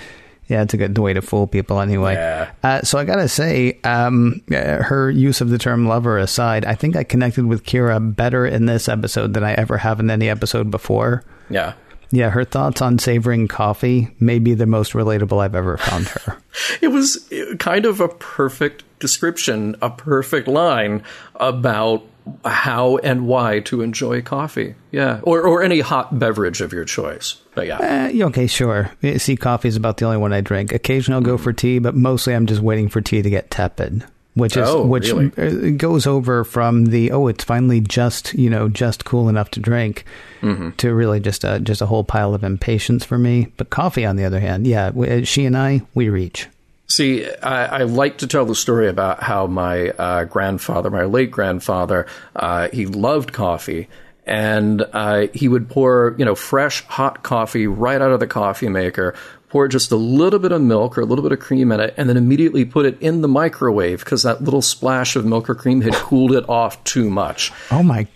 yeah, 0.51 0.63
it's 0.63 0.73
a 0.73 0.77
good 0.77 0.97
way 0.97 1.13
to 1.13 1.21
fool 1.21 1.47
people 1.47 1.79
anyway. 1.79 2.15
Yeah. 2.15 2.51
Uh, 2.61 2.81
so 2.81 2.99
I 2.99 3.05
gotta 3.05 3.29
say, 3.29 3.79
um, 3.85 4.41
uh, 4.51 4.83
her 4.83 5.09
use 5.09 5.39
of 5.39 5.49
the 5.49 5.57
term 5.57 5.87
lover 5.87 6.17
aside, 6.17 6.65
I 6.65 6.75
think 6.75 6.97
I 6.97 7.05
connected 7.05 7.45
with 7.45 7.63
Kira 7.63 8.13
better 8.13 8.45
in 8.45 8.65
this 8.65 8.89
episode 8.89 9.33
than 9.33 9.45
I 9.45 9.53
ever 9.53 9.77
have 9.77 10.01
in 10.01 10.11
any 10.11 10.27
episode 10.27 10.69
before. 10.69 11.23
Yeah. 11.49 11.73
Yeah, 12.11 12.31
her 12.31 12.43
thoughts 12.43 12.81
on 12.81 12.99
savoring 12.99 13.47
coffee 13.47 14.13
may 14.19 14.39
be 14.39 14.53
the 14.53 14.65
most 14.65 14.91
relatable 14.91 15.41
I've 15.41 15.55
ever 15.55 15.77
found 15.77 16.09
her. 16.09 16.37
it 16.81 16.89
was 16.89 17.29
kind 17.59 17.85
of 17.85 18.01
a 18.01 18.09
perfect 18.09 18.83
description, 18.99 19.77
a 19.81 19.89
perfect 19.89 20.49
line 20.49 21.01
about 21.35 22.03
how 22.43 22.97
and 22.97 23.25
why 23.25 23.61
to 23.61 23.81
enjoy 23.81 24.21
coffee. 24.21 24.75
Yeah, 24.91 25.21
or 25.23 25.41
or 25.41 25.63
any 25.63 25.79
hot 25.79 26.19
beverage 26.19 26.59
of 26.59 26.73
your 26.73 26.83
choice. 26.83 27.40
But 27.53 27.67
yeah, 27.67 28.09
uh, 28.13 28.25
okay, 28.27 28.47
sure. 28.47 28.91
See, 29.17 29.35
coffee 29.35 29.67
is 29.67 29.75
about 29.75 29.97
the 29.97 30.05
only 30.05 30.17
one 30.17 30.31
I 30.31 30.41
drink. 30.41 30.71
Occasionally, 30.71 31.15
I'll 31.15 31.21
go 31.21 31.37
for 31.37 31.51
tea, 31.51 31.79
but 31.79 31.95
mostly 31.95 32.33
I'm 32.33 32.45
just 32.45 32.61
waiting 32.61 32.87
for 32.87 33.01
tea 33.01 33.21
to 33.21 33.29
get 33.29 33.51
tepid. 33.51 34.05
Which 34.33 34.55
is 34.55 34.69
oh, 34.69 34.85
which 34.85 35.11
really? 35.11 35.73
Uh, 35.73 35.75
goes 35.75 36.07
over 36.07 36.45
from 36.45 36.85
the 36.85 37.11
oh 37.11 37.27
it's 37.27 37.43
finally 37.43 37.81
just 37.81 38.33
you 38.33 38.49
know 38.49 38.69
just 38.69 39.03
cool 39.03 39.27
enough 39.27 39.51
to 39.51 39.59
drink 39.59 40.05
mm-hmm. 40.41 40.69
to 40.77 40.93
really 40.93 41.19
just 41.19 41.43
a 41.43 41.59
just 41.59 41.81
a 41.81 41.85
whole 41.85 42.05
pile 42.05 42.33
of 42.33 42.41
impatience 42.41 43.03
for 43.03 43.17
me. 43.17 43.51
But 43.57 43.71
coffee, 43.71 44.05
on 44.05 44.15
the 44.15 44.23
other 44.23 44.39
hand, 44.39 44.65
yeah, 44.65 44.91
she 45.23 45.45
and 45.45 45.57
I 45.57 45.81
we 45.93 46.07
reach. 46.07 46.47
See, 46.87 47.25
I, 47.41 47.65
I, 47.65 47.83
like 47.83 48.17
to 48.17 48.27
tell 48.27 48.43
the 48.43 48.53
story 48.53 48.89
about 48.89 49.23
how 49.23 49.47
my 49.47 49.91
uh, 49.91 50.25
grandfather, 50.25 50.89
my 50.89 51.05
late 51.05 51.31
grandfather, 51.31 52.05
uh, 52.35 52.67
he 52.73 52.85
loved 52.85 53.31
coffee, 53.31 53.87
and 54.25 54.85
uh, 54.93 55.27
he 55.33 55.47
would 55.47 55.69
pour, 55.69 56.15
you 56.17 56.25
know, 56.25 56.35
fresh 56.35 56.85
hot 56.85 57.23
coffee 57.23 57.67
right 57.67 58.01
out 58.01 58.11
of 58.11 58.19
the 58.19 58.27
coffee 58.27 58.69
maker, 58.69 59.15
pour 59.49 59.67
just 59.67 59.91
a 59.91 59.95
little 59.95 60.39
bit 60.39 60.51
of 60.51 60.61
milk 60.61 60.97
or 60.97 61.01
a 61.01 61.05
little 61.05 61.23
bit 61.23 61.31
of 61.31 61.39
cream 61.39 61.71
in 61.71 61.79
it, 61.79 61.93
and 61.97 62.07
then 62.07 62.17
immediately 62.17 62.63
put 62.63 62.85
it 62.85 63.01
in 63.01 63.21
the 63.21 63.27
microwave 63.27 63.99
because 63.99 64.23
that 64.23 64.43
little 64.43 64.61
splash 64.61 65.15
of 65.15 65.25
milk 65.25 65.49
or 65.49 65.55
cream 65.55 65.81
had 65.81 65.93
cooled 65.93 66.31
it 66.31 66.47
off 66.47 66.81
too 66.83 67.09
much. 67.09 67.51
Oh 67.69 67.83
my! 67.83 68.07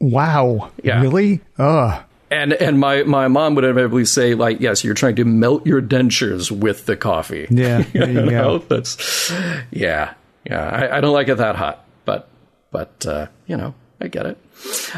Wow! 0.00 0.70
Yeah. 0.82 1.00
Really? 1.00 1.40
Ugh 1.58 2.02
And 2.30 2.52
and 2.54 2.78
my, 2.78 3.02
my 3.04 3.28
mom 3.28 3.54
would 3.54 3.64
inevitably 3.64 4.04
say, 4.04 4.34
like, 4.34 4.60
yes, 4.60 4.82
you're 4.84 4.94
trying 4.94 5.16
to 5.16 5.24
melt 5.24 5.66
your 5.66 5.80
dentures 5.82 6.50
with 6.50 6.86
the 6.86 6.96
coffee. 6.96 7.46
Yeah, 7.50 7.84
you 7.92 8.06
know? 8.06 8.58
go. 8.58 8.58
That's 8.58 9.30
yeah, 9.70 10.14
yeah. 10.44 10.68
I, 10.68 10.98
I 10.98 11.00
don't 11.00 11.12
like 11.12 11.28
it 11.28 11.36
that 11.36 11.56
hot, 11.56 11.84
but 12.04 12.28
but 12.70 13.06
uh, 13.06 13.26
you 13.46 13.56
know, 13.56 13.74
I 14.00 14.08
get 14.08 14.26
it. 14.26 14.38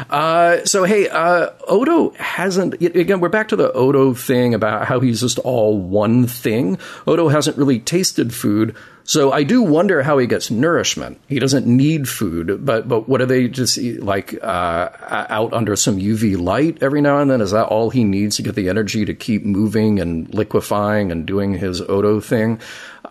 Uh, 0.09 0.65
so 0.65 0.83
hey, 0.83 1.07
uh, 1.07 1.49
Odo 1.67 2.11
hasn't 2.11 2.73
again. 2.81 3.19
We're 3.19 3.29
back 3.29 3.49
to 3.49 3.55
the 3.55 3.71
Odo 3.71 4.13
thing 4.13 4.53
about 4.53 4.87
how 4.87 4.99
he's 4.99 5.21
just 5.21 5.39
all 5.39 5.77
one 5.77 6.25
thing. 6.25 6.79
Odo 7.05 7.27
hasn't 7.27 7.57
really 7.57 7.79
tasted 7.79 8.33
food, 8.33 8.75
so 9.03 9.31
I 9.31 9.43
do 9.43 9.61
wonder 9.61 10.01
how 10.03 10.17
he 10.17 10.25
gets 10.25 10.49
nourishment. 10.49 11.19
He 11.27 11.39
doesn't 11.39 11.67
need 11.67 12.09
food, 12.09 12.65
but 12.65 12.87
but 12.87 13.07
what 13.07 13.21
are 13.21 13.25
they 13.25 13.47
just 13.47 13.77
eat, 13.77 14.01
like 14.01 14.33
uh, 14.43 14.89
out 15.29 15.53
under 15.53 15.75
some 15.75 15.97
UV 15.97 16.39
light 16.39 16.81
every 16.81 17.01
now 17.01 17.19
and 17.19 17.29
then? 17.29 17.41
Is 17.41 17.51
that 17.51 17.67
all 17.67 17.89
he 17.89 18.03
needs 18.03 18.35
to 18.37 18.43
get 18.43 18.55
the 18.55 18.69
energy 18.69 19.05
to 19.05 19.13
keep 19.13 19.45
moving 19.45 19.99
and 19.99 20.33
liquefying 20.33 21.11
and 21.11 21.25
doing 21.25 21.53
his 21.53 21.81
Odo 21.81 22.19
thing? 22.19 22.59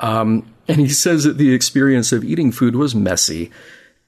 Um, 0.01 0.53
and 0.68 0.81
he 0.81 0.88
says 0.88 1.25
that 1.25 1.38
the 1.38 1.55
experience 1.55 2.12
of 2.12 2.25
eating 2.25 2.51
food 2.51 2.75
was 2.75 2.94
messy 2.94 3.53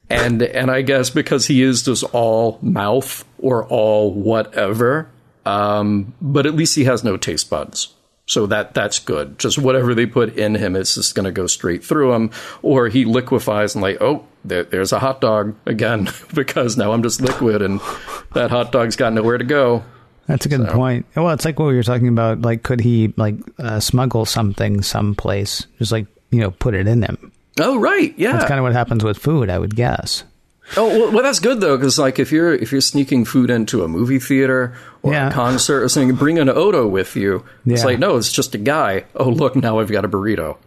and 0.09 0.41
and 0.41 0.71
I 0.71 0.81
guess 0.81 1.09
because 1.09 1.45
he 1.47 1.61
is 1.61 1.83
just 1.83 2.03
all 2.13 2.59
mouth 2.61 3.23
or 3.37 3.65
all 3.67 4.11
whatever, 4.13 5.09
um, 5.45 6.13
but 6.21 6.45
at 6.45 6.55
least 6.55 6.75
he 6.75 6.83
has 6.85 7.03
no 7.03 7.17
taste 7.17 7.49
buds, 7.49 7.93
so 8.25 8.45
that 8.47 8.73
that's 8.73 8.99
good. 8.99 9.37
Just 9.39 9.57
whatever 9.57 9.93
they 9.95 10.05
put 10.05 10.35
in 10.37 10.55
him, 10.55 10.75
it's 10.75 10.95
just 10.95 11.15
going 11.15 11.25
to 11.25 11.31
go 11.31 11.47
straight 11.47 11.83
through 11.83 12.13
him, 12.13 12.31
or 12.61 12.87
he 12.87 13.05
liquefies 13.05 13.75
and 13.75 13.81
like, 13.81 13.97
oh, 14.01 14.25
there, 14.45 14.63
there's 14.63 14.91
a 14.91 14.99
hot 14.99 15.21
dog 15.21 15.55
again 15.65 16.09
because 16.33 16.77
now 16.77 16.91
I'm 16.91 17.03
just 17.03 17.21
liquid 17.21 17.61
and 17.61 17.79
that 18.33 18.51
hot 18.51 18.71
dog's 18.71 18.95
got 18.95 19.13
nowhere 19.13 19.37
to 19.37 19.43
go. 19.45 19.83
That's 20.27 20.45
a 20.45 20.49
good 20.49 20.67
So- 20.67 20.73
point. 20.75 21.05
Well, 21.15 21.29
it's 21.31 21.43
like 21.45 21.57
what 21.59 21.65
we 21.67 21.75
were 21.75 21.81
talking 21.83 22.07
about. 22.07 22.41
Like, 22.43 22.61
could 22.63 22.81
he 22.81 23.13
like 23.17 23.35
uh, 23.57 23.79
smuggle 23.79 24.25
something 24.25 24.81
someplace? 24.83 25.65
Just 25.79 25.91
like 25.91 26.05
you 26.31 26.39
know, 26.41 26.51
put 26.51 26.75
it 26.75 26.87
in 26.87 27.01
him. 27.01 27.31
Oh 27.59 27.77
right, 27.79 28.13
yeah. 28.17 28.33
That's 28.33 28.45
kind 28.45 28.59
of 28.59 28.63
what 28.63 28.73
happens 28.73 29.03
with 29.03 29.17
food, 29.17 29.49
I 29.49 29.59
would 29.59 29.75
guess. 29.75 30.23
Oh 30.77 30.87
well, 30.87 31.11
well, 31.13 31.23
that's 31.23 31.39
good 31.39 31.61
though, 31.61 31.77
because 31.77 31.97
like 31.97 32.19
if 32.19 32.31
you're 32.31 32.53
if 32.53 32.71
you're 32.71 32.81
sneaking 32.81 33.25
food 33.25 33.49
into 33.49 33.83
a 33.83 33.87
movie 33.87 34.19
theater 34.19 34.75
or 35.01 35.13
Yeah. 35.13 35.29
a 35.29 35.31
concert 35.33 35.81
or 35.83 35.89
something, 35.89 36.15
bring 36.15 36.37
an 36.37 36.47
Odo 36.49 36.87
with 36.87 37.15
you. 37.15 37.43
It's 37.65 37.83
like 37.83 37.97
no, 37.99 38.17
it's 38.17 38.31
just 38.31 38.53
a 38.55 38.59
guy. 38.59 39.05
Oh 39.15 39.29
look, 39.29 39.55
now 39.55 39.79
I've 39.79 39.91
got 39.91 40.05
a 40.05 40.09
burrito. 40.09 40.57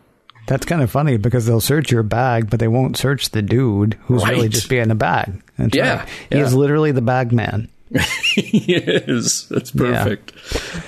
That's 0.49 0.67
kind 0.67 0.83
of 0.83 0.91
funny 0.91 1.19
because 1.19 1.47
they'll 1.47 1.61
search 1.61 1.93
your 1.93 2.03
bag, 2.03 2.51
but 2.51 2.59
they 2.59 2.67
won't 2.67 2.97
search 2.97 3.31
the 3.31 3.43
dude 3.43 3.95
who's 4.07 4.27
really 4.27 4.49
just 4.49 4.69
being 4.69 4.91
a 4.91 4.97
bag. 4.97 5.41
That's 5.57 5.73
Yeah, 5.77 5.99
right. 6.01 6.09
He 6.31 6.37
yeah. 6.39 6.43
is 6.45 6.53
literally 6.53 6.91
the 6.91 7.01
bag 7.01 7.31
man. 7.33 7.69
he 8.35 8.75
is. 8.75 9.49
That's 9.49 9.71
perfect. 9.71 10.33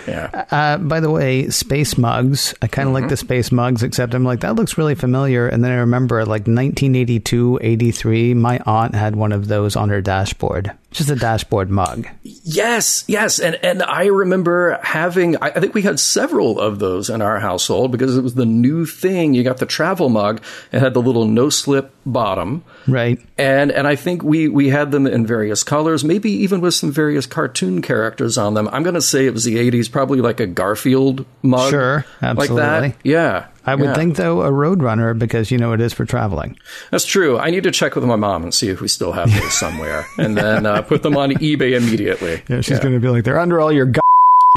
Yeah. 0.07 0.47
Uh, 0.51 0.79
by 0.79 1.01
the 1.01 1.11
way, 1.11 1.49
space 1.49 1.99
mugs. 1.99 2.55
I 2.63 2.67
kind 2.67 2.89
of 2.89 2.95
like 2.95 3.09
the 3.09 3.17
space 3.17 3.53
mugs, 3.53 3.83
except 3.83 4.15
I'm 4.15 4.25
like, 4.25 4.41
that 4.41 4.57
looks 4.57 4.79
really 4.79 4.95
familiar. 4.95 5.47
And 5.47 5.63
then 5.63 5.73
I 5.73 5.77
remember 5.77 6.21
like 6.25 6.47
1982, 6.47 7.59
83, 7.63 8.35
my 8.35 8.61
aunt 8.67 8.95
had 8.95 9.17
one 9.17 9.33
of 9.33 9.49
those 9.49 9.77
on 9.77 9.89
her 9.91 10.01
dashboard. 10.01 10.73
Just 10.95 11.11
a 11.11 11.17
dashboard 11.17 11.71
mug. 11.71 12.07
Yes, 12.23 13.05
yes, 13.09 13.41
and 13.41 13.57
and 13.65 13.83
I 13.83 14.07
remember 14.07 14.79
having. 14.81 15.37
I, 15.43 15.49
I 15.49 15.61
think 15.61 15.75
we 15.75 15.83
had 15.83 15.99
several 15.99 16.61
of 16.61 16.79
those 16.79 17.11
in 17.11 17.21
our 17.21 17.41
household 17.41 17.91
because 17.91 18.17
it 18.17 18.23
was 18.23 18.35
the 18.35 18.47
new 18.47 18.87
thing. 18.87 19.35
You 19.35 19.43
got 19.43 19.59
the 19.59 19.67
travel 19.67 20.09
mug. 20.09 20.41
It 20.71 20.79
had 20.79 20.95
the 20.95 21.03
little 21.03 21.25
no 21.27 21.51
slip 21.51 21.93
bottom. 22.07 22.63
Right. 22.87 23.19
And 23.37 23.73
and 23.73 23.89
I 23.89 23.97
think 23.97 24.23
we 24.23 24.47
we 24.47 24.69
had 24.69 24.93
them 24.93 25.09
in 25.09 25.27
various 25.27 25.65
colors, 25.65 26.05
maybe 26.05 26.31
even 26.31 26.61
with 26.61 26.75
some 26.75 26.93
various 26.93 27.27
cartoon 27.27 27.83
characters 27.83 28.39
on 28.39 28.55
them. 28.55 28.69
I'm 28.69 28.85
going 28.85 28.95
to 28.95 29.03
say 29.03 29.27
it 29.27 29.35
was 29.35 29.43
the 29.43 29.57
80s, 29.57 29.91
probably 29.91 30.21
like 30.21 30.39
a 30.39 30.47
Garfield 30.47 31.27
mug. 31.43 31.71
Sure, 31.71 32.07
Like 32.23 32.51
that. 32.51 32.95
Yeah. 33.03 33.49
I 33.67 33.75
would 33.75 33.87
yeah. 33.87 33.95
think, 33.95 34.17
though, 34.17 34.43
a 34.43 34.51
Roadrunner 34.51 35.19
because, 35.19 35.51
you 35.51 35.59
know, 35.59 35.73
it 35.73 35.81
is 35.81 35.93
for 35.93 36.05
traveling. 36.05 36.59
That's 36.91 37.07
true. 37.07 37.39
I 37.39 37.51
need 37.51 37.63
to 37.65 37.71
check 37.71 37.95
with 37.95 38.05
my 38.05 38.17
mom 38.17 38.43
and 38.43 38.53
see 38.53 38.69
if 38.69 38.81
we 38.81 38.89
still 38.89 39.13
have 39.13 39.33
those 39.33 39.55
somewhere 39.55 40.07
and 40.19 40.37
then 40.37 40.67
uh, 40.67 40.83
put 40.83 41.03
them 41.03 41.17
on 41.17 41.31
eBay 41.31 41.77
immediately. 41.77 42.43
Yeah, 42.49 42.61
she's 42.61 42.81
going 42.81 42.95
to 42.95 43.01
be 43.01 43.09
like, 43.09 43.25
they're 43.25 43.39
under 43.39 43.61
all 43.61 43.73
your 43.73 43.87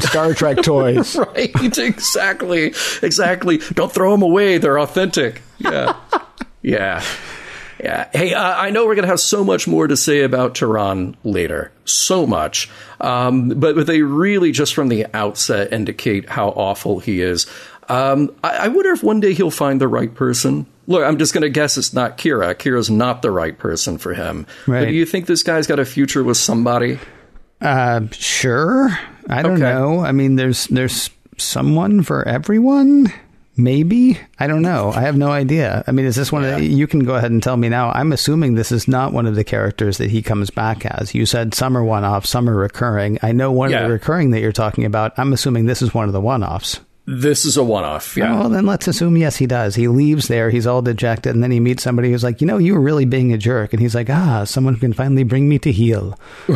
Star 0.02 0.32
Trek 0.34 0.58
toys. 0.62 1.16
Right, 1.16 1.50
exactly, 1.78 2.72
exactly. 3.02 3.58
Don't 3.72 3.92
throw 3.92 4.12
them 4.12 4.22
away; 4.22 4.58
they're 4.58 4.78
authentic. 4.78 5.42
Yeah, 5.58 5.96
yeah, 6.62 7.04
yeah. 7.82 8.08
Hey, 8.12 8.32
uh, 8.32 8.56
I 8.56 8.70
know 8.70 8.86
we're 8.86 8.94
going 8.94 9.04
to 9.04 9.10
have 9.10 9.20
so 9.20 9.42
much 9.42 9.66
more 9.66 9.86
to 9.86 9.96
say 9.96 10.22
about 10.22 10.54
Tiron 10.54 11.16
later, 11.24 11.72
so 11.84 12.26
much, 12.26 12.70
um, 13.00 13.48
but 13.48 13.74
but 13.74 13.86
they 13.86 14.02
really 14.02 14.52
just 14.52 14.74
from 14.74 14.88
the 14.88 15.06
outset 15.14 15.72
indicate 15.72 16.28
how 16.28 16.50
awful 16.50 17.00
he 17.00 17.20
is. 17.20 17.46
Um, 17.88 18.34
I, 18.44 18.50
I 18.50 18.68
wonder 18.68 18.90
if 18.92 19.02
one 19.02 19.20
day 19.20 19.32
he'll 19.32 19.50
find 19.50 19.80
the 19.80 19.88
right 19.88 20.14
person. 20.14 20.66
Look, 20.86 21.02
I'm 21.02 21.18
just 21.18 21.32
going 21.34 21.42
to 21.42 21.50
guess 21.50 21.76
it's 21.78 21.92
not 21.92 22.16
Kira. 22.18 22.54
Kira's 22.54 22.90
not 22.90 23.22
the 23.22 23.30
right 23.30 23.58
person 23.58 23.98
for 23.98 24.14
him. 24.14 24.46
Right. 24.66 24.80
But 24.80 24.88
do 24.88 24.94
you 24.94 25.04
think 25.06 25.26
this 25.26 25.42
guy's 25.42 25.66
got 25.66 25.78
a 25.78 25.84
future 25.84 26.22
with 26.24 26.36
somebody? 26.36 26.98
Uh, 27.60 28.02
sure. 28.12 28.90
I 29.28 29.42
don't 29.42 29.54
Okay. 29.62 29.62
know. 29.62 30.00
I 30.00 30.12
mean, 30.12 30.36
there's 30.36 30.66
there's 30.68 31.10
someone 31.36 32.02
for 32.02 32.26
everyone. 32.26 33.12
Maybe 33.56 34.16
I 34.38 34.46
don't 34.46 34.62
know. 34.62 34.92
I 34.92 35.00
have 35.00 35.16
no 35.16 35.30
idea. 35.32 35.82
I 35.88 35.90
mean, 35.90 36.06
is 36.06 36.14
this 36.14 36.30
one? 36.30 36.44
Of 36.44 36.62
you 36.62 36.86
can 36.86 37.00
go 37.00 37.16
ahead 37.16 37.32
and 37.32 37.42
tell 37.42 37.56
me 37.56 37.68
now. 37.68 37.90
I'm 37.90 38.12
assuming 38.12 38.54
this 38.54 38.70
is 38.70 38.86
not 38.86 39.12
one 39.12 39.26
of 39.26 39.34
the 39.34 39.42
characters 39.42 39.98
that 39.98 40.10
he 40.10 40.22
comes 40.22 40.48
back 40.50 40.86
as. 40.86 41.12
You 41.12 41.26
said 41.26 41.54
some 41.54 41.76
are 41.76 41.82
one 41.82 42.04
off, 42.04 42.24
some 42.24 42.48
are 42.48 42.54
recurring. 42.54 43.18
I 43.20 43.32
know 43.32 43.50
one 43.50 43.70
Yeah. 43.72 43.78
of 43.80 43.88
the 43.88 43.92
recurring 43.94 44.30
that 44.30 44.40
you're 44.40 44.52
talking 44.52 44.84
about. 44.84 45.18
I'm 45.18 45.32
assuming 45.32 45.66
this 45.66 45.82
is 45.82 45.92
one 45.92 46.06
of 46.06 46.12
the 46.12 46.20
one 46.20 46.44
offs. 46.44 46.78
This 47.10 47.46
is 47.46 47.56
a 47.56 47.64
one-off. 47.64 48.18
Yeah. 48.18 48.38
Well, 48.38 48.50
then 48.50 48.66
let's 48.66 48.86
assume 48.86 49.16
yes, 49.16 49.36
he 49.36 49.46
does. 49.46 49.74
He 49.74 49.88
leaves 49.88 50.28
there. 50.28 50.50
He's 50.50 50.66
all 50.66 50.82
dejected, 50.82 51.34
and 51.34 51.42
then 51.42 51.50
he 51.50 51.58
meets 51.58 51.82
somebody 51.82 52.10
who's 52.10 52.22
like, 52.22 52.42
you 52.42 52.46
know, 52.46 52.58
you 52.58 52.74
were 52.74 52.82
really 52.82 53.06
being 53.06 53.32
a 53.32 53.38
jerk, 53.38 53.72
and 53.72 53.80
he's 53.80 53.94
like, 53.94 54.10
ah, 54.10 54.44
someone 54.44 54.74
who 54.74 54.80
can 54.80 54.92
finally 54.92 55.22
bring 55.24 55.48
me 55.48 55.58
to 55.60 55.72
heel. 55.72 56.18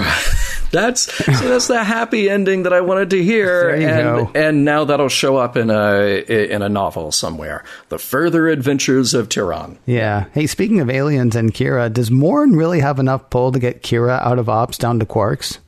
That's 0.73 1.03
so 1.03 1.49
that's 1.51 1.67
the 1.67 1.85
happy 1.85 2.31
ending 2.31 2.63
that 2.63 2.73
I 2.73 2.81
wanted 2.81 3.11
to 3.11 3.23
hear, 3.23 3.69
and 3.69 4.33
go. 4.33 4.33
and 4.35 4.65
now 4.65 4.85
that'll 4.85 5.11
show 5.11 5.37
up 5.37 5.55
in 5.55 5.69
a 5.69 6.25
in 6.27 6.63
a 6.63 6.69
novel 6.71 7.13
somewhere. 7.13 7.63
The 7.91 7.99
Further 7.99 8.49
Adventures 8.49 9.13
of 9.13 9.29
Tiron. 9.29 9.77
Yeah. 9.85 10.27
Hey, 10.33 10.47
speaking 10.47 10.81
of 10.81 10.89
aliens 10.89 11.37
and 11.37 11.53
Kira, 11.53 11.93
does 11.93 12.11
Morn 12.11 12.57
really 12.57 12.81
have 12.81 12.99
enough 12.99 13.29
pull 13.29 13.53
to 13.53 13.59
get 13.59 13.83
Kira 13.83 14.19
out 14.23 14.39
of 14.39 14.49
ops 14.49 14.79
down 14.79 14.99
to 15.01 15.05
Quarks? 15.05 15.59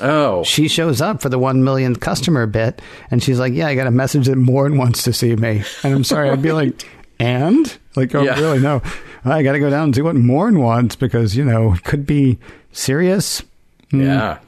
Oh, 0.00 0.42
She 0.44 0.68
shows 0.68 1.00
up 1.00 1.20
for 1.22 1.28
the 1.28 1.38
one 1.38 1.64
millionth 1.64 2.00
customer 2.00 2.46
bit, 2.46 2.80
and 3.10 3.22
she's 3.22 3.38
like, 3.38 3.52
"Yeah, 3.52 3.66
I 3.68 3.74
got 3.74 3.86
a 3.86 3.90
message 3.90 4.26
that 4.26 4.36
Morn 4.36 4.76
wants 4.78 5.02
to 5.04 5.12
see 5.12 5.34
me." 5.36 5.62
And 5.82 5.94
I'm 5.94 6.04
sorry, 6.04 6.30
I'd 6.30 6.42
be 6.42 6.52
like, 6.52 6.86
"And 7.20 7.76
like, 7.96 8.14
oh, 8.14 8.22
Yeah. 8.22 8.38
really? 8.40 8.58
No, 8.60 8.82
I 9.24 9.42
got 9.42 9.52
to 9.52 9.58
go 9.58 9.70
down 9.70 9.84
and 9.84 9.94
see 9.94 10.02
what 10.02 10.16
Morn 10.16 10.58
wants 10.60 10.96
because 10.96 11.36
you 11.36 11.44
know 11.44 11.72
it 11.74 11.84
could 11.84 12.06
be 12.06 12.38
serious." 12.72 13.42
yeah. 13.90 14.38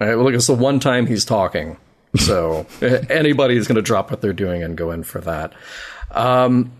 All 0.00 0.08
right, 0.08 0.16
well, 0.16 0.24
look, 0.24 0.34
it's 0.34 0.46
the 0.48 0.54
one 0.54 0.80
time 0.80 1.06
he's 1.06 1.24
talking, 1.24 1.76
so 2.16 2.66
anybody's 2.82 3.66
going 3.68 3.76
to 3.76 3.82
drop 3.82 4.10
what 4.10 4.20
they're 4.20 4.32
doing 4.32 4.62
and 4.62 4.76
go 4.76 4.90
in 4.90 5.02
for 5.04 5.20
that. 5.20 5.52
Um, 6.10 6.72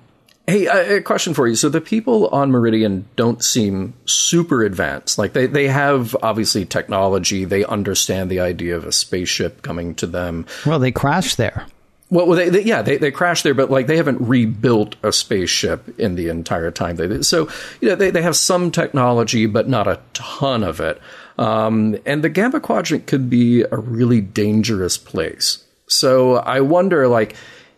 Hey, 0.47 0.67
a 0.67 0.97
a 0.97 1.01
question 1.01 1.33
for 1.33 1.49
you. 1.49 1.57
So 1.57 1.71
the 1.71 1.81
people 1.81 2.29
on 2.29 2.51
Meridian 2.51 3.07
don't 3.17 3.43
seem 3.43 3.95
super 4.05 4.63
advanced. 4.63 5.17
Like 5.17 5.33
they, 5.33 5.47
they 5.47 5.69
have 5.69 6.15
obviously 6.23 6.67
technology. 6.67 7.47
They 7.47 7.65
understand 7.65 8.31
the 8.31 8.41
idea 8.41 8.77
of 8.77 8.85
a 8.85 8.93
spaceship 8.93 9.63
coming 9.63 9.95
to 9.97 10.07
them. 10.07 10.45
Well, 10.67 10.79
they 10.79 10.93
crashed 10.93 11.39
there. 11.39 11.67
Well, 12.11 12.27
they, 12.27 12.51
they, 12.51 12.63
yeah, 12.63 12.83
they, 12.83 12.99
they 12.99 13.11
crashed 13.11 13.43
there, 13.43 13.55
but 13.55 13.71
like 13.71 13.87
they 13.87 13.97
haven't 13.97 14.21
rebuilt 14.21 14.97
a 15.03 15.11
spaceship 15.11 15.99
in 15.99 16.15
the 16.15 16.29
entire 16.29 16.71
time. 16.71 16.97
They, 16.97 17.23
so, 17.23 17.49
you 17.81 17.89
know, 17.89 17.95
they, 17.97 18.11
they 18.11 18.23
have 18.23 18.37
some 18.37 18.71
technology, 18.71 19.47
but 19.47 19.69
not 19.69 19.89
a 19.89 20.01
ton 20.13 20.63
of 20.63 20.79
it. 20.81 21.01
Um, 21.39 21.97
and 22.05 22.23
the 22.23 22.29
Gamma 22.29 22.61
Quadrant 22.61 23.07
could 23.07 23.31
be 23.31 23.63
a 23.63 23.77
really 23.79 24.21
dangerous 24.21 24.99
place. 24.99 25.65
So 25.89 26.37
I 26.37 26.61
wonder, 26.61 27.09
like, 27.09 27.35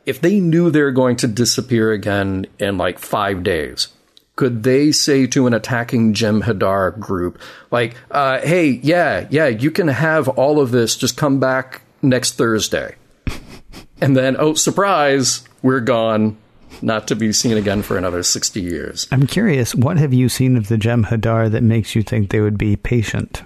if 0.06 0.20
they 0.20 0.40
knew 0.40 0.70
they 0.70 0.82
were 0.82 0.92
going 0.92 1.16
to 1.16 1.26
disappear 1.26 1.92
again 1.92 2.46
in 2.58 2.78
like 2.78 2.98
five 2.98 3.42
days, 3.42 3.88
could 4.36 4.62
they 4.62 4.92
say 4.92 5.26
to 5.26 5.46
an 5.46 5.54
attacking 5.54 6.14
Jem 6.14 6.42
Hadar 6.42 6.98
group, 6.98 7.40
like, 7.70 7.96
uh, 8.10 8.38
hey, 8.40 8.66
yeah, 8.82 9.26
yeah, 9.30 9.48
you 9.48 9.70
can 9.70 9.88
have 9.88 10.28
all 10.28 10.60
of 10.60 10.70
this, 10.70 10.96
just 10.96 11.16
come 11.16 11.40
back 11.40 11.82
next 12.00 12.32
Thursday? 12.32 12.94
And 13.98 14.14
then, 14.14 14.36
oh, 14.38 14.52
surprise, 14.52 15.42
we're 15.62 15.80
gone, 15.80 16.36
not 16.82 17.08
to 17.08 17.16
be 17.16 17.32
seen 17.32 17.56
again 17.56 17.80
for 17.80 17.96
another 17.96 18.22
60 18.22 18.60
years. 18.60 19.08
I'm 19.10 19.26
curious, 19.26 19.74
what 19.74 19.96
have 19.96 20.12
you 20.12 20.28
seen 20.28 20.58
of 20.58 20.68
the 20.68 20.76
Jem 20.76 21.04
Hadar 21.04 21.50
that 21.50 21.62
makes 21.62 21.94
you 21.96 22.02
think 22.02 22.28
they 22.28 22.40
would 22.40 22.58
be 22.58 22.76
patient? 22.76 23.42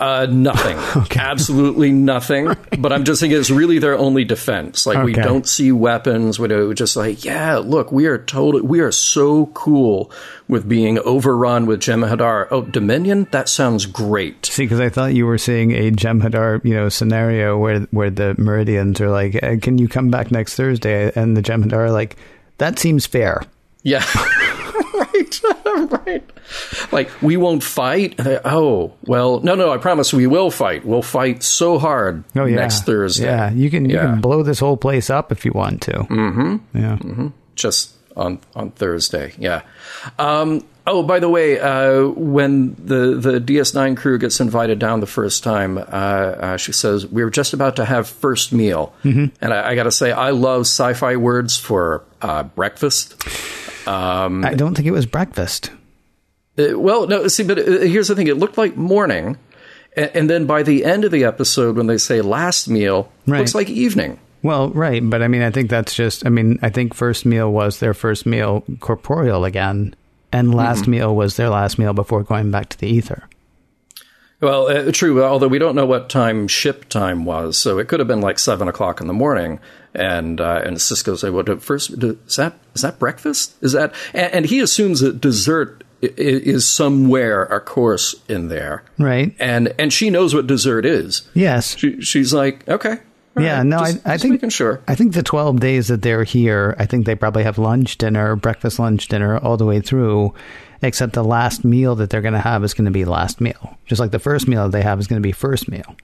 Uh, 0.00 0.26
nothing. 0.28 0.76
okay. 1.04 1.20
Absolutely 1.20 1.92
nothing. 1.92 2.46
right. 2.46 2.82
But 2.82 2.92
I'm 2.92 3.04
just 3.04 3.20
thinking 3.20 3.38
it's 3.38 3.50
really 3.50 3.78
their 3.78 3.96
only 3.96 4.24
defense. 4.24 4.86
Like 4.86 4.96
okay. 4.96 5.04
we 5.04 5.12
don't 5.12 5.46
see 5.46 5.70
weapons. 5.70 6.38
We're 6.38 6.74
just 6.74 6.96
like, 6.96 7.24
yeah, 7.24 7.58
look, 7.58 7.92
we 7.92 8.06
are 8.06 8.18
totally, 8.18 8.62
we 8.62 8.80
are 8.80 8.90
so 8.90 9.46
cool 9.46 10.10
with 10.48 10.68
being 10.68 10.98
overrun 10.98 11.66
with 11.66 11.80
Jem'Hadar. 11.80 12.48
Oh, 12.50 12.62
Dominion? 12.62 13.28
That 13.30 13.48
sounds 13.48 13.86
great. 13.86 14.46
See, 14.46 14.64
because 14.64 14.80
I 14.80 14.88
thought 14.88 15.14
you 15.14 15.26
were 15.26 15.38
seeing 15.38 15.72
a 15.72 15.90
Jem'Hadar, 15.90 16.64
you 16.64 16.74
know, 16.74 16.88
scenario 16.88 17.56
where 17.56 17.80
where 17.92 18.10
the 18.10 18.34
Meridians 18.36 19.00
are 19.00 19.10
like, 19.10 19.40
"Can 19.62 19.78
you 19.78 19.88
come 19.88 20.10
back 20.10 20.30
next 20.30 20.54
Thursday?" 20.54 21.12
And 21.14 21.36
the 21.36 21.42
Jem'Hadar 21.42 21.72
are 21.72 21.90
like, 21.90 22.16
"That 22.58 22.78
seems 22.78 23.06
fair." 23.06 23.42
Yeah. 23.84 24.04
right. 26.06 26.24
Like, 26.92 27.10
we 27.22 27.36
won't 27.36 27.62
fight. 27.62 28.14
Oh, 28.44 28.92
well, 29.06 29.40
no, 29.40 29.54
no, 29.54 29.72
I 29.72 29.78
promise 29.78 30.12
we 30.12 30.26
will 30.26 30.50
fight. 30.50 30.84
We'll 30.84 31.02
fight 31.02 31.42
so 31.42 31.78
hard 31.78 32.24
oh, 32.36 32.44
yeah. 32.44 32.56
next 32.56 32.84
Thursday. 32.84 33.26
Yeah, 33.26 33.50
you 33.50 33.70
can, 33.70 33.88
you 33.88 33.98
can 33.98 34.20
blow 34.20 34.42
this 34.42 34.60
whole 34.60 34.76
place 34.76 35.10
up 35.10 35.32
if 35.32 35.44
you 35.44 35.52
want 35.52 35.82
to. 35.82 35.92
Mm-hmm. 35.92 36.78
Yeah. 36.78 36.96
Mm-hmm. 36.96 37.28
Just 37.54 37.92
on, 38.16 38.40
on 38.54 38.70
Thursday. 38.72 39.32
Yeah. 39.38 39.62
Um, 40.18 40.64
oh, 40.86 41.02
by 41.02 41.18
the 41.18 41.28
way, 41.28 41.58
uh, 41.58 42.06
when 42.08 42.74
the, 42.74 43.16
the 43.16 43.40
DS9 43.40 43.96
crew 43.96 44.18
gets 44.18 44.40
invited 44.40 44.78
down 44.78 45.00
the 45.00 45.06
first 45.06 45.42
time, 45.42 45.78
uh, 45.78 45.80
uh, 45.80 46.56
she 46.56 46.72
says, 46.72 47.06
We 47.06 47.22
are 47.22 47.30
just 47.30 47.52
about 47.52 47.76
to 47.76 47.84
have 47.84 48.08
first 48.08 48.52
meal. 48.52 48.94
Mm-hmm. 49.02 49.34
And 49.40 49.54
I, 49.54 49.70
I 49.70 49.74
got 49.74 49.84
to 49.84 49.92
say, 49.92 50.12
I 50.12 50.30
love 50.30 50.62
sci 50.62 50.94
fi 50.94 51.16
words 51.16 51.56
for 51.56 52.04
uh, 52.22 52.44
breakfast. 52.44 53.22
Um, 53.86 54.44
I 54.44 54.54
don't 54.54 54.74
think 54.74 54.86
it 54.86 54.92
was 54.92 55.06
breakfast. 55.06 55.70
Uh, 56.58 56.78
well, 56.78 57.06
no, 57.06 57.26
see, 57.28 57.42
but 57.42 57.58
uh, 57.58 57.62
here's 57.62 58.08
the 58.08 58.14
thing: 58.14 58.28
it 58.28 58.36
looked 58.36 58.58
like 58.58 58.76
morning, 58.76 59.36
and, 59.96 60.10
and, 60.14 60.30
then 60.30 60.46
by 60.46 60.62
the 60.62 60.84
end 60.84 61.04
of 61.04 61.10
the 61.10 61.24
episode, 61.24 61.76
when 61.76 61.86
they 61.86 61.98
say 61.98 62.20
last 62.20 62.68
meal, 62.68 63.10
right. 63.26 63.40
looks 63.40 63.54
like 63.54 63.68
evening. 63.68 64.18
Well, 64.42 64.70
right, 64.70 65.02
but 65.02 65.22
I 65.22 65.28
mean, 65.28 65.42
I 65.42 65.50
think 65.50 65.70
that's 65.70 65.94
just. 65.94 66.24
I 66.26 66.28
mean, 66.28 66.58
I 66.62 66.68
think 66.68 66.94
first 66.94 67.26
meal 67.26 67.50
was 67.50 67.80
their 67.80 67.94
first 67.94 68.26
meal 68.26 68.64
corporeal 68.80 69.44
again, 69.44 69.96
and 70.32 70.54
last 70.54 70.82
mm-hmm. 70.82 70.90
meal 70.92 71.16
was 71.16 71.36
their 71.36 71.48
last 71.48 71.78
meal 71.78 71.92
before 71.92 72.22
going 72.22 72.50
back 72.50 72.68
to 72.70 72.78
the 72.78 72.88
ether. 72.88 73.28
Well, 74.40 74.66
uh, 74.66 74.92
true. 74.92 75.24
Although 75.24 75.48
we 75.48 75.58
don't 75.58 75.74
know 75.74 75.86
what 75.86 76.10
time 76.10 76.48
ship 76.48 76.88
time 76.88 77.24
was, 77.24 77.58
so 77.58 77.78
it 77.78 77.88
could 77.88 78.00
have 78.00 78.08
been 78.08 78.20
like 78.20 78.38
seven 78.38 78.68
o'clock 78.68 79.00
in 79.00 79.06
the 79.06 79.12
morning. 79.12 79.58
And 79.94 80.40
uh, 80.40 80.62
and 80.64 80.76
Sisko 80.78 81.16
say, 81.16 81.30
"What 81.30 81.48
well, 81.48 81.58
first 81.58 81.90
is 81.90 82.36
that? 82.36 82.54
Is 82.74 82.82
that 82.82 82.98
breakfast? 82.98 83.54
Is 83.62 83.72
that?" 83.72 83.94
And, 84.12 84.32
and 84.34 84.46
he 84.46 84.60
assumes 84.60 85.00
that 85.00 85.20
dessert 85.20 85.84
is 86.02 86.68
somewhere 86.68 87.44
a 87.44 87.60
course 87.60 88.14
in 88.28 88.48
there, 88.48 88.82
right? 88.98 89.34
And 89.38 89.74
and 89.78 89.92
she 89.92 90.10
knows 90.10 90.34
what 90.34 90.46
dessert 90.46 90.84
is. 90.84 91.22
Yes, 91.34 91.76
she, 91.76 92.00
she's 92.00 92.34
like, 92.34 92.68
okay, 92.68 92.98
yeah, 93.38 93.58
right. 93.58 93.66
no, 93.66 93.78
just, 93.78 94.06
I, 94.06 94.14
I 94.14 94.18
think 94.18 94.50
sure. 94.50 94.82
I 94.88 94.94
think 94.94 95.14
the 95.14 95.22
twelve 95.22 95.60
days 95.60 95.88
that 95.88 96.02
they're 96.02 96.24
here, 96.24 96.74
I 96.78 96.86
think 96.86 97.06
they 97.06 97.14
probably 97.14 97.44
have 97.44 97.58
lunch, 97.58 97.96
dinner, 97.96 98.36
breakfast, 98.36 98.78
lunch, 98.78 99.08
dinner 99.08 99.38
all 99.38 99.56
the 99.56 99.66
way 99.66 99.80
through 99.80 100.34
except 100.82 101.14
the 101.14 101.24
last 101.24 101.64
meal 101.64 101.94
that 101.96 102.10
they're 102.10 102.20
going 102.20 102.34
to 102.34 102.40
have 102.40 102.62
is 102.62 102.74
going 102.74 102.84
to 102.84 102.90
be 102.90 103.04
last 103.04 103.40
meal. 103.40 103.78
Just 103.86 104.00
like 104.00 104.10
the 104.10 104.18
first 104.18 104.46
meal 104.46 104.64
that 104.64 104.72
they 104.72 104.82
have 104.82 105.00
is 105.00 105.06
going 105.06 105.20
to 105.20 105.26
be 105.26 105.32
first 105.32 105.68
meal. 105.68 105.96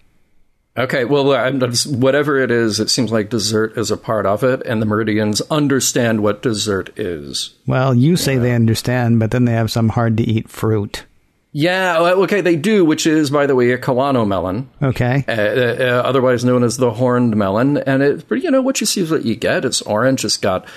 Okay, 0.77 1.05
well, 1.05 1.25
whatever 1.25 2.39
it 2.39 2.51
is, 2.51 2.79
it 2.79 2.91
seems 2.91 3.11
like 3.11 3.29
dessert 3.29 3.77
is 3.77 3.91
a 3.91 3.97
part 3.97 4.25
of 4.25 4.45
it, 4.45 4.63
and 4.65 4.81
the 4.81 4.87
Meridians 4.87 5.41
understand 5.51 6.23
what 6.23 6.43
dessert 6.43 6.97
is. 6.97 7.55
Well, 7.67 7.93
you 7.93 8.17
say 8.17 8.35
yeah. 8.35 8.41
they 8.41 8.55
understand, 8.55 9.19
but 9.19 9.33
then 9.33 9.47
they 9.47 9.53
have 9.53 9.73
some 9.73 9.89
hard 9.89 10.17
to 10.19 10.23
eat 10.23 10.49
fruit. 10.49 11.07
Yeah, 11.53 11.99
okay, 11.99 12.41
they 12.41 12.55
do, 12.55 12.85
which 12.85 13.07
is, 13.07 13.31
by 13.31 13.47
the 13.47 13.57
way, 13.57 13.73
a 13.73 13.79
Kiwano 13.79 14.27
melon. 14.27 14.71
Okay. 14.81 15.25
Uh, 15.27 15.33
uh, 15.33 16.03
otherwise 16.05 16.45
known 16.45 16.63
as 16.63 16.77
the 16.77 16.93
horned 16.93 17.37
melon. 17.37 17.77
And 17.77 18.03
it, 18.03 18.25
you 18.31 18.53
know, 18.53 18.63
what 18.63 18.81
you 18.81 18.87
see 18.87 19.01
is 19.01 19.11
what 19.11 19.25
you 19.25 19.35
get. 19.35 19.65
It's 19.65 19.83
orange, 19.83 20.25
it's 20.25 20.37
got 20.37 20.69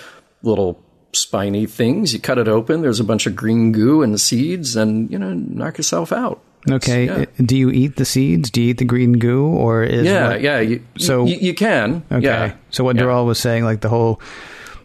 little 0.41 0.81
spiny 1.13 1.67
things. 1.67 2.13
You 2.13 2.19
cut 2.19 2.39
it 2.39 2.47
open. 2.47 2.81
There's 2.81 2.99
a 2.99 3.03
bunch 3.03 3.27
of 3.27 3.35
green 3.35 3.71
goo 3.71 4.01
and 4.01 4.19
seeds, 4.19 4.75
and 4.75 5.11
you 5.11 5.19
know, 5.19 5.33
knock 5.33 5.77
yourself 5.77 6.11
out. 6.11 6.41
Okay. 6.69 7.05
Yeah. 7.05 7.25
Do 7.37 7.57
you 7.57 7.69
eat 7.69 7.97
the 7.97 8.05
seeds? 8.05 8.49
Do 8.49 8.61
you 8.61 8.69
eat 8.69 8.77
the 8.77 8.85
green 8.85 9.13
goo, 9.13 9.47
or 9.47 9.83
is 9.83 10.05
yeah, 10.05 10.29
what, 10.29 10.41
yeah? 10.41 10.59
You, 10.59 10.83
so 10.97 11.25
you, 11.25 11.35
you, 11.35 11.53
can. 11.53 12.03
Okay. 12.11 12.25
Yeah. 12.25 12.55
So 12.69 12.83
what 12.83 12.95
yeah. 12.95 13.19
Was 13.21 13.39
saying, 13.39 13.65
like 13.65 13.81
the 13.81 13.89
whole, 13.89 14.21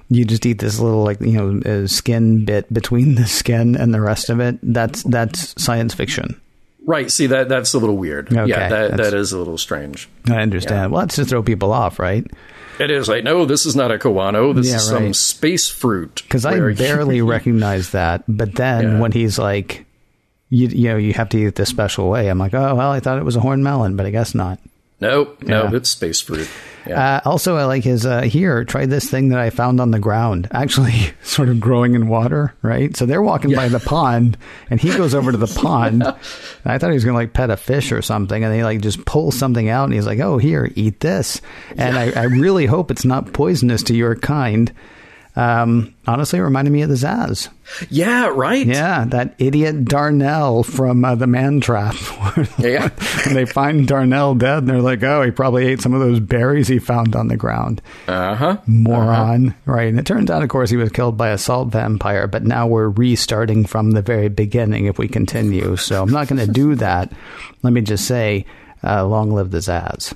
you 0.09 0.25
just 0.25 0.45
eat 0.45 0.59
this 0.59 0.81
little 0.81 1.05
like 1.05 1.21
you 1.21 1.33
know 1.33 1.61
uh, 1.61 1.87
skin 1.87 2.45
bit 2.45 2.73
between 2.73 3.15
the 3.17 3.27
skin 3.27 3.77
and 3.77 3.95
the 3.95 4.01
rest 4.01 4.29
of 4.31 4.41
it. 4.41 4.59
That's 4.63 5.03
that's 5.05 5.61
science 5.63 5.95
fiction. 5.95 6.41
Right. 6.85 7.11
See 7.11 7.27
that 7.27 7.49
that's 7.49 7.75
a 7.75 7.79
little 7.79 7.97
weird. 7.97 8.33
Okay. 8.33 8.49
Yeah, 8.49 8.69
that 8.69 8.97
that's, 8.97 9.11
that 9.11 9.17
is 9.17 9.33
a 9.33 9.39
little 9.39 9.59
strange. 9.59 10.09
I 10.27 10.41
understand. 10.41 10.77
Yeah. 10.77 10.87
Well, 10.87 11.01
that's 11.03 11.17
to 11.17 11.25
throw 11.25 11.43
people 11.43 11.73
off, 11.73 11.99
right? 11.99 12.27
It 12.79 12.91
is 12.91 13.09
like, 13.09 13.25
no, 13.25 13.45
this 13.45 13.67
is 13.67 13.75
not 13.75 13.91
a 13.91 13.99
Kiwano. 13.99 14.55
This 14.55 14.69
yeah, 14.69 14.77
is 14.77 14.93
right. 14.93 14.99
some 14.99 15.15
space 15.15 15.69
fruit. 15.69 16.23
Because 16.23 16.47
I 16.47 16.59
barely 16.75 17.21
recognize 17.23 17.91
that. 17.91 18.23
But 18.29 18.55
then 18.55 18.85
yeah. 18.85 19.01
when 19.01 19.13
he's 19.13 19.39
like, 19.39 19.85
you, 20.51 20.69
you 20.69 20.89
know, 20.89 20.97
you 20.97 21.13
have 21.13 21.29
to 21.31 21.39
eat 21.39 21.47
it 21.47 21.55
this 21.55 21.69
special 21.69 22.09
way, 22.09 22.29
I'm 22.29 22.39
like, 22.39 22.55
oh, 22.55 22.75
well, 22.75 22.91
I 22.91 23.01
thought 23.01 23.19
it 23.19 23.25
was 23.25 23.37
a 23.37 23.41
horn 23.41 23.63
melon, 23.63 23.97
but 23.97 24.07
I 24.07 24.11
guess 24.11 24.35
not. 24.35 24.59
Nope, 25.01 25.43
yeah. 25.43 25.69
no, 25.69 25.77
it's 25.77 25.91
space 25.91 26.21
fruit. 26.21 26.49
Yeah. 26.85 27.19
Uh, 27.25 27.29
also, 27.29 27.57
I 27.57 27.67
like 27.67 27.85
his 27.85 28.05
uh, 28.05 28.23
here. 28.23 28.65
Try 28.65 28.87
this 28.87 29.09
thing 29.09 29.29
that 29.29 29.39
I 29.39 29.51
found 29.51 29.81
on 29.81 29.93
the 29.93 30.01
ground, 30.01 30.49
actually, 30.51 31.13
sort 31.23 31.51
of 31.51 31.61
growing 31.61 31.95
in 31.95 32.09
water. 32.09 32.55
Right, 32.63 32.97
so 32.97 33.07
they're 33.07 33.23
walking 33.23 33.51
yeah. 33.51 33.59
by 33.59 33.69
the 33.69 33.79
pond, 33.79 34.37
and 34.71 34.81
he 34.81 34.89
goes 34.89 35.15
over 35.15 35.31
to 35.31 35.39
the 35.39 35.47
pond. 35.61 36.03
I 36.65 36.79
thought 36.79 36.91
he 36.91 36.95
was 36.95 37.05
going 37.05 37.15
to 37.15 37.19
like 37.19 37.33
pet 37.33 37.51
a 37.51 37.57
fish 37.57 37.93
or 37.93 38.03
something, 38.03 38.43
and 38.43 38.53
he 38.53 38.65
like 38.65 38.81
just 38.81 39.05
pulls 39.05 39.37
something 39.37 39.69
out, 39.69 39.85
and 39.85 39.93
he's 39.93 40.07
like, 40.07 40.19
"Oh, 40.19 40.39
here, 40.39 40.71
eat 40.75 41.01
this." 41.01 41.41
And. 41.77 41.99
I, 41.99 42.13
I 42.13 42.25
really 42.25 42.67
hope 42.67 42.91
it's 42.91 43.05
not 43.05 43.33
poisonous 43.33 43.83
to 43.85 43.95
your 43.95 44.15
kind. 44.15 44.73
Um, 45.39 45.95
honestly, 46.05 46.41
it 46.41 46.43
reminded 46.43 46.73
me 46.73 46.83
of 46.83 46.89
the 46.89 46.97
Zaz. 46.97 47.49
Yeah, 47.91 48.27
right. 48.27 48.67
Yeah, 48.67 49.05
that 49.05 49.37
idiot 49.39 49.85
Darnell 49.85 50.65
from 50.65 51.05
uh, 51.05 51.15
the 51.15 51.29
Man 51.29 51.61
Trap. 51.61 51.95
yeah. 52.59 52.89
and 53.25 53.37
they 53.37 53.45
find 53.45 53.87
Darnell 53.87 54.35
dead, 54.35 54.59
and 54.59 54.69
they're 54.69 54.83
like, 54.83 55.05
"Oh, 55.05 55.23
he 55.23 55.31
probably 55.31 55.67
ate 55.69 55.81
some 55.81 55.95
of 55.95 56.01
those 56.01 56.19
berries 56.19 56.67
he 56.67 56.81
found 56.81 57.15
on 57.15 57.29
the 57.29 57.37
ground." 57.37 57.81
Uh 58.09 58.35
huh. 58.35 58.57
Moron. 58.67 59.51
Uh-huh. 59.51 59.73
Right. 59.73 59.89
And 59.89 60.01
it 60.01 60.07
turns 60.07 60.29
out, 60.29 60.43
of 60.43 60.49
course, 60.49 60.71
he 60.71 60.77
was 60.77 60.91
killed 60.91 61.17
by 61.17 61.29
a 61.29 61.39
salt 61.39 61.69
vampire. 61.69 62.27
But 62.27 62.43
now 62.43 62.67
we're 62.67 62.89
restarting 62.89 63.65
from 63.65 63.93
the 63.93 64.03
very 64.03 64.29
beginning 64.29 64.87
if 64.87 64.99
we 64.99 65.07
continue. 65.07 65.77
So 65.77 66.03
I'm 66.03 66.11
not 66.11 66.27
going 66.27 66.45
to 66.45 66.53
do 66.53 66.75
that. 66.77 67.13
Let 67.63 67.73
me 67.73 67.83
just 67.83 68.07
say, 68.07 68.45
uh, 68.83 69.07
long 69.07 69.31
live 69.31 69.53
the 69.53 69.59
Zaz. 69.59 70.15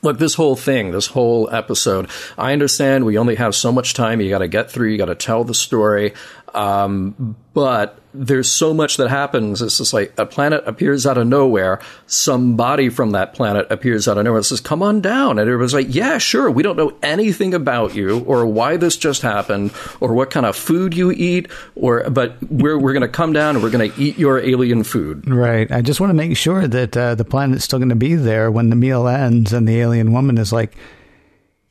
Look, 0.00 0.18
this 0.18 0.34
whole 0.34 0.54
thing, 0.54 0.92
this 0.92 1.08
whole 1.08 1.48
episode, 1.50 2.08
I 2.36 2.52
understand 2.52 3.04
we 3.04 3.18
only 3.18 3.34
have 3.34 3.54
so 3.54 3.72
much 3.72 3.94
time. 3.94 4.20
You 4.20 4.30
got 4.30 4.38
to 4.38 4.48
get 4.48 4.70
through, 4.70 4.90
you 4.90 4.98
got 4.98 5.06
to 5.06 5.16
tell 5.16 5.42
the 5.42 5.54
story. 5.54 6.14
Um, 6.54 7.36
but 7.54 7.98
there's 8.14 8.50
so 8.50 8.72
much 8.72 8.96
that 8.96 9.08
happens. 9.08 9.62
It's 9.62 9.78
just 9.78 9.92
like 9.92 10.12
a 10.16 10.26
planet 10.26 10.62
appears 10.66 11.06
out 11.06 11.18
of 11.18 11.26
nowhere. 11.26 11.80
Somebody 12.06 12.88
from 12.88 13.12
that 13.12 13.34
planet 13.34 13.66
appears 13.70 14.08
out 14.08 14.16
of 14.16 14.24
nowhere 14.24 14.38
and 14.38 14.46
says, 14.46 14.60
come 14.60 14.82
on 14.82 15.00
down. 15.00 15.38
And 15.38 15.48
everybody's 15.48 15.74
like, 15.74 15.94
yeah, 15.94 16.18
sure. 16.18 16.50
We 16.50 16.62
don't 16.62 16.76
know 16.76 16.96
anything 17.02 17.54
about 17.54 17.94
you 17.94 18.20
or 18.20 18.46
why 18.46 18.76
this 18.76 18.96
just 18.96 19.22
happened 19.22 19.72
or 20.00 20.14
what 20.14 20.30
kind 20.30 20.46
of 20.46 20.56
food 20.56 20.96
you 20.96 21.10
eat 21.10 21.50
or, 21.74 22.08
but 22.10 22.36
we're, 22.48 22.78
we're 22.78 22.92
going 22.92 23.02
to 23.02 23.08
come 23.08 23.32
down 23.32 23.56
and 23.56 23.62
we're 23.62 23.70
going 23.70 23.90
to 23.90 24.00
eat 24.00 24.18
your 24.18 24.38
alien 24.38 24.84
food. 24.84 25.28
Right. 25.28 25.70
I 25.70 25.82
just 25.82 26.00
want 26.00 26.10
to 26.10 26.14
make 26.14 26.36
sure 26.36 26.66
that 26.66 26.96
uh, 26.96 27.14
the 27.14 27.24
planet's 27.24 27.64
still 27.64 27.78
going 27.78 27.88
to 27.90 27.94
be 27.96 28.14
there 28.14 28.50
when 28.50 28.70
the 28.70 28.76
meal 28.76 29.06
ends 29.06 29.52
and 29.52 29.68
the 29.68 29.80
alien 29.80 30.12
woman 30.12 30.38
is 30.38 30.52
like, 30.52 30.76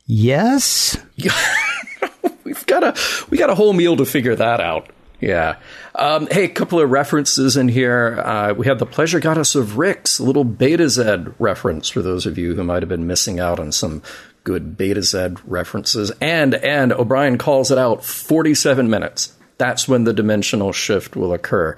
yes. 0.06 0.96
We've 2.48 2.66
got 2.66 2.82
a 2.82 3.26
we 3.28 3.36
got 3.36 3.50
a 3.50 3.54
whole 3.54 3.74
meal 3.74 3.96
to 3.98 4.06
figure 4.06 4.34
that 4.34 4.60
out. 4.60 4.90
Yeah. 5.20 5.56
Um, 5.94 6.28
hey, 6.30 6.44
a 6.44 6.48
couple 6.48 6.80
of 6.80 6.90
references 6.90 7.56
in 7.56 7.68
here. 7.68 8.20
Uh, 8.24 8.54
we 8.54 8.66
have 8.66 8.78
the 8.78 8.86
Pleasure 8.86 9.20
Goddess 9.20 9.54
of 9.54 9.70
Rixx, 9.70 10.20
a 10.20 10.22
little 10.22 10.44
Betazed 10.44 11.34
reference 11.38 11.88
for 11.88 12.02
those 12.02 12.24
of 12.24 12.38
you 12.38 12.54
who 12.54 12.62
might 12.62 12.82
have 12.82 12.88
been 12.88 13.06
missing 13.06 13.40
out 13.40 13.58
on 13.58 13.72
some 13.72 14.02
good 14.44 14.78
Betazed 14.78 15.40
references. 15.44 16.10
And 16.20 16.54
and 16.54 16.92
O'Brien 16.92 17.36
calls 17.36 17.70
it 17.70 17.78
out 17.78 18.04
47 18.04 18.88
minutes. 18.88 19.34
That's 19.58 19.86
when 19.86 20.04
the 20.04 20.14
dimensional 20.14 20.72
shift 20.72 21.16
will 21.16 21.34
occur. 21.34 21.76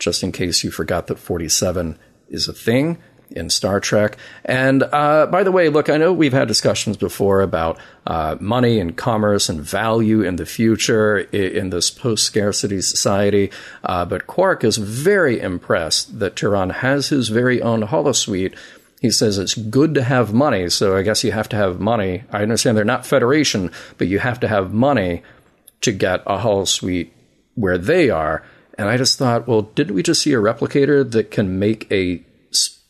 Just 0.00 0.22
in 0.22 0.32
case 0.32 0.64
you 0.64 0.70
forgot 0.70 1.06
that 1.08 1.18
47 1.18 1.98
is 2.28 2.48
a 2.48 2.52
thing 2.52 2.98
in 3.30 3.50
Star 3.50 3.80
Trek. 3.80 4.16
And 4.44 4.82
uh, 4.82 5.26
by 5.26 5.42
the 5.42 5.52
way, 5.52 5.68
look, 5.68 5.88
I 5.88 5.96
know 5.96 6.12
we've 6.12 6.32
had 6.32 6.48
discussions 6.48 6.96
before 6.96 7.40
about 7.40 7.78
uh, 8.06 8.36
money 8.40 8.80
and 8.80 8.96
commerce 8.96 9.48
and 9.48 9.60
value 9.60 10.22
in 10.22 10.36
the 10.36 10.46
future 10.46 11.18
in, 11.18 11.70
this 11.70 11.90
post 11.90 12.24
scarcity 12.24 12.80
society, 12.80 13.50
uh, 13.84 14.04
but 14.04 14.26
Quark 14.26 14.64
is 14.64 14.78
very 14.78 15.38
impressed 15.40 16.18
that 16.18 16.34
Tiron 16.34 16.72
has 16.72 17.08
his 17.08 17.28
very 17.28 17.60
own 17.60 17.82
holosuite. 17.82 18.56
He 19.00 19.10
says 19.10 19.38
it's 19.38 19.54
good 19.54 19.94
to 19.94 20.02
have 20.02 20.32
money, 20.32 20.68
so 20.70 20.96
I 20.96 21.02
guess 21.02 21.22
you 21.22 21.32
have 21.32 21.48
to 21.50 21.56
have 21.56 21.78
money. 21.78 22.24
I 22.32 22.42
understand 22.42 22.76
they're 22.76 22.84
not 22.84 23.06
Federation, 23.06 23.70
but 23.98 24.08
you 24.08 24.18
have 24.18 24.40
to 24.40 24.48
have 24.48 24.72
money 24.72 25.22
to 25.82 25.92
get 25.92 26.22
a 26.26 26.38
holosuite 26.38 27.10
where 27.54 27.78
they 27.78 28.08
are. 28.10 28.44
And 28.78 28.88
I 28.88 28.96
just 28.96 29.18
thought, 29.18 29.46
well, 29.46 29.62
didn't 29.62 29.94
we 29.94 30.02
just 30.02 30.22
see 30.22 30.32
a 30.32 30.38
replicator 30.38 31.08
that 31.10 31.30
can 31.30 31.58
make 31.58 31.90
a 31.92 32.22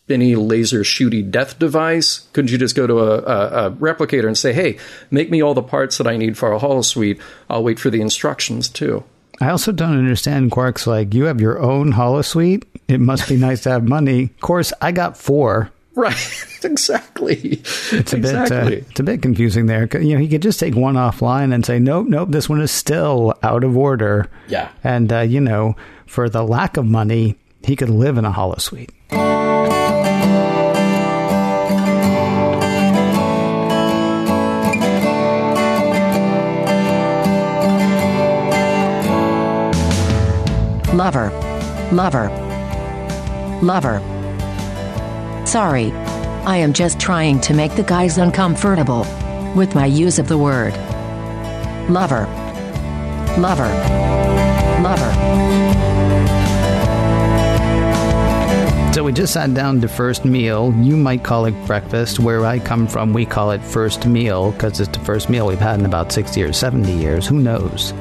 spinny 0.09 0.35
laser 0.35 0.81
shooty 0.81 1.31
death 1.31 1.59
device? 1.59 2.27
Couldn't 2.33 2.51
you 2.51 2.57
just 2.57 2.75
go 2.75 2.87
to 2.87 2.99
a, 2.99 3.19
a, 3.19 3.67
a, 3.67 3.71
replicator 3.73 4.27
and 4.27 4.39
say, 4.39 4.55
hey, 4.55 4.79
make 5.11 5.31
me 5.31 5.43
all 5.43 5.53
the 5.53 5.63
parts 5.63 5.99
that 5.99 6.07
I 6.07 6.17
need 6.17 6.39
for 6.39 6.51
a 6.51 6.59
holosuite? 6.59 7.21
I'll 7.51 7.63
wait 7.63 7.79
for 7.79 7.91
the 7.91 8.01
instructions 8.01 8.71
too. 8.71 9.05
I 9.39 9.51
also 9.51 9.71
don't 9.71 9.99
understand 9.99 10.51
Quark's 10.51 10.87
like, 10.87 11.13
you 11.13 11.25
have 11.25 11.43
your 11.43 11.59
own 11.59 11.93
holosuite? 11.93 12.65
It 12.89 13.01
must 13.01 13.29
be 13.29 13.37
nice 13.37 13.65
to 13.65 13.71
have 13.71 13.87
money. 13.87 14.25
Of 14.25 14.41
course, 14.41 14.73
I 14.81 14.93
got 14.93 15.19
four. 15.19 15.71
Right, 15.95 16.47
exactly. 16.63 17.61
It's 17.93 18.15
a 18.15 18.17
exactly. 18.17 18.59
bit 18.71 18.85
uh, 18.85 18.87
it's 18.89 19.01
a 19.01 19.03
bit 19.03 19.21
confusing 19.21 19.67
there. 19.67 19.87
You 19.93 20.15
know, 20.15 20.21
he 20.21 20.29
could 20.29 20.43
just 20.43 20.59
take 20.59 20.75
one 20.75 20.95
offline 20.95 21.53
and 21.53 21.67
say, 21.67 21.81
"Nope, 21.81 22.07
nope, 22.07 22.31
this 22.31 22.49
one 22.49 22.61
is 22.61 22.71
still 22.71 23.35
out 23.43 23.65
of 23.65 23.77
order." 23.77 24.31
Yeah, 24.47 24.71
and 24.85 25.13
uh, 25.13 25.21
you 25.21 25.41
know, 25.41 25.75
for 26.07 26.29
the 26.29 26.45
lack 26.45 26.77
of 26.77 26.87
money, 26.87 27.37
he 27.65 27.75
could 27.75 27.91
live 27.91 28.17
in 28.17 28.25
a 28.25 28.31
holosuite. 28.31 28.91
Lover. 40.99 41.31
Lover. 41.93 42.29
Lover. 43.63 44.03
Sorry. 45.47 45.93
I 46.45 46.57
am 46.57 46.73
just 46.73 46.99
trying 46.99 47.41
to 47.43 47.55
make 47.55 47.77
the 47.77 47.85
guys 47.85 48.19
uncomfortable 48.19 49.07
with 49.55 49.77
my 49.77 49.87
use 49.87 50.19
of 50.19 50.27
the 50.27 50.37
word. 50.37 50.73
Lover. 51.89 52.27
Lover. 53.39 53.69
Lover. 54.83 55.13
So 58.93 59.05
we 59.05 59.13
just 59.13 59.33
sat 59.33 59.55
down 59.55 59.81
to 59.83 59.87
first 59.87 60.25
meal. 60.25 60.75
You 60.81 60.97
might 60.97 61.23
call 61.23 61.45
it 61.45 61.55
breakfast. 61.65 62.19
Where 62.19 62.45
I 62.45 62.59
come 62.59 62.89
from, 62.89 63.13
we 63.13 63.25
call 63.25 63.53
it 63.53 63.63
first 63.63 64.05
meal 64.05 64.51
because 64.51 64.81
it's 64.81 64.99
the 64.99 65.05
first 65.05 65.31
meal 65.31 65.47
we've 65.47 65.61
had 65.61 65.79
in 65.79 65.87
about 65.87 66.11
60 66.11 66.43
or 66.43 66.53
70 66.53 66.93
years. 66.93 67.25
Who 67.25 67.39
knows? 67.39 67.95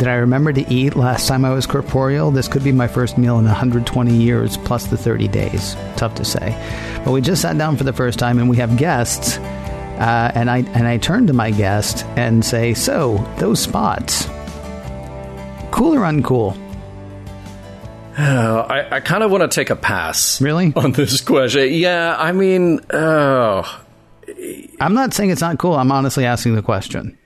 Did 0.00 0.08
I 0.08 0.14
remember 0.14 0.50
to 0.50 0.66
eat 0.72 0.96
last 0.96 1.28
time 1.28 1.44
I 1.44 1.50
was 1.50 1.66
corporeal? 1.66 2.30
This 2.30 2.48
could 2.48 2.64
be 2.64 2.72
my 2.72 2.88
first 2.88 3.18
meal 3.18 3.38
in 3.38 3.44
120 3.44 4.14
years 4.14 4.56
plus 4.56 4.86
the 4.86 4.96
30 4.96 5.28
days. 5.28 5.76
Tough 5.96 6.14
to 6.14 6.24
say. 6.24 6.56
But 7.04 7.12
we 7.12 7.20
just 7.20 7.42
sat 7.42 7.58
down 7.58 7.76
for 7.76 7.84
the 7.84 7.92
first 7.92 8.18
time 8.18 8.38
and 8.38 8.48
we 8.48 8.56
have 8.56 8.78
guests. 8.78 9.36
Uh, 9.36 10.32
and 10.34 10.50
I 10.50 10.60
and 10.72 10.88
I 10.88 10.96
turn 10.96 11.26
to 11.26 11.34
my 11.34 11.50
guest 11.50 12.06
and 12.16 12.42
say, 12.42 12.72
"So 12.72 13.18
those 13.36 13.60
spots, 13.60 14.24
cool 15.70 15.94
or 15.94 16.00
uncool?" 16.00 16.56
Uh, 18.16 18.60
I, 18.70 18.96
I 18.96 19.00
kind 19.00 19.22
of 19.22 19.30
want 19.30 19.42
to 19.42 19.54
take 19.54 19.68
a 19.68 19.76
pass. 19.76 20.40
Really? 20.40 20.72
On 20.76 20.92
this 20.92 21.20
question. 21.20 21.74
Yeah, 21.74 22.16
I 22.18 22.32
mean, 22.32 22.80
oh. 22.90 23.84
I'm 24.80 24.94
not 24.94 25.12
saying 25.12 25.28
it's 25.28 25.42
not 25.42 25.58
cool. 25.58 25.74
I'm 25.74 25.92
honestly 25.92 26.24
asking 26.24 26.54
the 26.54 26.62
question. 26.62 27.18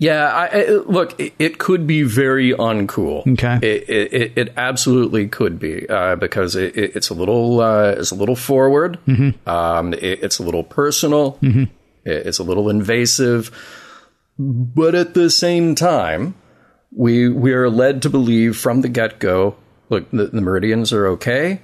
Yeah, 0.00 0.28
I, 0.28 0.46
I, 0.46 0.68
look, 0.86 1.20
it, 1.20 1.34
it, 1.38 1.58
could 1.58 1.86
be 1.86 2.04
very 2.04 2.52
uncool. 2.52 3.30
Okay, 3.34 3.58
it 3.62 4.12
it, 4.12 4.32
it 4.34 4.54
absolutely 4.56 5.28
could 5.28 5.58
be 5.58 5.86
uh, 5.90 6.16
because 6.16 6.56
it, 6.56 6.74
it's 6.74 7.10
a 7.10 7.14
little 7.14 7.60
uh, 7.60 7.90
it's 7.98 8.10
a 8.10 8.14
little 8.14 8.34
forward. 8.34 8.98
Mm-hmm. 9.06 9.46
Um, 9.46 9.92
it's 9.92 10.38
a 10.38 10.42
little 10.42 10.64
personal. 10.64 11.34
Mm-hmm. 11.42 11.64
it's 12.06 12.38
a 12.38 12.42
little 12.42 12.70
invasive, 12.70 13.50
but 14.38 14.94
at 14.94 15.12
the 15.12 15.28
same 15.28 15.74
time, 15.74 16.34
we 16.90 17.28
we 17.28 17.52
are 17.52 17.68
led 17.68 18.00
to 18.00 18.08
believe 18.08 18.56
from 18.56 18.80
the 18.80 18.88
get 18.88 19.18
go. 19.18 19.56
Look, 19.90 20.10
the, 20.12 20.28
the 20.28 20.40
Meridians 20.40 20.94
are 20.94 21.08
okay. 21.08 21.60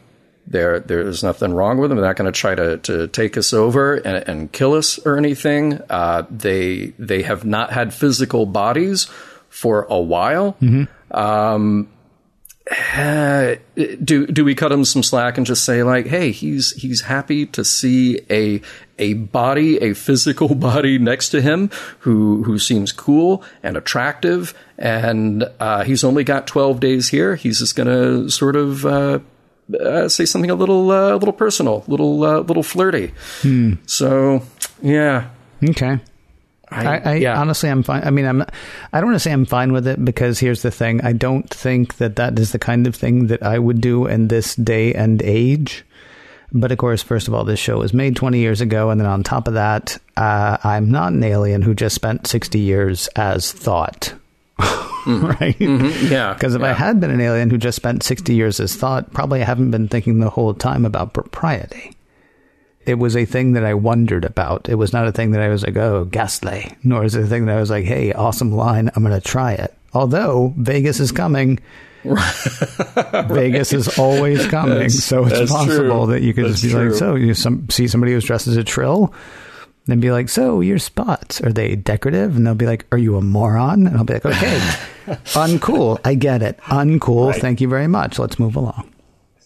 There, 0.49 0.79
there's 0.79 1.25
nothing 1.25 1.53
wrong 1.53 1.79
with 1.79 1.91
them. 1.91 1.99
They're 1.99 2.07
not 2.07 2.17
going 2.17 2.33
to 2.33 2.39
try 2.39 2.55
to, 2.55 2.77
to 2.79 3.09
take 3.09 3.37
us 3.37 3.53
over 3.53 3.95
and, 3.95 4.29
and 4.29 4.53
kill 4.53 4.75
us 4.75 4.99
or 5.05 5.17
anything. 5.17 5.81
Uh, 5.91 6.25
they 6.31 6.93
they 6.99 7.23
have 7.23 7.45
not 7.45 7.73
had 7.73 7.93
physical 7.93 8.47
bodies 8.47 9.09
for 9.49 9.87
a 9.91 9.99
while. 9.99 10.53
Mm-hmm. 10.63 11.17
Um, 11.17 11.89
uh, 12.69 13.55
do 14.03 14.27
do 14.27 14.45
we 14.45 14.55
cut 14.55 14.73
him 14.73 14.85
some 14.85 15.03
slack 15.03 15.37
and 15.37 15.47
just 15.47 15.65
say 15.65 15.85
like, 15.85 16.07
hey, 16.07 16.33
he's 16.33 16.73
he's 16.73 17.03
happy 17.03 17.47
to 17.47 17.65
see 17.65 18.21
a 18.29 18.61
a 18.99 19.15
body, 19.15 19.79
a 19.79 19.95
physical 19.95 20.55
body 20.55 20.99
next 20.99 21.29
to 21.29 21.41
him 21.41 21.71
who 22.01 22.43
who 22.43 22.59
seems 22.59 22.91
cool 22.91 23.45
and 23.63 23.77
attractive, 23.77 24.53
and 24.79 25.45
uh, 25.61 25.85
he's 25.85 26.03
only 26.03 26.25
got 26.25 26.49
twelve 26.49 26.81
days 26.81 27.09
here. 27.09 27.37
He's 27.37 27.61
just 27.61 27.77
going 27.77 27.89
to 27.89 28.31
sort 28.31 28.57
of. 28.57 28.85
Uh, 28.85 29.19
uh, 29.81 30.09
say 30.09 30.25
something 30.25 30.51
a 30.51 30.55
little, 30.55 30.91
uh, 30.91 31.15
a 31.15 31.17
little 31.17 31.33
personal, 31.33 31.85
little, 31.87 32.25
uh, 32.25 32.41
little 32.41 32.63
flirty. 32.63 33.13
Hmm. 33.43 33.75
So, 33.87 34.43
yeah. 34.83 35.29
Okay. 35.69 35.99
I, 36.69 36.99
I 36.99 37.15
yeah. 37.15 37.41
honestly, 37.41 37.69
I'm 37.69 37.83
fine. 37.83 38.03
I 38.03 38.11
mean, 38.11 38.27
I'm. 38.27 38.43
I 38.43 39.01
don't 39.01 39.07
want 39.07 39.15
to 39.15 39.21
say 39.21 39.33
I'm 39.33 39.47
fine 39.47 39.73
with 39.73 39.87
it 39.87 40.05
because 40.05 40.41
here's 40.41 40.63
the 40.63 40.71
thing: 40.71 41.01
I 41.03 41.13
don't 41.13 41.49
think 41.49 41.99
that 41.99 42.17
that 42.17 42.39
is 42.39 42.53
the 42.53 42.59
kind 42.59 42.87
of 42.87 42.95
thing 42.95 43.29
that 43.29 43.43
I 43.43 43.59
would 43.59 43.81
do 43.81 44.07
in 44.07 44.29
this 44.29 44.57
day 44.57 44.93
and 44.93 45.23
age. 45.23 45.85
But 46.53 46.73
of 46.73 46.79
course, 46.79 47.03
first 47.03 47.29
of 47.29 47.35
all, 47.35 47.45
this 47.45 47.59
show 47.59 47.79
was 47.79 47.93
made 47.93 48.17
20 48.17 48.39
years 48.39 48.61
ago, 48.61 48.91
and 48.91 49.01
then 49.01 49.07
on 49.07 49.23
top 49.23 49.49
of 49.49 49.55
that, 49.55 49.99
uh, 50.17 50.57
I'm 50.63 50.91
not 50.91 51.13
an 51.13 51.23
alien 51.23 51.63
who 51.63 51.75
just 51.75 51.95
spent 51.95 52.27
60 52.27 52.59
years 52.59 53.09
as 53.09 53.53
thought. 53.53 54.15
Mm. 54.59 55.23
right? 55.41 55.59
Mm-hmm. 55.59 56.13
Yeah. 56.13 56.35
Because 56.35 56.55
if 56.55 56.63
yeah. 56.63 56.71
I 56.71 56.73
had 56.73 57.01
been 57.01 57.11
an 57.11 57.21
alien 57.21 57.51
who 57.51 57.59
just 57.59 57.77
spent 57.77 58.03
60 58.03 58.35
years 58.35 58.61
as 58.61 58.75
thought, 58.75 59.13
probably 59.13 59.41
I 59.41 59.45
haven't 59.45 59.71
been 59.71 59.89
thinking 59.89 60.21
the 60.21 60.31
whole 60.31 60.55
time 60.55 60.85
about 60.85 61.13
propriety. 61.13 61.93
It 62.87 63.01
was 63.01 63.17
a 63.17 63.25
thing 63.25 63.53
that 63.53 63.65
I 63.65 63.75
wondered 63.75 64.25
about. 64.25 64.69
It 64.69 64.77
was 64.77 64.93
not 64.93 65.09
a 65.09 65.13
thing 65.13 65.33
that 65.33 65.41
I 65.41 65.49
was 65.49 65.65
like, 65.65 65.77
oh, 65.77 66.05
ghastly. 66.05 66.73
Nor 66.85 67.05
is 67.05 67.17
it 67.17 67.25
a 67.25 67.27
thing 67.27 67.47
that 67.47 67.57
I 67.57 67.61
was 67.61 67.71
like, 67.71 67.85
hey, 67.85 68.13
awesome 68.13 68.53
line. 68.53 68.91
I'm 68.95 69.03
going 69.03 69.19
to 69.19 69.27
try 69.27 69.53
it. 69.53 69.75
Although 69.93 70.55
Vegas 70.57 71.01
is 71.01 71.11
coming. 71.11 71.59
Vegas 72.05 73.73
is 73.73 73.99
always 73.99 74.47
coming. 74.47 74.79
That's, 74.79 75.03
so 75.03 75.27
it's 75.27 75.51
possible 75.51 76.07
true. 76.07 76.15
that 76.15 76.23
you 76.23 76.33
could 76.33 76.45
that's 76.45 76.61
just 76.61 76.65
be 76.65 76.71
true. 76.71 76.91
like, 76.91 76.99
so 76.99 77.15
you 77.17 77.35
some, 77.35 77.69
see 77.71 77.89
somebody 77.89 78.13
who's 78.13 78.25
dressed 78.25 78.47
as 78.47 78.57
a 78.57 78.63
trill? 78.63 79.13
And 79.89 80.01
be 80.01 80.11
like, 80.11 80.29
"So 80.29 80.61
your 80.61 80.79
spots 80.79 81.41
are 81.43 81.53
they 81.53 81.77
decorative?" 81.77 82.37
And 82.37 82.45
they'll 82.47 82.55
be 82.57 82.67
like, 82.67 82.87
"Are 82.91 82.99
you 82.99 83.17
a 83.17 83.23
moron?" 83.23 83.87
And 83.87 83.97
I'll 83.97 84.05
be 84.05 84.15
like, 84.15 84.27
"Okay, 84.27 84.59
uncool. 85.35 86.01
I 86.05 86.15
get 86.15 86.43
it. 86.43 86.59
Uncool. 86.65 87.31
Right. 87.31 87.41
Thank 87.41 87.61
you 87.61 87.69
very 87.69 87.87
much. 87.87 88.19
Let's 88.19 88.39
move 88.39 88.57
along." 88.57 88.91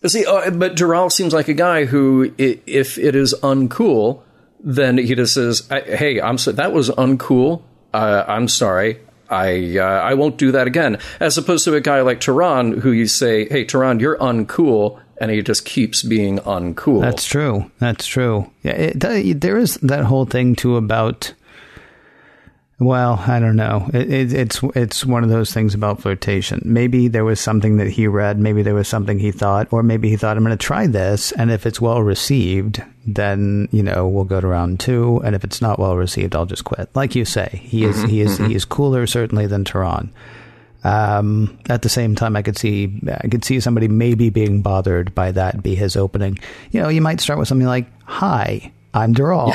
See, 0.06 0.24
uh, 0.24 0.50
but 0.50 0.76
Deral 0.76 1.12
seems 1.12 1.34
like 1.34 1.48
a 1.48 1.54
guy 1.54 1.84
who, 1.84 2.32
if 2.38 2.96
it 2.96 3.14
is 3.14 3.34
uncool, 3.42 4.22
then 4.64 4.96
he 4.96 5.14
just 5.14 5.34
says, 5.34 5.68
"Hey, 5.68 6.20
I'm 6.20 6.38
so, 6.38 6.52
that 6.52 6.72
was 6.72 6.88
uncool. 6.88 7.62
Uh, 7.92 8.24
I'm 8.26 8.48
sorry. 8.48 8.98
I 9.28 9.76
uh, 9.76 9.82
I 9.82 10.14
won't 10.14 10.38
do 10.38 10.52
that 10.52 10.66
again." 10.66 10.98
As 11.20 11.36
opposed 11.36 11.64
to 11.66 11.74
a 11.74 11.82
guy 11.82 12.00
like 12.00 12.20
Tiron, 12.20 12.80
who 12.80 12.92
you 12.92 13.06
say, 13.06 13.46
"Hey, 13.46 13.66
Tiron, 13.66 14.00
you're 14.00 14.16
uncool," 14.16 15.00
and 15.20 15.30
he 15.30 15.42
just 15.42 15.64
keeps 15.66 16.02
being 16.02 16.38
uncool. 16.38 17.02
That's 17.02 17.26
true. 17.26 17.70
That's 17.78 18.06
true. 18.06 18.50
Yeah, 18.62 18.72
it, 18.72 19.00
th- 19.00 19.36
there 19.36 19.58
is 19.58 19.74
that 19.76 20.04
whole 20.04 20.24
thing 20.24 20.56
too 20.56 20.76
about. 20.76 21.34
Well, 22.78 23.22
I 23.26 23.40
don't 23.40 23.56
know. 23.56 23.90
It, 23.92 24.10
it, 24.10 24.32
it's 24.32 24.62
it's 24.74 25.04
one 25.04 25.22
of 25.22 25.28
those 25.28 25.52
things 25.52 25.74
about 25.74 26.00
flirtation. 26.00 26.62
Maybe 26.64 27.08
there 27.08 27.26
was 27.26 27.38
something 27.38 27.76
that 27.76 27.90
he 27.90 28.06
read. 28.06 28.38
Maybe 28.38 28.62
there 28.62 28.74
was 28.74 28.88
something 28.88 29.18
he 29.18 29.30
thought, 29.30 29.70
or 29.70 29.82
maybe 29.82 30.08
he 30.08 30.16
thought, 30.16 30.38
"I'm 30.38 30.44
going 30.44 30.56
to 30.56 30.66
try 30.66 30.86
this," 30.86 31.30
and 31.32 31.50
if 31.50 31.66
it's 31.66 31.82
well 31.82 32.02
received, 32.02 32.82
then 33.06 33.68
you 33.70 33.82
know 33.82 34.08
we'll 34.08 34.24
go 34.24 34.40
to 34.40 34.46
round 34.46 34.80
two. 34.80 35.20
And 35.22 35.36
if 35.36 35.44
it's 35.44 35.60
not 35.60 35.78
well 35.78 35.94
received, 35.98 36.34
I'll 36.34 36.46
just 36.46 36.64
quit. 36.64 36.88
Like 36.94 37.14
you 37.14 37.26
say, 37.26 37.60
he 37.62 37.84
is 37.84 38.02
he 38.04 38.22
is 38.22 38.38
he 38.38 38.54
is 38.54 38.64
cooler 38.64 39.06
certainly 39.06 39.46
than 39.46 39.64
Tiron. 39.64 40.08
Um, 40.82 41.58
at 41.68 41.82
the 41.82 41.88
same 41.88 42.14
time, 42.14 42.36
I 42.36 42.42
could 42.42 42.56
see 42.56 43.00
I 43.06 43.28
could 43.28 43.44
see 43.44 43.60
somebody 43.60 43.88
maybe 43.88 44.30
being 44.30 44.62
bothered 44.62 45.14
by 45.14 45.32
that 45.32 45.62
be 45.62 45.74
his 45.74 45.96
opening. 45.96 46.38
You 46.70 46.80
know, 46.80 46.88
you 46.88 47.00
might 47.00 47.20
start 47.20 47.38
with 47.38 47.48
something 47.48 47.66
like 47.66 47.86
"Hi, 48.04 48.72
I'm 48.94 49.14
Deral," 49.14 49.52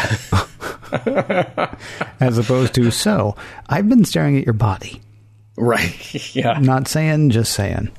as 2.19 2.37
opposed 2.37 2.75
to 2.75 2.91
"So, 2.91 3.35
I've 3.67 3.89
been 3.89 4.05
staring 4.05 4.37
at 4.37 4.45
your 4.45 4.53
body." 4.53 5.01
right. 5.57 6.35
yeah. 6.35 6.59
Not 6.59 6.87
saying, 6.87 7.31
just 7.31 7.53
saying. 7.53 7.91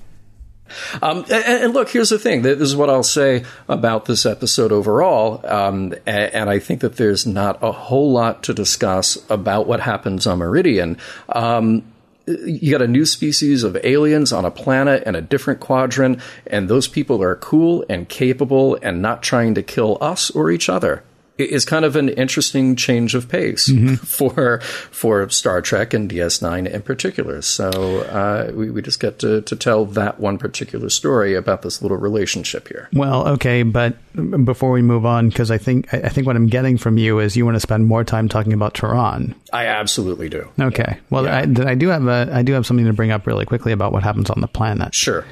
Um, 1.01 1.19
and, 1.31 1.45
and 1.45 1.75
look, 1.75 1.91
here's 1.91 2.11
the 2.11 2.19
thing. 2.19 2.43
This 2.43 2.61
is 2.61 2.75
what 2.75 2.91
I'll 2.91 3.03
say 3.03 3.45
about 3.69 4.07
this 4.07 4.27
episode 4.27 4.73
overall. 4.73 5.41
Um, 5.47 5.95
and, 6.07 6.35
and 6.35 6.51
I 6.51 6.59
think 6.59 6.81
that 6.81 6.97
there's 6.97 7.27
not 7.27 7.63
a 7.63 7.73
whole 7.73 8.13
lot 8.13 8.43
to 8.45 8.55
discuss 8.55 9.17
about 9.31 9.67
what 9.67 9.81
happens 9.81 10.27
on 10.27 10.39
Meridian. 10.39 10.99
Um, 11.29 11.85
you 12.27 12.71
got 12.71 12.83
a 12.83 12.89
new 12.89 13.07
species 13.07 13.63
of 13.63 13.77
aliens 13.85 14.33
on 14.33 14.45
a 14.45 14.51
planet 14.51 15.05
in 15.05 15.15
a 15.15 15.21
different 15.21 15.61
quadrant, 15.61 16.21
and 16.47 16.69
those 16.69 16.89
people 16.89 17.23
are 17.23 17.37
cool 17.37 17.85
and 17.89 18.09
capable 18.09 18.77
and 18.83 19.01
not 19.01 19.23
trying 19.23 19.55
to 19.55 19.63
kill 19.63 19.99
us 20.01 20.31
or 20.31 20.51
each 20.51 20.69
other. 20.69 21.03
Is 21.39 21.65
kind 21.65 21.85
of 21.85 21.97
an 21.97 22.09
interesting 22.09 22.77
change 22.77 23.15
of 23.15 23.29
pace 23.29 23.69
mm-hmm. 23.69 23.95
for 23.97 24.61
for 24.61 25.29
Star 25.29 25.61
Trek 25.61 25.93
and 25.93 26.11
DS9 26.11 26.71
in 26.71 26.83
particular. 26.83 27.43
So 27.43 28.01
uh, 28.03 28.53
we, 28.55 28.71
we 28.71 28.83
just 28.83 29.01
get 29.01 29.19
to, 29.21 29.43
to 29.43 29.57
tell 29.57 29.85
that 29.87 30.19
one 30.19 30.39
particular 30.39 30.89
story 30.89 31.35
about 31.35 31.63
this 31.63 31.83
little 31.83 31.99
relationship 31.99 32.69
here. 32.69 32.89
Well, 32.93 33.29
okay, 33.29 33.63
but 33.63 33.97
before 34.45 34.71
we 34.71 34.83
move 34.83 35.05
on, 35.05 35.29
because 35.29 35.51
I 35.51 35.59
think 35.59 35.93
I 35.93 36.09
think 36.09 36.27
what 36.27 36.37
I'm 36.37 36.47
getting 36.47 36.79
from 36.79 36.97
you 36.97 37.19
is 37.19 37.37
you 37.37 37.45
want 37.45 37.57
to 37.57 37.61
spend 37.61 37.87
more 37.87 38.05
time 38.05 38.29
talking 38.29 38.53
about 38.53 38.75
Tiron. 38.75 39.35
I 39.53 39.67
absolutely 39.67 40.29
do. 40.29 40.49
Okay. 40.59 40.99
Well, 41.11 41.25
yeah. 41.25 41.65
I, 41.65 41.71
I 41.71 41.75
do 41.75 41.89
have 41.89 42.07
a 42.07 42.31
I 42.33 42.43
do 42.43 42.53
have 42.53 42.67
something 42.67 42.87
to 42.87 42.93
bring 42.93 43.11
up 43.11 43.27
really 43.27 43.45
quickly 43.45 43.73
about 43.73 43.93
what 43.93 44.03
happens 44.03 44.31
on 44.31 44.41
the 44.41 44.49
planet. 44.49 44.95
Sure. 44.95 45.25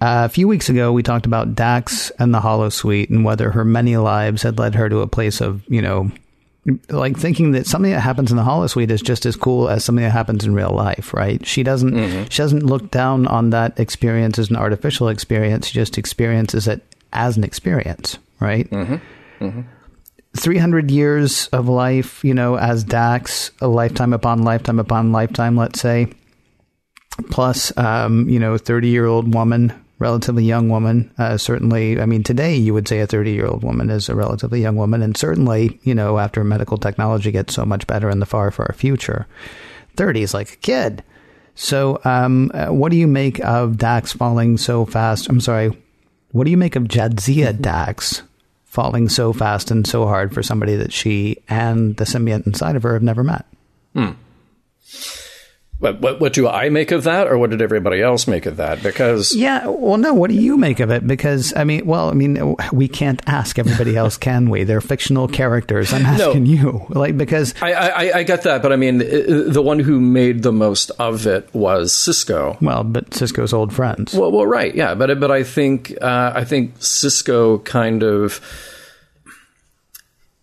Uh, 0.00 0.24
a 0.26 0.28
few 0.28 0.46
weeks 0.46 0.68
ago, 0.68 0.92
we 0.92 1.02
talked 1.02 1.24
about 1.24 1.54
Dax 1.54 2.10
and 2.18 2.34
the 2.34 2.40
Holosuite 2.40 3.08
and 3.08 3.24
whether 3.24 3.50
her 3.50 3.64
many 3.64 3.96
lives 3.96 4.42
had 4.42 4.58
led 4.58 4.74
her 4.74 4.90
to 4.90 5.00
a 5.00 5.06
place 5.06 5.40
of, 5.40 5.62
you 5.68 5.80
know, 5.80 6.10
like 6.90 7.16
thinking 7.16 7.52
that 7.52 7.66
something 7.66 7.92
that 7.92 8.00
happens 8.00 8.30
in 8.30 8.36
the 8.36 8.42
Holosuite 8.42 8.90
is 8.90 9.00
just 9.00 9.24
as 9.24 9.36
cool 9.36 9.68
as 9.68 9.84
something 9.84 10.04
that 10.04 10.10
happens 10.10 10.44
in 10.44 10.54
real 10.54 10.70
life, 10.70 11.14
right? 11.14 11.44
She 11.46 11.62
doesn't 11.62 11.94
mm-hmm. 11.94 12.24
she 12.28 12.38
doesn't 12.38 12.66
look 12.66 12.90
down 12.90 13.26
on 13.28 13.50
that 13.50 13.78
experience 13.78 14.38
as 14.38 14.50
an 14.50 14.56
artificial 14.56 15.08
experience. 15.08 15.68
She 15.68 15.74
just 15.74 15.96
experiences 15.96 16.66
it 16.66 16.82
as 17.12 17.36
an 17.36 17.44
experience, 17.44 18.18
right? 18.40 18.68
Mm-hmm. 18.68 19.44
Mm-hmm. 19.44 19.60
300 20.36 20.90
years 20.90 21.46
of 21.48 21.68
life, 21.68 22.22
you 22.22 22.34
know, 22.34 22.56
as 22.56 22.84
Dax, 22.84 23.52
a 23.60 23.68
lifetime 23.68 24.12
upon 24.12 24.42
lifetime 24.42 24.78
upon 24.78 25.12
lifetime, 25.12 25.56
let's 25.56 25.80
say, 25.80 26.08
plus, 27.30 27.76
um, 27.78 28.28
you 28.28 28.38
know, 28.38 28.58
30 28.58 28.88
year 28.88 29.06
old 29.06 29.32
woman 29.32 29.72
relatively 29.98 30.44
young 30.44 30.68
woman. 30.68 31.10
Uh, 31.18 31.36
certainly, 31.38 32.00
I 32.00 32.06
mean, 32.06 32.22
today 32.22 32.54
you 32.54 32.74
would 32.74 32.86
say 32.86 33.00
a 33.00 33.06
30 33.06 33.32
year 33.32 33.46
old 33.46 33.62
woman 33.62 33.90
is 33.90 34.08
a 34.08 34.14
relatively 34.14 34.60
young 34.60 34.76
woman. 34.76 35.02
And 35.02 35.16
certainly, 35.16 35.80
you 35.82 35.94
know, 35.94 36.18
after 36.18 36.44
medical 36.44 36.76
technology 36.76 37.30
gets 37.30 37.54
so 37.54 37.64
much 37.64 37.86
better 37.86 38.10
in 38.10 38.20
the 38.20 38.26
far, 38.26 38.50
far 38.50 38.72
future, 38.74 39.26
30 39.96 40.22
is 40.22 40.34
like 40.34 40.52
a 40.52 40.56
kid. 40.56 41.02
So, 41.54 42.00
um, 42.04 42.50
uh, 42.52 42.66
what 42.66 42.90
do 42.90 42.98
you 42.98 43.06
make 43.06 43.40
of 43.40 43.78
Dax 43.78 44.12
falling 44.12 44.58
so 44.58 44.84
fast? 44.84 45.28
I'm 45.28 45.40
sorry. 45.40 45.76
What 46.32 46.44
do 46.44 46.50
you 46.50 46.58
make 46.58 46.76
of 46.76 46.84
Jadzia 46.84 47.48
mm-hmm. 47.48 47.62
Dax 47.62 48.22
falling 48.64 49.08
so 49.08 49.32
fast 49.32 49.70
and 49.70 49.86
so 49.86 50.06
hard 50.06 50.34
for 50.34 50.42
somebody 50.42 50.76
that 50.76 50.92
she 50.92 51.38
and 51.48 51.96
the 51.96 52.04
symbiont 52.04 52.46
inside 52.46 52.76
of 52.76 52.82
her 52.82 52.92
have 52.92 53.02
never 53.02 53.24
met? 53.24 53.46
Hmm. 53.94 54.10
What, 55.78 56.00
what, 56.00 56.20
what 56.20 56.32
do 56.32 56.48
I 56.48 56.70
make 56.70 56.90
of 56.90 57.04
that, 57.04 57.26
or 57.26 57.36
what 57.36 57.50
did 57.50 57.60
everybody 57.60 58.00
else 58.00 58.26
make 58.26 58.46
of 58.46 58.56
that? 58.56 58.82
Because 58.82 59.34
yeah, 59.34 59.66
well, 59.66 59.98
no. 59.98 60.14
What 60.14 60.30
do 60.30 60.36
you 60.36 60.56
make 60.56 60.80
of 60.80 60.90
it? 60.90 61.06
Because 61.06 61.52
I 61.54 61.64
mean, 61.64 61.84
well, 61.84 62.08
I 62.08 62.14
mean, 62.14 62.56
we 62.72 62.88
can't 62.88 63.20
ask 63.26 63.58
everybody 63.58 63.94
else, 63.96 64.16
can 64.16 64.48
we? 64.48 64.64
They're 64.64 64.80
fictional 64.80 65.28
characters. 65.28 65.92
I'm 65.92 66.06
asking 66.06 66.44
no, 66.44 66.50
you, 66.50 66.86
like, 66.88 67.18
because 67.18 67.54
I, 67.60 67.72
I, 67.74 68.18
I 68.18 68.22
get 68.22 68.42
that, 68.44 68.62
but 68.62 68.72
I 68.72 68.76
mean, 68.76 68.98
the 68.98 69.62
one 69.62 69.78
who 69.78 70.00
made 70.00 70.42
the 70.42 70.52
most 70.52 70.90
of 70.98 71.26
it 71.26 71.52
was 71.54 71.92
Sisko. 71.92 72.60
Well, 72.62 72.82
but 72.82 73.10
Sisko's 73.10 73.52
old 73.52 73.74
friends. 73.74 74.14
Well, 74.14 74.32
well, 74.32 74.46
right, 74.46 74.74
yeah, 74.74 74.94
but 74.94 75.20
but 75.20 75.30
I 75.30 75.42
think 75.42 75.92
uh, 76.00 76.32
I 76.34 76.44
think 76.44 76.78
Sisko 76.78 77.62
kind 77.64 78.02
of 78.02 78.40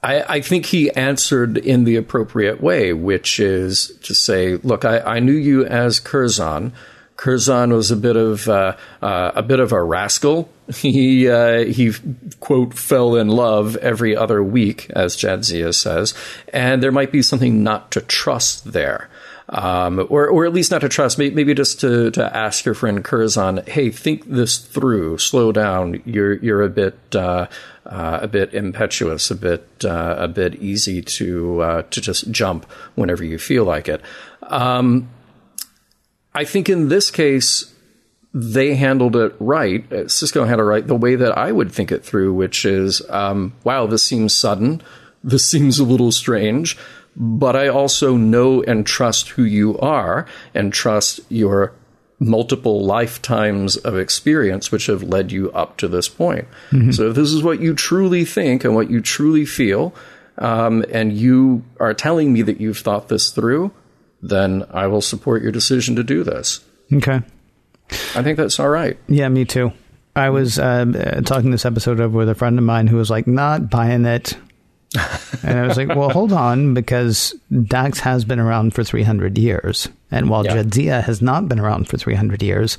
I, 0.03 0.35
I, 0.35 0.41
think 0.41 0.65
he 0.65 0.91
answered 0.91 1.57
in 1.57 1.85
the 1.85 1.95
appropriate 1.95 2.61
way, 2.61 2.93
which 2.93 3.39
is 3.39 3.97
to 4.03 4.13
say, 4.13 4.55
"Look, 4.57 4.85
I, 4.85 4.99
I 4.99 5.19
knew 5.19 5.33
you 5.33 5.65
as 5.65 5.99
Curzon. 5.99 6.73
Curzon 7.15 7.71
was 7.71 7.89
a 7.89 7.95
bit 7.95 8.17
of 8.17 8.49
uh, 8.49 8.75
uh, 9.01 9.31
a 9.35 9.41
bit 9.41 9.59
of 9.59 9.71
a 9.71 9.81
rascal. 9.81 10.49
He 10.73 11.29
uh, 11.29 11.65
he 11.65 11.91
quote 12.39 12.73
fell 12.73 13.15
in 13.15 13.27
love 13.27 13.75
every 13.77 14.15
other 14.15 14.41
week, 14.41 14.89
as 14.91 15.17
Jadzia 15.17 15.73
says, 15.73 16.13
and 16.53 16.81
there 16.81 16.91
might 16.91 17.11
be 17.11 17.21
something 17.21 17.63
not 17.63 17.91
to 17.91 18.01
trust 18.01 18.71
there." 18.71 19.09
Um, 19.49 20.07
or, 20.09 20.27
or 20.27 20.45
at 20.45 20.53
least 20.53 20.71
not 20.71 20.81
to 20.81 20.89
trust, 20.89 21.17
maybe 21.17 21.53
just 21.53 21.81
to, 21.81 22.09
to 22.11 22.35
ask 22.35 22.63
your 22.63 22.73
friend 22.73 23.03
Curzon, 23.03 23.63
hey, 23.67 23.91
think 23.91 24.25
this 24.25 24.57
through, 24.57 25.17
slow 25.17 25.51
down. 25.51 26.01
You're 26.05 26.35
you're 26.35 26.61
a 26.61 26.69
bit 26.69 26.97
uh, 27.13 27.47
uh, 27.85 28.19
a 28.21 28.27
bit 28.27 28.53
impetuous, 28.53 29.29
a 29.29 29.35
bit 29.35 29.67
uh, 29.83 30.15
a 30.17 30.27
bit 30.29 30.55
easy 30.55 31.01
to 31.01 31.61
uh, 31.61 31.81
to 31.81 31.99
just 31.99 32.31
jump 32.31 32.65
whenever 32.95 33.23
you 33.23 33.37
feel 33.37 33.65
like 33.65 33.89
it. 33.89 34.01
Um, 34.43 35.09
I 36.33 36.45
think 36.45 36.69
in 36.69 36.87
this 36.87 37.11
case 37.11 37.73
they 38.33 38.75
handled 38.75 39.15
it 39.15 39.35
right. 39.39 39.85
Cisco 40.09 40.43
Sisko 40.43 40.47
handled 40.47 40.67
it 40.67 40.69
right 40.69 40.87
the 40.87 40.95
way 40.95 41.15
that 41.15 41.37
I 41.37 41.51
would 41.51 41.71
think 41.71 41.91
it 41.91 42.03
through, 42.03 42.33
which 42.33 42.65
is, 42.65 43.01
um, 43.09 43.53
wow, 43.63 43.85
this 43.85 44.03
seems 44.03 44.33
sudden. 44.33 44.81
This 45.23 45.45
seems 45.45 45.79
a 45.79 45.83
little 45.83 46.11
strange, 46.11 46.77
but 47.15 47.55
I 47.55 47.67
also 47.67 48.15
know 48.17 48.63
and 48.63 48.85
trust 48.85 49.29
who 49.29 49.43
you 49.43 49.77
are 49.79 50.25
and 50.53 50.73
trust 50.73 51.19
your 51.29 51.73
multiple 52.19 52.85
lifetimes 52.85 53.75
of 53.77 53.97
experience 53.97 54.71
which 54.71 54.85
have 54.85 55.03
led 55.03 55.31
you 55.31 55.51
up 55.51 55.77
to 55.77 55.87
this 55.87 56.07
point. 56.07 56.47
Mm-hmm. 56.71 56.91
So 56.91 57.09
if 57.09 57.15
this 57.15 57.31
is 57.31 57.43
what 57.43 57.59
you 57.59 57.73
truly 57.73 58.25
think 58.25 58.63
and 58.63 58.75
what 58.75 58.89
you 58.89 59.01
truly 59.01 59.45
feel, 59.45 59.93
um, 60.37 60.83
and 60.89 61.13
you 61.13 61.63
are 61.79 61.93
telling 61.93 62.33
me 62.33 62.41
that 62.41 62.59
you've 62.59 62.79
thought 62.79 63.09
this 63.09 63.31
through, 63.31 63.71
then 64.21 64.65
I 64.71 64.87
will 64.87 65.01
support 65.01 65.43
your 65.43 65.51
decision 65.51 65.95
to 65.97 66.03
do 66.03 66.23
this. 66.23 66.61
Okay. 66.91 67.21
I 68.15 68.23
think 68.23 68.37
that's 68.37 68.59
all 68.59 68.69
right. 68.69 68.97
Yeah, 69.07 69.27
me 69.29 69.45
too. 69.45 69.73
I 70.15 70.29
was 70.29 70.59
uh, 70.59 71.21
talking 71.25 71.51
this 71.51 71.65
episode 71.65 71.99
over 71.99 72.17
with 72.17 72.29
a 72.29 72.35
friend 72.35 72.57
of 72.57 72.63
mine 72.63 72.87
who 72.87 72.97
was 72.97 73.09
like, 73.09 73.27
not 73.27 73.69
buying 73.69 74.05
it 74.05 74.37
and 75.43 75.59
I 75.59 75.67
was 75.67 75.77
like, 75.77 75.89
well, 75.89 76.09
hold 76.09 76.33
on, 76.33 76.73
because 76.73 77.33
Dax 77.63 77.99
has 77.99 78.25
been 78.25 78.39
around 78.39 78.73
for 78.73 78.83
300 78.83 79.37
years. 79.37 79.87
And 80.11 80.29
while 80.29 80.45
yeah. 80.45 80.57
Jadzia 80.57 81.03
has 81.03 81.21
not 81.21 81.47
been 81.47 81.59
around 81.59 81.87
for 81.87 81.97
300 81.97 82.43
years, 82.43 82.77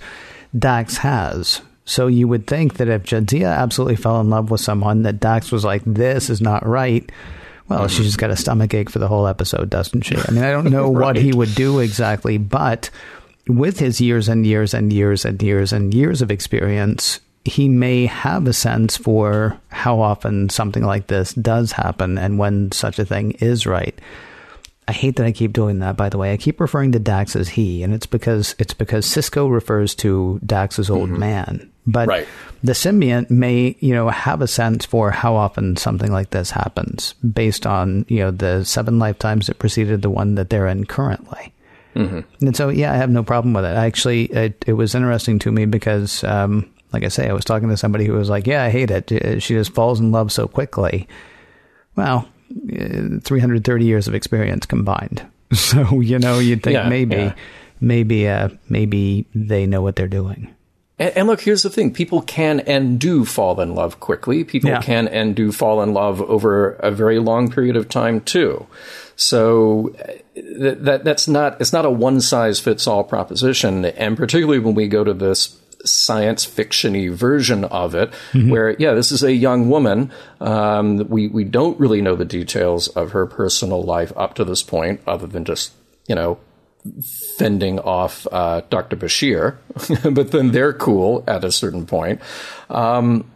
Dax 0.56 0.98
has. 0.98 1.60
So 1.84 2.06
you 2.06 2.28
would 2.28 2.46
think 2.46 2.74
that 2.74 2.88
if 2.88 3.02
Jadzia 3.02 3.54
absolutely 3.54 3.96
fell 3.96 4.20
in 4.20 4.30
love 4.30 4.50
with 4.50 4.60
someone, 4.60 5.02
that 5.02 5.20
Dax 5.20 5.52
was 5.52 5.64
like, 5.64 5.82
this 5.84 6.30
is 6.30 6.40
not 6.40 6.66
right. 6.66 7.10
Well, 7.68 7.80
mm-hmm. 7.80 7.88
she 7.88 8.02
just 8.02 8.18
got 8.18 8.30
a 8.30 8.36
stomach 8.36 8.72
ache 8.74 8.90
for 8.90 8.98
the 8.98 9.08
whole 9.08 9.26
episode, 9.26 9.70
doesn't 9.70 10.02
she? 10.02 10.16
I 10.16 10.30
mean, 10.30 10.44
I 10.44 10.50
don't 10.50 10.70
know 10.70 10.92
right. 10.92 11.02
what 11.04 11.16
he 11.16 11.32
would 11.32 11.54
do 11.54 11.80
exactly, 11.80 12.38
but 12.38 12.90
with 13.46 13.78
his 13.78 14.00
years 14.00 14.28
and 14.28 14.46
years 14.46 14.72
and 14.72 14.92
years 14.92 15.24
and 15.24 15.42
years 15.42 15.72
and 15.72 15.92
years 15.92 16.22
of 16.22 16.30
experience, 16.30 17.20
he 17.44 17.68
may 17.68 18.06
have 18.06 18.46
a 18.46 18.52
sense 18.52 18.96
for 18.96 19.60
how 19.68 20.00
often 20.00 20.48
something 20.48 20.82
like 20.82 21.08
this 21.08 21.34
does 21.34 21.72
happen 21.72 22.16
and 22.16 22.38
when 22.38 22.72
such 22.72 22.98
a 22.98 23.04
thing 23.04 23.32
is 23.32 23.66
right. 23.66 23.98
I 24.86 24.92
hate 24.92 25.16
that 25.16 25.26
I 25.26 25.32
keep 25.32 25.52
doing 25.52 25.78
that, 25.78 25.96
by 25.96 26.10
the 26.10 26.18
way. 26.18 26.32
I 26.32 26.36
keep 26.36 26.60
referring 26.60 26.92
to 26.92 26.98
Dax 26.98 27.36
as 27.36 27.48
he, 27.48 27.82
and 27.82 27.94
it's 27.94 28.06
because 28.06 28.54
it's 28.58 28.74
because 28.74 29.06
Sisko 29.06 29.50
refers 29.50 29.94
to 29.96 30.40
Dax's 30.44 30.90
old 30.90 31.08
mm-hmm. 31.08 31.20
man. 31.20 31.70
But 31.86 32.08
right. 32.08 32.28
the 32.62 32.72
symbiont 32.72 33.30
may, 33.30 33.76
you 33.80 33.94
know, 33.94 34.08
have 34.08 34.40
a 34.40 34.48
sense 34.48 34.84
for 34.84 35.10
how 35.10 35.36
often 35.36 35.76
something 35.76 36.12
like 36.12 36.30
this 36.30 36.50
happens 36.50 37.12
based 37.14 37.66
on, 37.66 38.06
you 38.08 38.20
know, 38.20 38.30
the 38.30 38.64
seven 38.64 38.98
lifetimes 38.98 39.46
that 39.46 39.58
preceded 39.58 40.02
the 40.02 40.10
one 40.10 40.34
that 40.36 40.50
they're 40.50 40.66
in 40.66 40.84
currently. 40.84 41.52
Mm-hmm. 41.94 42.46
And 42.46 42.56
so, 42.56 42.70
yeah, 42.70 42.92
I 42.92 42.96
have 42.96 43.10
no 43.10 43.22
problem 43.22 43.54
with 43.54 43.64
it. 43.64 43.76
Actually, 43.76 44.24
it, 44.24 44.64
it 44.66 44.72
was 44.72 44.94
interesting 44.94 45.38
to 45.40 45.52
me 45.52 45.66
because 45.66 46.24
um, 46.24 46.70
like 46.94 47.04
I 47.04 47.08
say, 47.08 47.28
I 47.28 47.32
was 47.32 47.44
talking 47.44 47.68
to 47.68 47.76
somebody 47.76 48.06
who 48.06 48.14
was 48.14 48.30
like, 48.30 48.46
"Yeah, 48.46 48.62
I 48.62 48.70
hate 48.70 48.90
it. 48.90 49.12
Uh, 49.12 49.38
she 49.40 49.54
just 49.54 49.74
falls 49.74 50.00
in 50.00 50.12
love 50.12 50.32
so 50.32 50.48
quickly." 50.48 51.06
Well, 51.96 52.28
uh, 52.72 53.20
330 53.22 53.84
years 53.84 54.08
of 54.08 54.14
experience 54.14 54.64
combined. 54.64 55.26
So 55.54 56.00
you 56.00 56.18
know, 56.18 56.40
you'd 56.40 56.64
think 56.64 56.74
yeah, 56.74 56.88
maybe, 56.88 57.16
yeah. 57.16 57.34
maybe, 57.80 58.26
uh, 58.26 58.48
maybe 58.68 59.26
they 59.36 59.66
know 59.66 59.82
what 59.82 59.94
they're 59.94 60.08
doing. 60.08 60.52
And, 60.98 61.16
and, 61.16 61.28
look, 61.28 61.42
here's 61.42 61.62
the 61.62 61.70
thing: 61.70 61.92
people 61.92 62.22
can 62.22 62.60
and 62.60 62.98
do 62.98 63.24
fall 63.24 63.60
in 63.60 63.74
love 63.74 64.00
quickly. 64.00 64.42
People 64.42 64.70
yeah. 64.70 64.80
can 64.80 65.06
and 65.06 65.36
do 65.36 65.52
fall 65.52 65.80
in 65.82 65.92
love 65.92 66.20
over 66.22 66.70
a 66.74 66.90
very 66.90 67.20
long 67.20 67.50
period 67.50 67.76
of 67.76 67.88
time 67.88 68.20
too. 68.22 68.66
So 69.16 69.94
uh, 70.00 70.12
that 70.80 71.04
that's 71.04 71.28
not 71.28 71.60
it's 71.60 71.72
not 71.72 71.84
a 71.84 71.90
one 71.90 72.20
size 72.20 72.58
fits 72.58 72.86
all 72.86 73.04
proposition. 73.04 73.84
And 73.84 74.16
particularly 74.16 74.58
when 74.58 74.74
we 74.74 74.88
go 74.88 75.04
to 75.04 75.14
this 75.14 75.56
science 75.84 76.46
fictiony 76.46 77.12
version 77.12 77.64
of 77.64 77.94
it, 77.94 78.10
mm-hmm. 78.32 78.50
where 78.50 78.76
yeah, 78.78 78.94
this 78.94 79.12
is 79.12 79.22
a 79.22 79.32
young 79.32 79.68
woman. 79.68 80.10
Um, 80.40 81.08
we 81.08 81.28
we 81.28 81.44
don't 81.44 81.78
really 81.78 82.00
know 82.00 82.16
the 82.16 82.24
details 82.24 82.88
of 82.88 83.12
her 83.12 83.26
personal 83.26 83.82
life 83.82 84.12
up 84.16 84.34
to 84.34 84.44
this 84.44 84.62
point, 84.62 85.00
other 85.06 85.26
than 85.26 85.44
just 85.44 85.72
you 86.08 86.14
know 86.14 86.38
fending 87.38 87.78
off 87.80 88.26
uh, 88.30 88.60
Dr. 88.70 88.96
Bashir, 88.96 89.56
but 90.14 90.32
then 90.32 90.50
they're 90.52 90.72
cool 90.72 91.24
at 91.26 91.44
a 91.44 91.50
certain 91.50 91.86
point. 91.86 92.20
Um, 92.68 93.30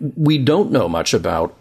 we 0.00 0.38
don't 0.38 0.72
know 0.72 0.88
much 0.88 1.14
about 1.14 1.56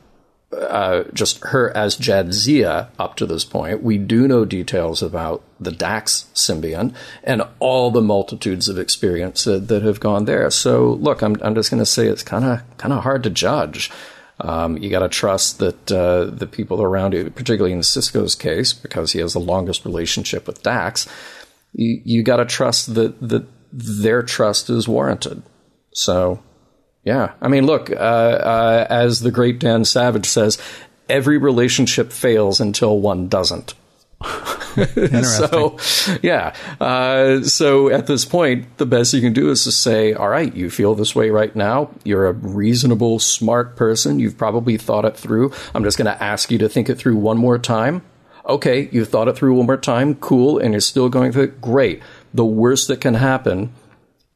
uh, 0.54 1.04
just 1.14 1.44
her 1.46 1.76
as 1.76 1.98
Jadzia 1.98 2.90
up 3.00 3.16
to 3.18 3.26
this 3.26 3.46
point. 3.46 3.84
We 3.84 3.98
do 3.98 4.28
know 4.28 4.46
details 4.46 5.02
about 5.02 5.44
the 5.60 5.72
Dax 5.72 6.28
symbiont 6.34 6.96
and 7.24 7.44
all 7.60 7.92
the 7.92 8.02
multitudes 8.02 8.68
of 8.68 8.78
experience 8.78 9.44
that, 9.46 9.68
that 9.68 9.84
have 9.84 10.00
gone 10.00 10.26
there. 10.26 10.50
So, 10.50 10.94
look, 10.94 11.22
I'm, 11.22 11.38
I'm 11.42 11.56
just 11.56 11.70
going 11.70 11.82
to 11.82 11.86
say 11.86 12.08
it's 12.08 12.24
kind 12.24 12.46
of 12.46 12.62
kind 12.78 12.94
of 12.94 13.04
hard 13.04 13.24
to 13.24 13.30
judge. 13.30 13.92
Um, 14.40 14.78
you 14.78 14.90
got 14.90 15.00
to 15.00 15.10
trust 15.10 15.60
that 15.60 15.92
uh, 15.92 16.26
the 16.26 16.48
people 16.48 16.82
around 16.82 17.14
you, 17.14 17.30
particularly 17.30 17.74
in 17.74 17.80
Sisko's 17.80 18.36
case, 18.36 18.74
because 18.74 19.12
he 19.12 19.20
has 19.20 19.34
the 19.34 19.40
longest 19.40 19.86
relationship 19.86 20.48
with 20.48 20.64
Dax, 20.64 21.08
you, 21.74 22.02
you 22.04 22.24
got 22.24 22.38
to 22.38 22.46
trust 22.46 22.96
that 22.96 23.20
that 23.22 23.46
their 23.72 24.22
trust 24.22 24.70
is 24.70 24.88
warranted. 24.88 25.44
So, 25.94 26.44
yeah, 27.04 27.34
I 27.42 27.48
mean, 27.50 27.66
look, 27.66 27.90
uh, 27.92 27.94
uh, 27.94 28.88
as 28.90 29.20
the 29.20 29.32
great 29.32 29.60
Dan 29.60 29.84
Savage 29.84 30.26
says, 30.26 30.58
every 31.10 31.38
relationship 31.38 32.12
fails 32.12 32.60
until 32.60 33.00
one 33.00 33.28
doesn't. 33.28 33.74
so, 35.24 35.78
yeah. 36.22 36.56
Uh, 36.80 37.42
so 37.42 37.90
at 37.90 38.08
this 38.08 38.24
point, 38.24 38.78
the 38.78 38.86
best 38.86 39.14
you 39.14 39.20
can 39.20 39.34
do 39.34 39.50
is 39.50 39.66
to 39.66 39.72
say, 39.72 40.14
all 40.14 40.30
right, 40.30 40.56
you 40.56 40.70
feel 40.70 40.96
this 40.96 41.14
way 41.14 41.30
right 41.30 41.54
now. 41.56 41.90
You're 42.06 42.28
a 42.28 42.34
reasonable, 42.34 43.20
smart 43.20 43.76
person. 43.76 44.20
You've 44.20 44.38
probably 44.38 44.78
thought 44.78 45.04
it 45.04 45.18
through. 45.18 45.52
I'm 45.76 45.84
just 45.84 45.98
going 45.98 46.06
to 46.06 46.24
ask 46.24 46.52
you 46.52 46.58
to 46.60 46.70
think 46.70 46.90
it 46.90 46.96
through 46.96 47.18
one 47.18 47.38
more 47.38 47.60
time. 47.60 48.02
Okay, 48.46 48.90
you've 48.92 49.10
thought 49.10 49.28
it 49.28 49.36
through 49.36 49.56
one 49.56 49.68
more 49.68 49.78
time. 49.78 50.16
Cool. 50.16 50.58
And 50.58 50.74
you're 50.74 50.82
still 50.82 51.10
going 51.10 51.34
through 51.34 51.44
it. 51.44 51.62
Great. 51.62 52.02
The 52.34 52.46
worst 52.46 52.88
that 52.88 53.02
can 53.02 53.16
happen 53.16 53.74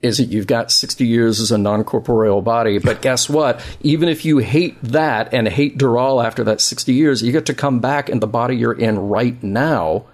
is 0.02 0.18
that 0.18 0.26
you've 0.26 0.48
got 0.48 0.72
60 0.72 1.06
years 1.06 1.39
as 1.39 1.52
a 1.52 1.58
non-corporeal 1.58 2.41
body. 2.41 2.78
But 2.78 3.02
guess 3.02 3.30
what? 3.30 3.62
Even 3.82 4.10
if 4.10 4.26
you 4.26 4.38
hate 4.38 4.82
that 4.84 5.34
and 5.34 5.48
hate 5.48 5.78
Deral 5.78 6.24
after 6.24 6.43
that 6.45 6.62
60 6.62 6.93
years, 6.93 7.24
you 7.24 7.32
get 7.32 7.48
to 7.48 7.54
come 7.54 7.80
back 7.80 8.10
in 8.10 8.20
the 8.20 8.28
body 8.28 8.56
you're 8.56 8.78
in 8.78 9.00
right 9.00 9.41
now 9.41 10.06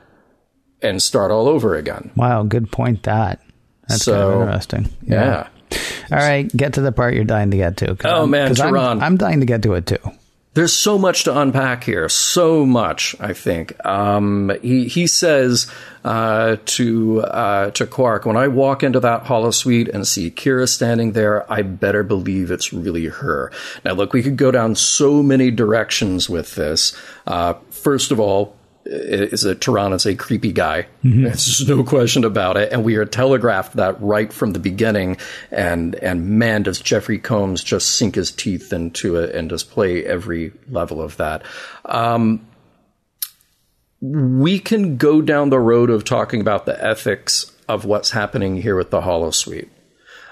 and 0.82 1.02
start 1.02 1.32
all 1.32 1.48
over 1.48 1.76
again. 1.76 2.12
Wow, 2.16 2.44
good 2.44 2.72
point. 2.72 3.04
That 3.04 3.42
that's 3.88 4.04
so, 4.04 4.14
kind 4.14 4.34
of 4.34 4.42
interesting. 4.42 4.90
Yeah. 5.04 5.48
yeah. 5.72 5.80
All 6.12 6.18
right, 6.20 6.48
get 6.56 6.74
to 6.74 6.82
the 6.82 6.92
part 6.92 7.16
you're 7.16 7.24
dying 7.24 7.52
to 7.52 7.58
get 7.58 7.78
to. 7.78 7.98
Oh 8.06 8.24
I'm, 8.24 8.30
man, 8.30 8.60
I'm, 8.62 9.02
I'm 9.02 9.18
dying 9.18 9.40
to 9.40 9.46
get 9.46 9.64
to 9.64 9.74
it 9.74 9.88
too. 9.88 9.98
There's 10.56 10.74
so 10.74 10.99
much 10.99 11.24
to 11.24 11.36
unpack 11.36 11.84
here. 11.84 12.08
So 12.10 12.64
much, 12.64 13.16
I 13.20 13.34
think. 13.34 13.84
Um, 13.86 14.51
he 14.62 14.88
he 14.88 15.08
says 15.08 15.66
uh, 16.06 16.58
to 16.66 17.22
uh, 17.22 17.72
to 17.72 17.88
Quark, 17.88 18.26
when 18.26 18.38
I 18.38 18.47
walk 18.47 18.84
into 18.84 18.99
that 18.99 19.24
holosuite 19.24 19.91
and 19.91 20.08
see 20.08 20.30
Kira 20.30 20.70
standing 20.70 21.14
there, 21.14 21.51
I 21.51 21.64
better 21.64 22.04
believe 22.04 22.51
it's 22.51 22.72
really 22.72 23.08
her. 23.08 23.51
Now, 23.84 23.93
look, 23.93 24.14
we 24.14 24.22
could 24.22 24.38
go 24.38 24.51
down 24.51 24.76
so 24.76 25.24
many 25.24 25.49
directions 25.49 26.30
with 26.30 26.54
this. 26.54 26.95
Uh, 27.26 27.56
first 27.72 28.12
of 28.12 28.20
all, 28.20 28.56
is 28.86 29.46
a 29.46 29.56
Tiron 29.56 29.94
is 29.94 30.06
a 30.06 30.16
creepy 30.16 30.52
guy. 30.52 30.88
Mm-hmm. 31.04 31.24
There's 31.24 31.68
no 31.68 31.84
question 31.84 32.24
about 32.24 32.58
it. 32.58 32.72
And 32.72 32.84
we 32.84 32.96
are 32.96 33.06
telegraphed 33.06 33.78
that 33.78 34.02
right 34.02 34.32
from 34.32 34.54
the 34.54 34.60
beginning. 34.60 35.18
And 35.52 35.96
and 35.96 36.38
man, 36.38 36.64
does 36.64 36.80
Jeffrey 36.80 37.20
Combs 37.20 37.64
just 37.64 37.96
sink 37.96 38.16
his 38.16 38.32
teeth 38.32 38.74
into 38.74 39.16
it 39.18 39.34
and 39.36 39.50
just 39.50 39.72
play 39.72 40.06
every 40.06 40.52
level 40.70 41.02
of 41.02 41.18
that. 41.18 41.44
Um, 41.86 42.46
we 44.02 44.60
can 44.60 44.98
go 44.98 45.22
down 45.22 45.50
the 45.50 45.60
road 45.60 45.90
of 45.90 46.04
talking 46.04 46.42
about 46.42 46.66
the 46.66 46.84
ethics 46.84 47.52
of 47.70 47.86
what's 47.86 48.12
happening 48.12 48.62
here 48.62 48.76
with 48.76 48.92
the 48.92 49.00
Holosuite. 49.00 49.70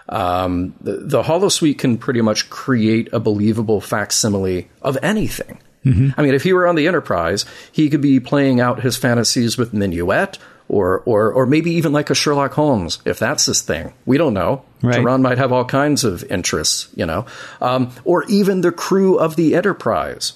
Um, 0.09 0.75
the, 0.81 0.97
the 0.97 1.23
Holosuite 1.23 1.77
can 1.77 1.97
pretty 1.97 2.19
much 2.19 2.49
create 2.49 3.07
a 3.13 3.19
believable 3.19 3.79
facsimile 3.79 4.69
of 4.81 4.97
anything. 5.01 5.59
Mm-hmm. 5.85 6.19
I 6.19 6.23
mean, 6.23 6.33
if 6.33 6.43
he 6.43 6.53
were 6.53 6.67
on 6.67 6.75
the 6.75 6.87
Enterprise, 6.87 7.45
he 7.71 7.89
could 7.89 8.01
be 8.01 8.19
playing 8.19 8.59
out 8.59 8.81
his 8.81 8.97
fantasies 8.97 9.57
with 9.57 9.73
Minuet, 9.73 10.37
or 10.71 11.01
or 11.05 11.31
or 11.31 11.45
maybe 11.45 11.71
even 11.71 11.91
like 11.91 12.09
a 12.09 12.15
Sherlock 12.15 12.53
Holmes, 12.53 12.99
if 13.03 13.19
that's 13.19 13.45
his 13.45 13.61
thing. 13.61 13.93
We 14.05 14.17
don't 14.17 14.33
know. 14.33 14.63
Right. 14.81 15.03
Might 15.19 15.37
have 15.37 15.51
all 15.51 15.65
kinds 15.65 16.03
of 16.03 16.23
interests, 16.31 16.87
you 16.95 17.05
know, 17.05 17.25
um, 17.59 17.91
or 18.03 18.23
even 18.25 18.61
the 18.61 18.71
crew 18.71 19.17
of 19.17 19.35
the 19.35 19.55
Enterprise. 19.55 20.33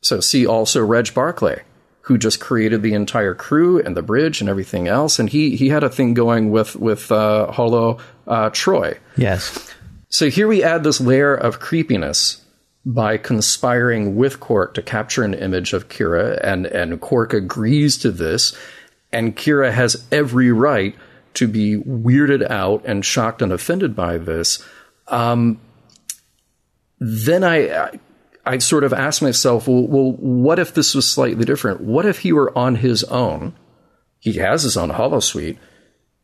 So 0.00 0.20
see 0.20 0.46
also 0.46 0.84
Reg 0.84 1.12
Barclay, 1.14 1.62
who 2.02 2.18
just 2.18 2.40
created 2.40 2.82
the 2.82 2.94
entire 2.94 3.34
crew 3.34 3.80
and 3.80 3.96
the 3.96 4.02
bridge 4.02 4.40
and 4.40 4.48
everything 4.48 4.88
else, 4.88 5.18
and 5.18 5.28
he 5.28 5.56
he 5.56 5.68
had 5.68 5.82
a 5.82 5.90
thing 5.90 6.14
going 6.14 6.50
with 6.50 6.76
with 6.76 7.10
uh, 7.10 7.50
Holo 7.50 7.98
uh, 8.26 8.50
Troi. 8.50 8.98
Yes. 9.16 9.74
So 10.08 10.28
here 10.28 10.46
we 10.46 10.62
add 10.62 10.84
this 10.84 11.00
layer 11.00 11.34
of 11.34 11.58
creepiness 11.58 12.41
by 12.84 13.16
conspiring 13.16 14.16
with 14.16 14.40
Quark 14.40 14.74
to 14.74 14.82
capture 14.82 15.22
an 15.22 15.34
image 15.34 15.72
of 15.72 15.88
Kira, 15.88 16.40
and, 16.42 16.66
and 16.66 17.00
Quark 17.00 17.32
agrees 17.32 17.96
to 17.98 18.10
this, 18.10 18.56
and 19.12 19.36
Kira 19.36 19.72
has 19.72 20.04
every 20.10 20.50
right 20.50 20.94
to 21.34 21.46
be 21.46 21.76
weirded 21.76 22.48
out 22.50 22.84
and 22.84 23.04
shocked 23.04 23.40
and 23.40 23.52
offended 23.52 23.94
by 23.94 24.18
this. 24.18 24.66
Um, 25.08 25.60
then 26.98 27.44
I, 27.44 27.98
I 28.44 28.58
sort 28.58 28.84
of 28.84 28.92
ask 28.92 29.22
myself, 29.22 29.68
well, 29.68 29.86
well, 29.86 30.12
what 30.12 30.58
if 30.58 30.74
this 30.74 30.94
was 30.94 31.10
slightly 31.10 31.44
different? 31.44 31.80
What 31.80 32.06
if 32.06 32.20
he 32.20 32.32
were 32.32 32.56
on 32.56 32.76
his 32.76 33.04
own? 33.04 33.54
He 34.18 34.34
has 34.34 34.62
his 34.64 34.76
own 34.76 34.90
holosuite, 34.90 35.58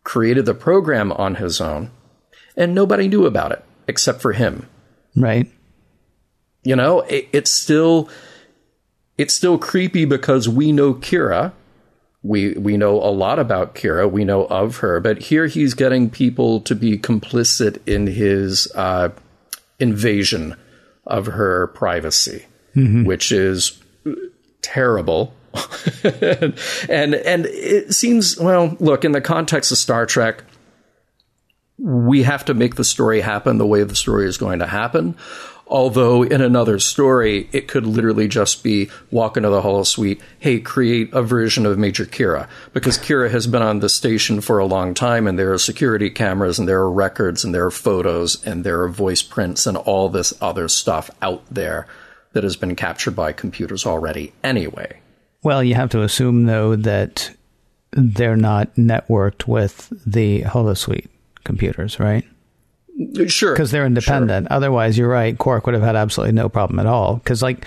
created 0.05 0.47
the 0.47 0.55
program 0.55 1.13
on 1.13 1.37
his 1.37 1.61
own, 1.61 1.91
and 2.57 2.75
nobody 2.75 3.09
knew 3.09 3.27
about 3.27 3.53
it 3.53 3.65
except 3.87 4.21
for 4.21 4.33
him. 4.33 4.69
Right. 5.17 5.51
You 6.69 6.77
know, 6.77 7.01
it, 7.01 7.31
it's 7.33 7.51
still 7.51 8.11
it's 9.17 9.33
still 9.33 9.57
creepy 9.57 10.05
because 10.05 10.51
we 10.51 10.71
know 10.71 10.93
Kira. 10.93 11.53
We 12.23 12.53
we 12.59 12.77
know 12.77 12.97
a 12.97 13.09
lot 13.09 13.39
about 13.39 13.75
Kira. 13.75 14.11
We 14.11 14.23
know 14.23 14.45
of 14.49 14.77
her, 14.77 15.01
but 15.01 15.17
here 15.17 15.47
he's 15.47 15.73
getting 15.73 16.11
people 16.11 16.61
to 16.61 16.75
be 16.75 16.99
complicit 16.99 17.79
in 17.87 18.07
his 18.07 18.71
uh, 18.75 19.09
invasion 19.79 20.57
of 21.07 21.25
her 21.25 21.69
privacy, 21.69 22.45
mm-hmm. 22.77 23.05
which 23.05 23.33
is 23.33 23.83
terrible. 24.61 25.33
and 26.05 27.15
and 27.15 27.47
it 27.47 27.95
seems 27.95 28.39
well. 28.39 28.77
Look, 28.79 29.07
in 29.07 29.13
the 29.13 29.23
context 29.23 29.73
of 29.73 29.79
Star 29.79 30.05
Trek, 30.05 30.45
we 31.79 32.25
have 32.25 32.45
to 32.45 32.53
make 32.53 32.75
the 32.75 32.85
story 32.85 33.23
happen 33.23 33.57
the 33.57 33.67
way 33.67 33.85
the 33.85 33.97
story 33.97 34.27
is 34.27 34.37
going 34.37 34.59
to 34.59 34.67
happen. 34.67 35.17
Although 35.69 36.23
in 36.23 36.41
another 36.41 36.79
story, 36.79 37.49
it 37.53 37.69
could 37.69 37.87
literally 37.87 38.27
just 38.27 38.65
be 38.65 38.89
walk 39.11 39.37
into 39.37 39.51
the 39.51 39.61
holosuite, 39.61 40.21
hey, 40.39 40.61
create 40.61 41.13
a 41.13 41.23
version 41.23 41.67
of 41.67 41.79
Major 41.79 42.07
Kira. 42.07 42.49
Because 42.73 42.97
Kira 42.97 43.31
has 43.31 43.47
been 43.47 43.61
on 43.61 43.81
the 43.81 43.91
station 43.91 44.41
for 44.41 44.59
a 44.59 44.65
long 44.65 44.95
time 44.95 45.27
and 45.27 45.39
there 45.39 45.53
are 45.53 45.59
security 45.59 46.09
cameras 46.09 46.59
and 46.59 46.67
there 46.67 46.81
are 46.81 46.91
records 46.91 47.45
and 47.45 47.55
there 47.55 47.67
are 47.67 47.71
photos 47.71 48.43
and 48.47 48.65
there 48.65 48.81
are 48.83 48.89
voice 48.89 49.23
prints 49.23 49.67
and 49.67 49.77
all 49.77 50.09
this 50.09 50.33
other 50.41 50.69
stuff 50.69 51.11
out 51.21 51.45
there 51.51 51.87
that 52.33 52.45
has 52.45 52.57
been 52.57 52.75
captured 52.75 53.15
by 53.15 53.33
computers 53.33 53.85
already 53.85 54.33
anyway. 54.43 55.01
Well, 55.43 55.63
you 55.63 55.75
have 55.75 55.91
to 55.91 56.03
assume, 56.03 56.47
though, 56.47 56.77
that 56.77 57.31
they're 57.93 58.37
not 58.37 58.75
networked 58.77 59.47
with 59.47 59.93
the 60.07 60.43
holosuite 60.43 61.09
computers, 61.45 62.01
right? 62.01 62.25
Sure. 63.29 63.53
Because 63.53 63.71
they're 63.71 63.87
independent. 63.87 64.49
Sure. 64.49 64.57
Otherwise, 64.57 64.99
you're 64.99 65.09
right. 65.09 65.39
Quark 65.39 65.67
would 65.67 65.75
have 65.75 65.85
had 65.85 65.95
absolutely 65.95 66.33
no 66.33 66.49
problem 66.49 66.81
at 66.81 66.87
all. 66.87 67.17
Because, 67.17 67.43
like, 67.43 67.65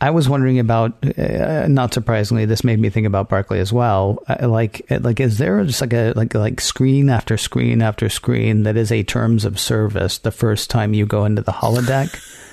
I 0.00 0.10
was 0.10 0.28
wondering 0.28 0.58
about, 0.58 0.92
uh, 1.16 1.68
not 1.68 1.94
surprisingly, 1.94 2.44
this 2.44 2.64
made 2.64 2.80
me 2.80 2.90
think 2.90 3.06
about 3.06 3.28
Barclay 3.28 3.60
as 3.60 3.72
well. 3.72 4.18
Uh, 4.28 4.48
like, 4.48 4.84
uh, 4.90 4.98
like, 5.00 5.20
is 5.20 5.38
there 5.38 5.62
just 5.64 5.80
like 5.80 5.92
a, 5.92 6.12
like, 6.16 6.34
like 6.34 6.60
screen 6.60 7.08
after 7.08 7.36
screen 7.36 7.82
after 7.82 8.08
screen 8.08 8.64
that 8.64 8.76
is 8.76 8.90
a 8.90 9.04
terms 9.04 9.44
of 9.44 9.60
service 9.60 10.18
the 10.18 10.32
first 10.32 10.70
time 10.70 10.92
you 10.92 11.06
go 11.06 11.24
into 11.24 11.42
the 11.42 11.52
holodeck? 11.52 12.20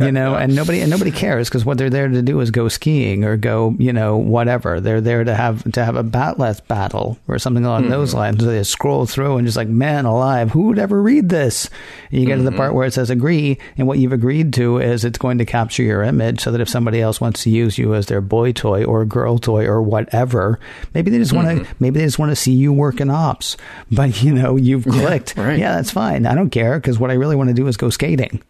you 0.00 0.12
know, 0.12 0.34
and 0.34 0.54
nobody 0.54 0.80
and 0.80 0.90
nobody 0.90 1.10
cares 1.10 1.48
because 1.48 1.64
what 1.64 1.78
they're 1.78 1.90
there 1.90 2.08
to 2.08 2.22
do 2.22 2.40
is 2.40 2.50
go 2.50 2.68
skiing 2.68 3.24
or 3.24 3.36
go, 3.36 3.74
you 3.78 3.92
know, 3.92 4.16
whatever. 4.16 4.80
They're 4.80 5.00
there 5.00 5.24
to 5.24 5.34
have 5.34 5.70
to 5.72 5.84
have 5.84 5.96
a 5.96 6.04
bat'leth 6.04 6.66
battle 6.66 7.18
or 7.28 7.38
something 7.38 7.64
along 7.64 7.82
mm-hmm. 7.82 7.90
those 7.90 8.14
lines. 8.14 8.40
So 8.40 8.46
they 8.46 8.62
scroll 8.62 9.06
through 9.06 9.36
and 9.36 9.46
just 9.46 9.56
like, 9.56 9.68
man 9.68 10.04
alive, 10.04 10.50
who 10.50 10.62
would 10.68 10.78
ever 10.78 11.00
read 11.00 11.28
this? 11.28 11.68
And 12.10 12.20
you 12.20 12.26
get 12.26 12.38
mm-hmm. 12.38 12.44
to 12.46 12.50
the 12.50 12.56
part 12.56 12.70
mm-hmm. 12.70 12.78
where 12.78 12.86
it 12.86 12.94
says 12.94 13.10
agree, 13.10 13.58
and 13.76 13.86
what 13.86 13.98
you've 13.98 14.12
agreed 14.12 14.52
to 14.54 14.78
is 14.78 15.04
it's 15.04 15.18
going 15.18 15.38
to 15.38 15.44
capture 15.44 15.82
your 15.82 16.02
image 16.02 16.40
so 16.40 16.50
that 16.50 16.60
if 16.60 16.68
somebody 16.68 17.00
else 17.00 17.20
wants 17.20 17.42
to 17.44 17.50
use 17.50 17.78
you 17.78 17.94
as 17.94 18.06
their 18.06 18.20
boy 18.20 18.52
toy 18.52 18.84
or 18.84 19.04
girl 19.04 19.38
toy 19.38 19.66
or 19.66 19.82
whatever, 19.82 20.58
maybe 20.94 21.10
they 21.10 21.18
just 21.18 21.32
want 21.32 21.48
to 21.48 21.64
mm-hmm. 21.64 21.72
maybe 21.80 22.00
they 22.00 22.06
just 22.06 22.18
want 22.18 22.30
to 22.30 22.36
see 22.36 22.52
you 22.52 22.72
work 22.72 23.00
in 23.00 23.10
ops. 23.10 23.56
But 23.90 24.22
you 24.22 24.34
know, 24.34 24.56
you've 24.56 24.84
clicked. 24.84 25.36
Yeah, 25.36 25.46
right. 25.46 25.58
yeah 25.58 25.76
that's 25.76 25.90
fine. 25.90 26.26
I 26.26 26.34
don't 26.34 26.50
care 26.50 26.78
because 26.78 26.98
what 26.98 27.10
I 27.10 27.14
really 27.14 27.36
want 27.36 27.48
to 27.48 27.54
do 27.54 27.66
is 27.66 27.76
go 27.76 27.90
skating 27.90 28.42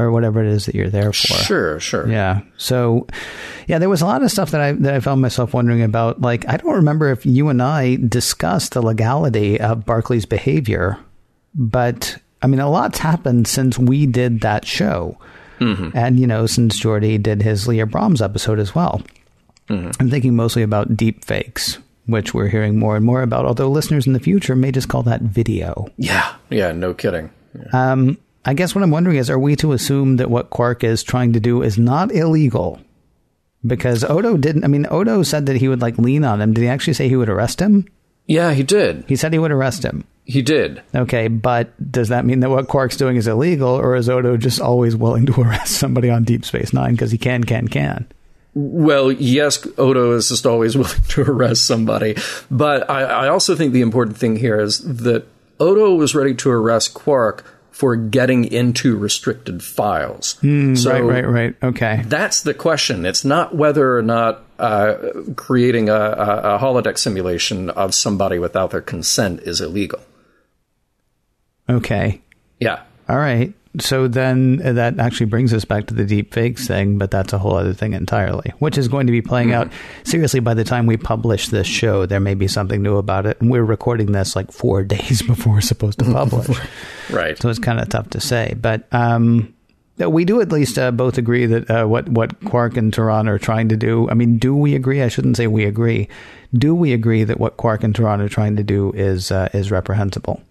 or 0.00 0.10
whatever 0.10 0.42
it 0.42 0.48
is 0.48 0.66
that 0.66 0.74
you're 0.74 0.90
there 0.90 1.12
for. 1.12 1.34
Sure, 1.34 1.80
sure. 1.80 2.08
Yeah. 2.08 2.40
So, 2.56 3.06
yeah, 3.66 3.78
there 3.78 3.88
was 3.88 4.02
a 4.02 4.06
lot 4.06 4.22
of 4.22 4.30
stuff 4.30 4.50
that 4.52 4.60
I 4.60 4.72
that 4.72 4.94
I 4.94 5.00
found 5.00 5.20
myself 5.20 5.54
wondering 5.54 5.82
about. 5.82 6.20
Like, 6.20 6.48
I 6.48 6.56
don't 6.56 6.74
remember 6.74 7.10
if 7.10 7.26
you 7.26 7.48
and 7.48 7.62
I 7.62 7.96
discussed 7.96 8.72
the 8.72 8.82
legality 8.82 9.60
of 9.60 9.84
Barclay's 9.84 10.26
behavior, 10.26 10.98
but 11.54 12.16
I 12.42 12.46
mean, 12.46 12.60
a 12.60 12.70
lot's 12.70 12.98
happened 12.98 13.46
since 13.46 13.78
we 13.78 14.06
did 14.06 14.40
that 14.40 14.66
show, 14.66 15.18
mm-hmm. 15.58 15.96
and 15.96 16.18
you 16.18 16.26
know, 16.26 16.46
since 16.46 16.80
Geordi 16.80 17.22
did 17.22 17.42
his 17.42 17.68
Leah 17.68 17.86
Brahms 17.86 18.22
episode 18.22 18.58
as 18.58 18.74
well. 18.74 19.02
Mm-hmm. 19.68 19.90
I'm 20.00 20.10
thinking 20.10 20.34
mostly 20.34 20.62
about 20.62 20.96
deep 20.96 21.24
fakes. 21.24 21.78
Which 22.06 22.34
we're 22.34 22.48
hearing 22.48 22.76
more 22.76 22.96
and 22.96 23.04
more 23.04 23.22
about, 23.22 23.44
although 23.44 23.70
listeners 23.70 24.04
in 24.04 24.14
the 24.14 24.20
future 24.20 24.56
may 24.56 24.72
just 24.72 24.88
call 24.88 25.04
that 25.04 25.20
video. 25.20 25.86
Yeah, 25.96 26.34
yeah, 26.48 26.72
no 26.72 26.92
kidding. 26.92 27.30
Yeah. 27.54 27.92
Um, 27.92 28.18
I 28.44 28.54
guess 28.54 28.74
what 28.74 28.82
I'm 28.82 28.90
wondering 28.90 29.16
is, 29.16 29.28
are 29.28 29.38
we 29.38 29.54
to 29.56 29.72
assume 29.72 30.16
that 30.16 30.30
what 30.30 30.50
Quark 30.50 30.82
is 30.82 31.02
trying 31.02 31.34
to 31.34 31.40
do 31.40 31.62
is 31.62 31.78
not 31.78 32.12
illegal? 32.12 32.80
Because 33.66 34.02
Odo 34.04 34.38
didn't. 34.38 34.64
I 34.64 34.68
mean, 34.68 34.86
Odo 34.90 35.22
said 35.22 35.46
that 35.46 35.56
he 35.56 35.68
would 35.68 35.82
like 35.82 35.98
lean 35.98 36.24
on 36.24 36.40
him. 36.40 36.54
Did 36.54 36.62
he 36.62 36.68
actually 36.68 36.94
say 36.94 37.08
he 37.08 37.16
would 37.16 37.28
arrest 37.28 37.60
him? 37.60 37.86
Yeah, 38.26 38.52
he 38.54 38.62
did. 38.62 39.04
He 39.08 39.16
said 39.16 39.32
he 39.32 39.38
would 39.38 39.50
arrest 39.50 39.84
him. 39.84 40.04
He 40.24 40.40
did. 40.40 40.82
Okay, 40.94 41.28
but 41.28 41.72
does 41.90 42.08
that 42.08 42.24
mean 42.24 42.40
that 42.40 42.50
what 42.50 42.68
Quark's 42.68 42.96
doing 42.96 43.16
is 43.16 43.26
illegal, 43.26 43.68
or 43.68 43.96
is 43.96 44.08
Odo 44.08 44.36
just 44.36 44.60
always 44.60 44.96
willing 44.96 45.26
to 45.26 45.40
arrest 45.42 45.76
somebody 45.76 46.08
on 46.08 46.24
Deep 46.24 46.44
Space 46.44 46.72
Nine 46.72 46.92
because 46.92 47.10
he 47.10 47.18
can, 47.18 47.44
can, 47.44 47.68
can? 47.68 48.06
Well, 48.54 49.12
yes, 49.12 49.66
Odo 49.76 50.12
is 50.12 50.28
just 50.28 50.46
always 50.46 50.76
willing 50.78 51.02
to 51.08 51.22
arrest 51.22 51.66
somebody. 51.66 52.16
But 52.50 52.88
I, 52.88 53.02
I 53.02 53.28
also 53.28 53.54
think 53.54 53.72
the 53.72 53.82
important 53.82 54.16
thing 54.16 54.36
here 54.36 54.60
is 54.60 54.78
that 54.78 55.26
Odo 55.58 55.94
was 55.94 56.14
ready 56.14 56.34
to 56.36 56.50
arrest 56.50 56.94
Quark 56.94 57.59
for 57.80 57.96
getting 57.96 58.44
into 58.44 58.94
restricted 58.94 59.62
files. 59.62 60.36
Mm, 60.42 60.76
so 60.76 60.90
right, 60.90 61.24
right, 61.24 61.26
right. 61.26 61.54
Okay. 61.62 62.02
That's 62.04 62.42
the 62.42 62.52
question. 62.52 63.06
It's 63.06 63.24
not 63.24 63.56
whether 63.56 63.96
or 63.96 64.02
not 64.02 64.44
uh, 64.58 64.96
creating 65.34 65.88
a, 65.88 65.94
a, 65.94 66.56
a 66.56 66.58
holodeck 66.58 66.98
simulation 66.98 67.70
of 67.70 67.94
somebody 67.94 68.38
without 68.38 68.72
their 68.72 68.82
consent 68.82 69.40
is 69.44 69.62
illegal. 69.62 69.98
Okay. 71.70 72.20
Yeah. 72.58 72.82
All 73.08 73.16
right. 73.16 73.54
So 73.78 74.08
then 74.08 74.56
that 74.56 74.98
actually 74.98 75.26
brings 75.26 75.54
us 75.54 75.64
back 75.64 75.86
to 75.86 75.94
the 75.94 76.04
deep 76.04 76.34
fakes 76.34 76.66
thing, 76.66 76.98
but 76.98 77.12
that's 77.12 77.32
a 77.32 77.38
whole 77.38 77.54
other 77.54 77.72
thing 77.72 77.92
entirely, 77.92 78.52
which 78.58 78.76
is 78.76 78.88
going 78.88 79.06
to 79.06 79.12
be 79.12 79.22
playing 79.22 79.52
out 79.52 79.70
seriously 80.02 80.40
by 80.40 80.54
the 80.54 80.64
time 80.64 80.86
we 80.86 80.96
publish 80.96 81.48
this 81.48 81.68
show. 81.68 82.04
There 82.04 82.18
may 82.18 82.34
be 82.34 82.48
something 82.48 82.82
new 82.82 82.96
about 82.96 83.26
it. 83.26 83.40
And 83.40 83.48
we're 83.48 83.62
recording 83.62 84.10
this 84.10 84.34
like 84.34 84.50
four 84.50 84.82
days 84.84 85.22
before 85.22 85.54
we're 85.54 85.60
supposed 85.60 86.00
to 86.00 86.04
publish. 86.04 86.58
right. 87.10 87.40
So 87.40 87.48
it's 87.48 87.60
kind 87.60 87.78
of 87.78 87.88
tough 87.88 88.10
to 88.10 88.20
say. 88.20 88.56
But 88.60 88.88
um, 88.92 89.54
we 89.98 90.24
do 90.24 90.40
at 90.40 90.50
least 90.50 90.76
uh, 90.76 90.90
both 90.90 91.16
agree 91.16 91.46
that 91.46 91.70
uh, 91.70 91.86
what, 91.86 92.08
what 92.08 92.44
Quark 92.46 92.76
and 92.76 92.92
Tiron 92.92 93.28
are 93.28 93.38
trying 93.38 93.68
to 93.68 93.76
do. 93.76 94.10
I 94.10 94.14
mean, 94.14 94.38
do 94.38 94.56
we 94.56 94.74
agree? 94.74 95.00
I 95.00 95.08
shouldn't 95.08 95.36
say 95.36 95.46
we 95.46 95.64
agree. 95.64 96.08
Do 96.52 96.74
we 96.74 96.92
agree 96.92 97.22
that 97.22 97.38
what 97.38 97.56
Quark 97.56 97.84
and 97.84 97.94
Tiron 97.94 98.18
are 98.18 98.28
trying 98.28 98.56
to 98.56 98.64
do 98.64 98.90
is 98.94 99.30
uh, 99.30 99.48
is 99.52 99.70
reprehensible? 99.70 100.42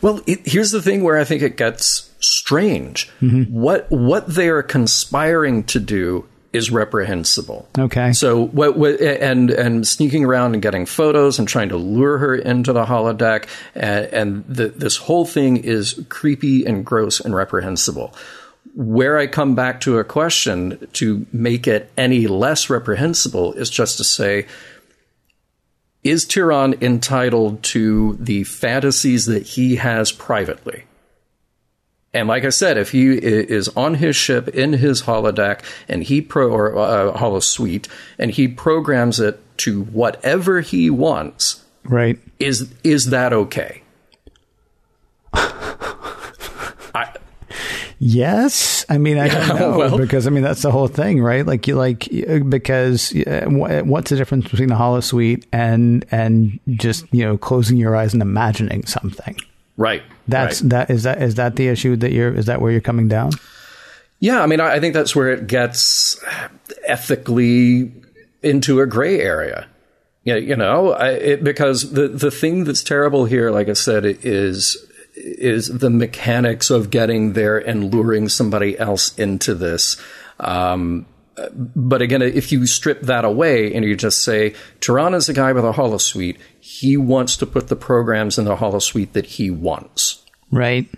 Well, 0.00 0.20
it, 0.26 0.40
here's 0.46 0.70
the 0.70 0.82
thing 0.82 1.02
where 1.02 1.18
I 1.18 1.24
think 1.24 1.42
it 1.42 1.56
gets 1.56 2.10
strange. 2.24 3.10
Mm-hmm. 3.20 3.52
What 3.52 3.90
what 3.90 4.26
they 4.26 4.48
are 4.48 4.62
conspiring 4.62 5.64
to 5.64 5.80
do 5.80 6.26
is 6.54 6.70
reprehensible. 6.70 7.68
Okay. 7.76 8.12
So 8.12 8.46
what, 8.46 8.78
what, 8.78 9.00
and 9.00 9.50
and 9.50 9.86
sneaking 9.86 10.24
around 10.24 10.54
and 10.54 10.62
getting 10.62 10.86
photos 10.86 11.38
and 11.38 11.48
trying 11.48 11.68
to 11.70 11.76
lure 11.76 12.18
her 12.18 12.34
into 12.34 12.72
the 12.72 12.84
holodeck 12.84 13.48
and, 13.74 14.06
and 14.06 14.44
the, 14.46 14.68
this 14.68 14.96
whole 14.96 15.26
thing 15.26 15.56
is 15.56 16.04
creepy 16.08 16.64
and 16.64 16.86
gross 16.86 17.18
and 17.18 17.34
reprehensible. 17.34 18.14
Where 18.76 19.18
I 19.18 19.26
come 19.26 19.56
back 19.56 19.80
to 19.82 19.98
a 19.98 20.04
question 20.04 20.88
to 20.94 21.26
make 21.32 21.66
it 21.66 21.90
any 21.96 22.28
less 22.28 22.70
reprehensible 22.70 23.52
is 23.54 23.68
just 23.68 23.98
to 23.98 24.04
say 24.04 24.46
is 26.04 26.26
Tiron 26.26 26.80
entitled 26.82 27.62
to 27.64 28.16
the 28.20 28.44
fantasies 28.44 29.26
that 29.26 29.42
he 29.42 29.76
has 29.76 30.12
privately? 30.12 30.84
And 32.14 32.28
like 32.28 32.44
I 32.44 32.50
said, 32.50 32.78
if 32.78 32.92
he 32.92 33.12
is 33.12 33.68
on 33.70 33.94
his 33.94 34.16
ship 34.16 34.48
in 34.48 34.74
his 34.74 35.02
holodeck 35.02 35.60
and 35.88 36.04
he 36.04 36.20
pro 36.22 36.50
or 36.50 36.78
uh, 36.78 37.12
holosuite 37.12 37.88
and 38.18 38.30
he 38.30 38.48
programs 38.48 39.20
it 39.20 39.40
to 39.58 39.82
whatever 39.82 40.60
he 40.60 40.88
wants, 40.90 41.64
right? 41.84 42.18
Is 42.38 42.72
is 42.82 43.10
that 43.10 43.32
okay? 43.32 43.82
Yes, 48.06 48.84
I 48.90 48.98
mean 48.98 49.18
I 49.18 49.28
don't 49.28 49.48
know 49.58 49.78
well, 49.78 49.96
because 49.96 50.26
I 50.26 50.30
mean 50.30 50.42
that's 50.42 50.60
the 50.60 50.70
whole 50.70 50.88
thing, 50.88 51.22
right? 51.22 51.46
Like 51.46 51.66
you 51.66 51.74
like 51.76 52.06
because 52.50 53.16
uh, 53.26 53.46
what's 53.48 54.10
the 54.10 54.16
difference 54.16 54.50
between 54.50 54.70
a 54.70 54.76
holosuite 54.76 55.46
and 55.52 56.04
and 56.10 56.60
just 56.72 57.06
you 57.12 57.24
know 57.24 57.38
closing 57.38 57.78
your 57.78 57.96
eyes 57.96 58.12
and 58.12 58.20
imagining 58.20 58.84
something? 58.84 59.36
Right. 59.76 60.02
That's 60.28 60.62
right. 60.62 60.70
that 60.70 60.90
is 60.90 61.02
that 61.02 61.22
is 61.22 61.34
that 61.34 61.56
the 61.56 61.68
issue 61.68 61.96
that 61.96 62.12
you're 62.12 62.32
is 62.32 62.46
that 62.46 62.60
where 62.60 62.70
you're 62.70 62.80
coming 62.80 63.08
down? 63.08 63.32
Yeah, 64.20 64.40
I 64.40 64.46
mean 64.46 64.60
I, 64.60 64.74
I 64.74 64.80
think 64.80 64.94
that's 64.94 65.14
where 65.14 65.30
it 65.30 65.46
gets 65.46 66.22
ethically 66.86 67.92
into 68.42 68.80
a 68.80 68.86
gray 68.86 69.20
area. 69.20 69.66
Yeah, 70.22 70.36
you 70.36 70.56
know, 70.56 70.92
I, 70.92 71.10
it, 71.10 71.44
because 71.44 71.92
the 71.92 72.08
the 72.08 72.30
thing 72.30 72.64
that's 72.64 72.82
terrible 72.82 73.26
here, 73.26 73.50
like 73.50 73.68
I 73.68 73.74
said, 73.74 74.04
is 74.06 74.76
is 75.14 75.68
the 75.68 75.90
mechanics 75.90 76.70
of 76.70 76.90
getting 76.90 77.34
there 77.34 77.58
and 77.58 77.92
luring 77.92 78.28
somebody 78.28 78.78
else 78.78 79.16
into 79.18 79.54
this. 79.54 79.96
Um, 80.40 81.06
but 81.76 82.00
again, 82.00 82.22
if 82.22 82.52
you 82.52 82.66
strip 82.66 83.02
that 83.02 83.24
away 83.24 83.74
and 83.74 83.84
you 83.84 83.96
just 83.96 84.22
say, 84.22 84.54
Tiron 84.80 85.14
is 85.14 85.28
a 85.28 85.32
guy 85.32 85.52
with 85.52 85.64
a 85.64 85.72
holosuite, 85.72 86.38
he 86.66 86.96
wants 86.96 87.36
to 87.36 87.44
put 87.44 87.68
the 87.68 87.76
programs 87.76 88.38
in 88.38 88.46
the 88.46 88.56
holosuite 88.56 89.12
that 89.12 89.26
he 89.26 89.50
wants. 89.50 90.24
Right. 90.50 90.88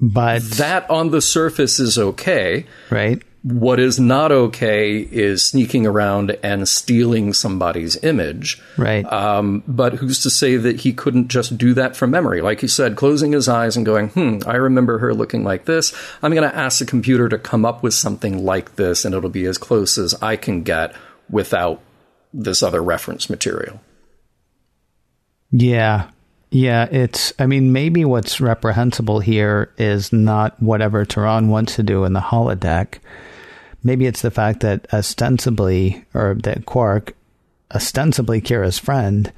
But 0.00 0.42
that 0.52 0.88
on 0.88 1.10
the 1.10 1.20
surface 1.20 1.78
is 1.78 1.98
okay. 1.98 2.64
Right. 2.88 3.22
What 3.42 3.78
is 3.78 4.00
not 4.00 4.32
okay 4.32 4.96
is 4.96 5.44
sneaking 5.44 5.86
around 5.86 6.38
and 6.42 6.66
stealing 6.66 7.34
somebody's 7.34 8.02
image. 8.02 8.62
Right. 8.78 9.04
Um, 9.12 9.62
but 9.68 9.92
who's 9.92 10.22
to 10.22 10.30
say 10.30 10.56
that 10.56 10.80
he 10.80 10.94
couldn't 10.94 11.28
just 11.28 11.58
do 11.58 11.74
that 11.74 11.94
from 11.94 12.10
memory? 12.10 12.40
Like 12.40 12.62
you 12.62 12.68
said, 12.68 12.96
closing 12.96 13.32
his 13.32 13.50
eyes 13.50 13.76
and 13.76 13.84
going, 13.84 14.08
hmm, 14.08 14.38
I 14.46 14.54
remember 14.54 14.96
her 15.00 15.12
looking 15.12 15.44
like 15.44 15.66
this. 15.66 15.92
I'm 16.22 16.32
going 16.32 16.48
to 16.48 16.56
ask 16.56 16.78
the 16.78 16.86
computer 16.86 17.28
to 17.28 17.36
come 17.36 17.66
up 17.66 17.82
with 17.82 17.92
something 17.92 18.42
like 18.42 18.76
this, 18.76 19.04
and 19.04 19.14
it'll 19.14 19.28
be 19.28 19.44
as 19.44 19.58
close 19.58 19.98
as 19.98 20.14
I 20.22 20.36
can 20.36 20.62
get 20.62 20.96
without 21.28 21.82
this 22.32 22.62
other 22.62 22.82
reference 22.82 23.28
material. 23.28 23.78
Yeah. 25.52 26.08
Yeah, 26.50 26.86
it's, 26.90 27.32
I 27.38 27.46
mean, 27.46 27.72
maybe 27.72 28.04
what's 28.04 28.40
reprehensible 28.40 29.20
here 29.20 29.72
is 29.78 30.12
not 30.12 30.60
whatever 30.60 31.06
Tiron 31.06 31.48
wants 31.48 31.76
to 31.76 31.82
do 31.82 32.04
in 32.04 32.12
the 32.12 32.20
holodeck 32.20 32.98
maybe 33.82 34.06
it's 34.06 34.22
the 34.22 34.30
fact 34.30 34.60
that 34.60 34.92
ostensibly, 34.92 36.04
or 36.14 36.34
that 36.42 36.66
Quark, 36.66 37.14
ostensibly 37.74 38.40
Kira's 38.40 38.78
friend, 38.78 39.32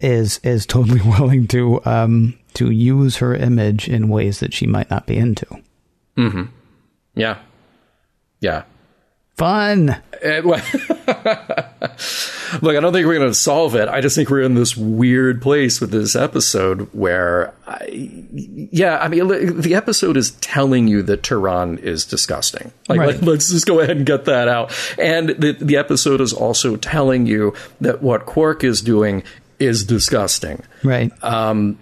is 0.00 0.38
is 0.42 0.66
totally 0.66 1.00
willing 1.04 1.46
to 1.48 1.84
um, 1.84 2.38
to 2.54 2.70
use 2.70 3.16
her 3.16 3.34
image 3.34 3.88
in 3.88 4.08
ways 4.08 4.40
that 4.40 4.52
she 4.52 4.66
might 4.66 4.90
not 4.90 5.06
be 5.06 5.16
into. 5.16 5.46
Hmm. 6.16 6.44
Yeah. 7.14 7.38
Yeah. 8.40 8.64
Fun. 9.38 9.96
It, 10.20 10.44
well, 10.44 10.60
Look, 12.62 12.76
I 12.76 12.80
don't 12.80 12.92
think 12.92 13.06
we're 13.06 13.18
going 13.18 13.30
to 13.30 13.34
solve 13.34 13.74
it. 13.74 13.88
I 13.88 14.00
just 14.00 14.16
think 14.16 14.30
we're 14.30 14.42
in 14.42 14.54
this 14.54 14.76
weird 14.76 15.42
place 15.42 15.80
with 15.80 15.90
this 15.90 16.16
episode 16.16 16.88
where, 16.92 17.52
I, 17.66 17.86
yeah, 18.70 18.98
I 18.98 19.08
mean, 19.08 19.60
the 19.60 19.74
episode 19.74 20.16
is 20.16 20.32
telling 20.32 20.88
you 20.88 21.02
that 21.02 21.22
Tiron 21.22 21.78
is 21.78 22.04
disgusting. 22.04 22.72
Like, 22.88 23.00
right. 23.00 23.22
let, 23.22 23.38
us 23.38 23.50
just 23.50 23.66
go 23.66 23.80
ahead 23.80 23.98
and 23.98 24.06
get 24.06 24.24
that 24.24 24.48
out. 24.48 24.72
And 24.98 25.30
the, 25.30 25.52
the 25.52 25.76
episode 25.76 26.20
is 26.20 26.32
also 26.32 26.76
telling 26.76 27.26
you 27.26 27.54
that 27.80 28.02
what 28.02 28.26
Quark 28.26 28.64
is 28.64 28.80
doing 28.80 29.22
is 29.58 29.84
disgusting. 29.84 30.62
Right. 30.82 31.12
Um, 31.22 31.78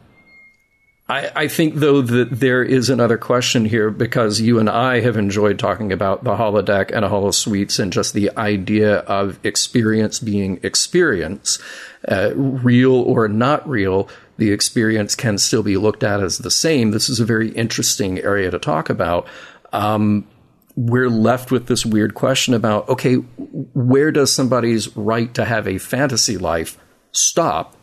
I, 1.09 1.31
I, 1.37 1.49
think, 1.49 1.77
though, 1.77 2.03
that 2.03 2.31
there 2.31 2.65
is 2.65 2.91
another 2.91 3.17
question 3.17 3.65
here 3.65 3.91
because 3.91 4.41
you 4.41 4.59
and 4.59 4.69
I 4.69 5.01
have 5.01 5.17
enjoyed 5.17 5.57
talking 5.57 5.93
about 5.93 6.25
the 6.25 6.35
holodeck 6.35 6.91
and 6.93 7.05
a 7.05 7.09
holosuites 7.09 7.79
and 7.79 7.93
just 7.93 8.13
the 8.13 8.31
idea 8.37 8.99
of 9.01 9.39
experience 9.45 10.19
being 10.19 10.59
experience, 10.65 11.61
uh, 12.09 12.33
real 12.35 12.95
or 12.95 13.29
not 13.29 13.69
real. 13.69 14.09
The 14.39 14.51
experience 14.51 15.15
can 15.15 15.39
still 15.39 15.63
be 15.63 15.77
looked 15.77 16.03
at 16.03 16.21
as 16.21 16.39
the 16.39 16.51
same. 16.51 16.91
This 16.91 17.09
is 17.09 17.21
a 17.21 17.25
very 17.25 17.51
interesting 17.51 18.19
area 18.19 18.51
to 18.51 18.59
talk 18.59 18.91
about. 18.91 19.29
Um, 19.73 20.27
we're 20.75 21.09
left 21.09 21.53
with 21.53 21.69
this 21.69 21.87
weird 21.87 22.15
question 22.15 22.53
about 22.53 22.89
okay, 22.89 23.15
where 23.15 24.11
does 24.11 24.33
somebody's 24.33 24.95
right 24.97 25.33
to 25.35 25.45
have 25.45 25.69
a 25.69 25.79
fantasy 25.79 26.37
life 26.37 26.77
stop? 27.13 27.77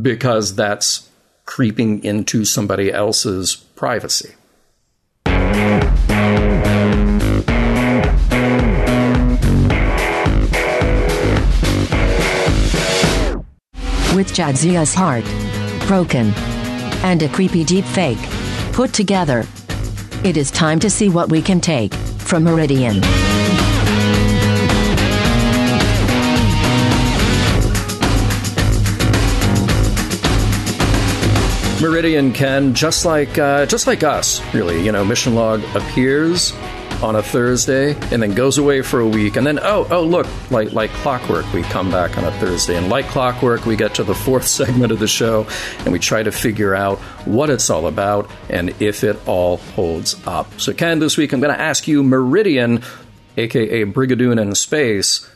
Because 0.00 0.54
that's 0.54 1.10
creeping 1.52 2.02
into 2.02 2.46
somebody 2.46 2.90
else's 2.90 3.54
privacy. 3.54 4.34
With 14.16 14.32
Jadzia's 14.32 14.94
heart 14.94 15.24
broken 15.86 16.32
and 17.04 17.22
a 17.22 17.28
creepy 17.28 17.64
deep 17.64 17.84
fake 17.84 18.16
put 18.72 18.94
together, 18.94 19.44
it 20.24 20.38
is 20.38 20.50
time 20.50 20.80
to 20.80 20.88
see 20.88 21.10
what 21.10 21.28
we 21.28 21.42
can 21.42 21.60
take 21.60 21.92
from 21.92 22.44
Meridian. 22.44 23.02
Meridian 31.82 32.32
can 32.32 32.74
just 32.74 33.04
like 33.04 33.38
uh, 33.38 33.66
just 33.66 33.88
like 33.88 34.04
us, 34.04 34.40
really. 34.54 34.84
You 34.84 34.92
know, 34.92 35.04
Mission 35.04 35.34
Log 35.34 35.64
appears 35.74 36.52
on 37.02 37.16
a 37.16 37.22
Thursday 37.24 37.94
and 38.12 38.22
then 38.22 38.34
goes 38.34 38.56
away 38.56 38.82
for 38.82 39.00
a 39.00 39.08
week, 39.08 39.34
and 39.34 39.44
then 39.44 39.58
oh 39.60 39.88
oh 39.90 40.04
look, 40.04 40.28
like 40.52 40.72
like 40.72 40.90
clockwork, 40.90 41.52
we 41.52 41.62
come 41.62 41.90
back 41.90 42.16
on 42.16 42.22
a 42.22 42.30
Thursday, 42.38 42.76
and 42.76 42.88
like 42.88 43.06
clockwork, 43.08 43.66
we 43.66 43.74
get 43.74 43.96
to 43.96 44.04
the 44.04 44.14
fourth 44.14 44.46
segment 44.60 44.92
of 44.92 45.00
the 45.00 45.08
show, 45.08 45.44
and 45.80 45.92
we 45.92 45.98
try 45.98 46.22
to 46.22 46.30
figure 46.30 46.72
out 46.72 47.00
what 47.26 47.50
it's 47.50 47.68
all 47.68 47.88
about 47.88 48.30
and 48.48 48.72
if 48.80 49.02
it 49.02 49.16
all 49.26 49.56
holds 49.56 50.14
up. 50.24 50.60
So, 50.60 50.72
Ken, 50.72 51.00
this 51.00 51.16
week 51.16 51.32
I'm 51.32 51.40
going 51.40 51.52
to 51.52 51.60
ask 51.60 51.88
you, 51.88 52.04
Meridian, 52.04 52.84
aka 53.36 53.84
Brigadoon 53.86 54.40
in 54.40 54.54
space, 54.54 55.28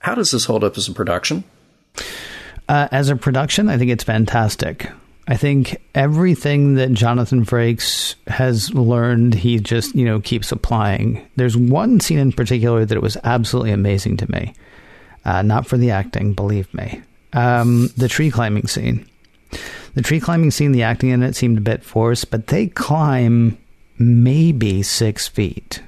how 0.00 0.16
does 0.16 0.32
this 0.32 0.46
hold 0.46 0.64
up 0.64 0.76
as 0.76 0.88
a 0.88 0.92
production? 0.92 1.44
Uh, 2.68 2.88
as 2.90 3.08
a 3.08 3.14
production, 3.14 3.68
I 3.68 3.78
think 3.78 3.92
it's 3.92 4.02
fantastic. 4.02 4.90
I 5.28 5.36
think 5.36 5.76
everything 5.94 6.74
that 6.74 6.92
Jonathan 6.92 7.44
Frakes 7.44 8.14
has 8.28 8.72
learned, 8.72 9.34
he 9.34 9.58
just, 9.58 9.94
you 9.94 10.04
know, 10.04 10.20
keeps 10.20 10.52
applying. 10.52 11.26
There's 11.34 11.56
one 11.56 11.98
scene 11.98 12.18
in 12.18 12.32
particular 12.32 12.84
that 12.84 13.02
was 13.02 13.16
absolutely 13.24 13.72
amazing 13.72 14.18
to 14.18 14.30
me. 14.30 14.54
Uh, 15.24 15.42
not 15.42 15.66
for 15.66 15.76
the 15.76 15.90
acting, 15.90 16.32
believe 16.32 16.72
me. 16.72 17.02
Um, 17.32 17.90
the 17.96 18.08
tree 18.08 18.30
climbing 18.30 18.68
scene. 18.68 19.04
The 19.94 20.02
tree 20.02 20.20
climbing 20.20 20.52
scene, 20.52 20.70
the 20.70 20.84
acting 20.84 21.10
in 21.10 21.24
it 21.24 21.34
seemed 21.34 21.58
a 21.58 21.62
bit 21.62 21.82
forced, 21.82 22.30
but 22.30 22.46
they 22.46 22.68
climb 22.68 23.58
maybe 23.98 24.82
six 24.84 25.26
feet. 25.26 25.82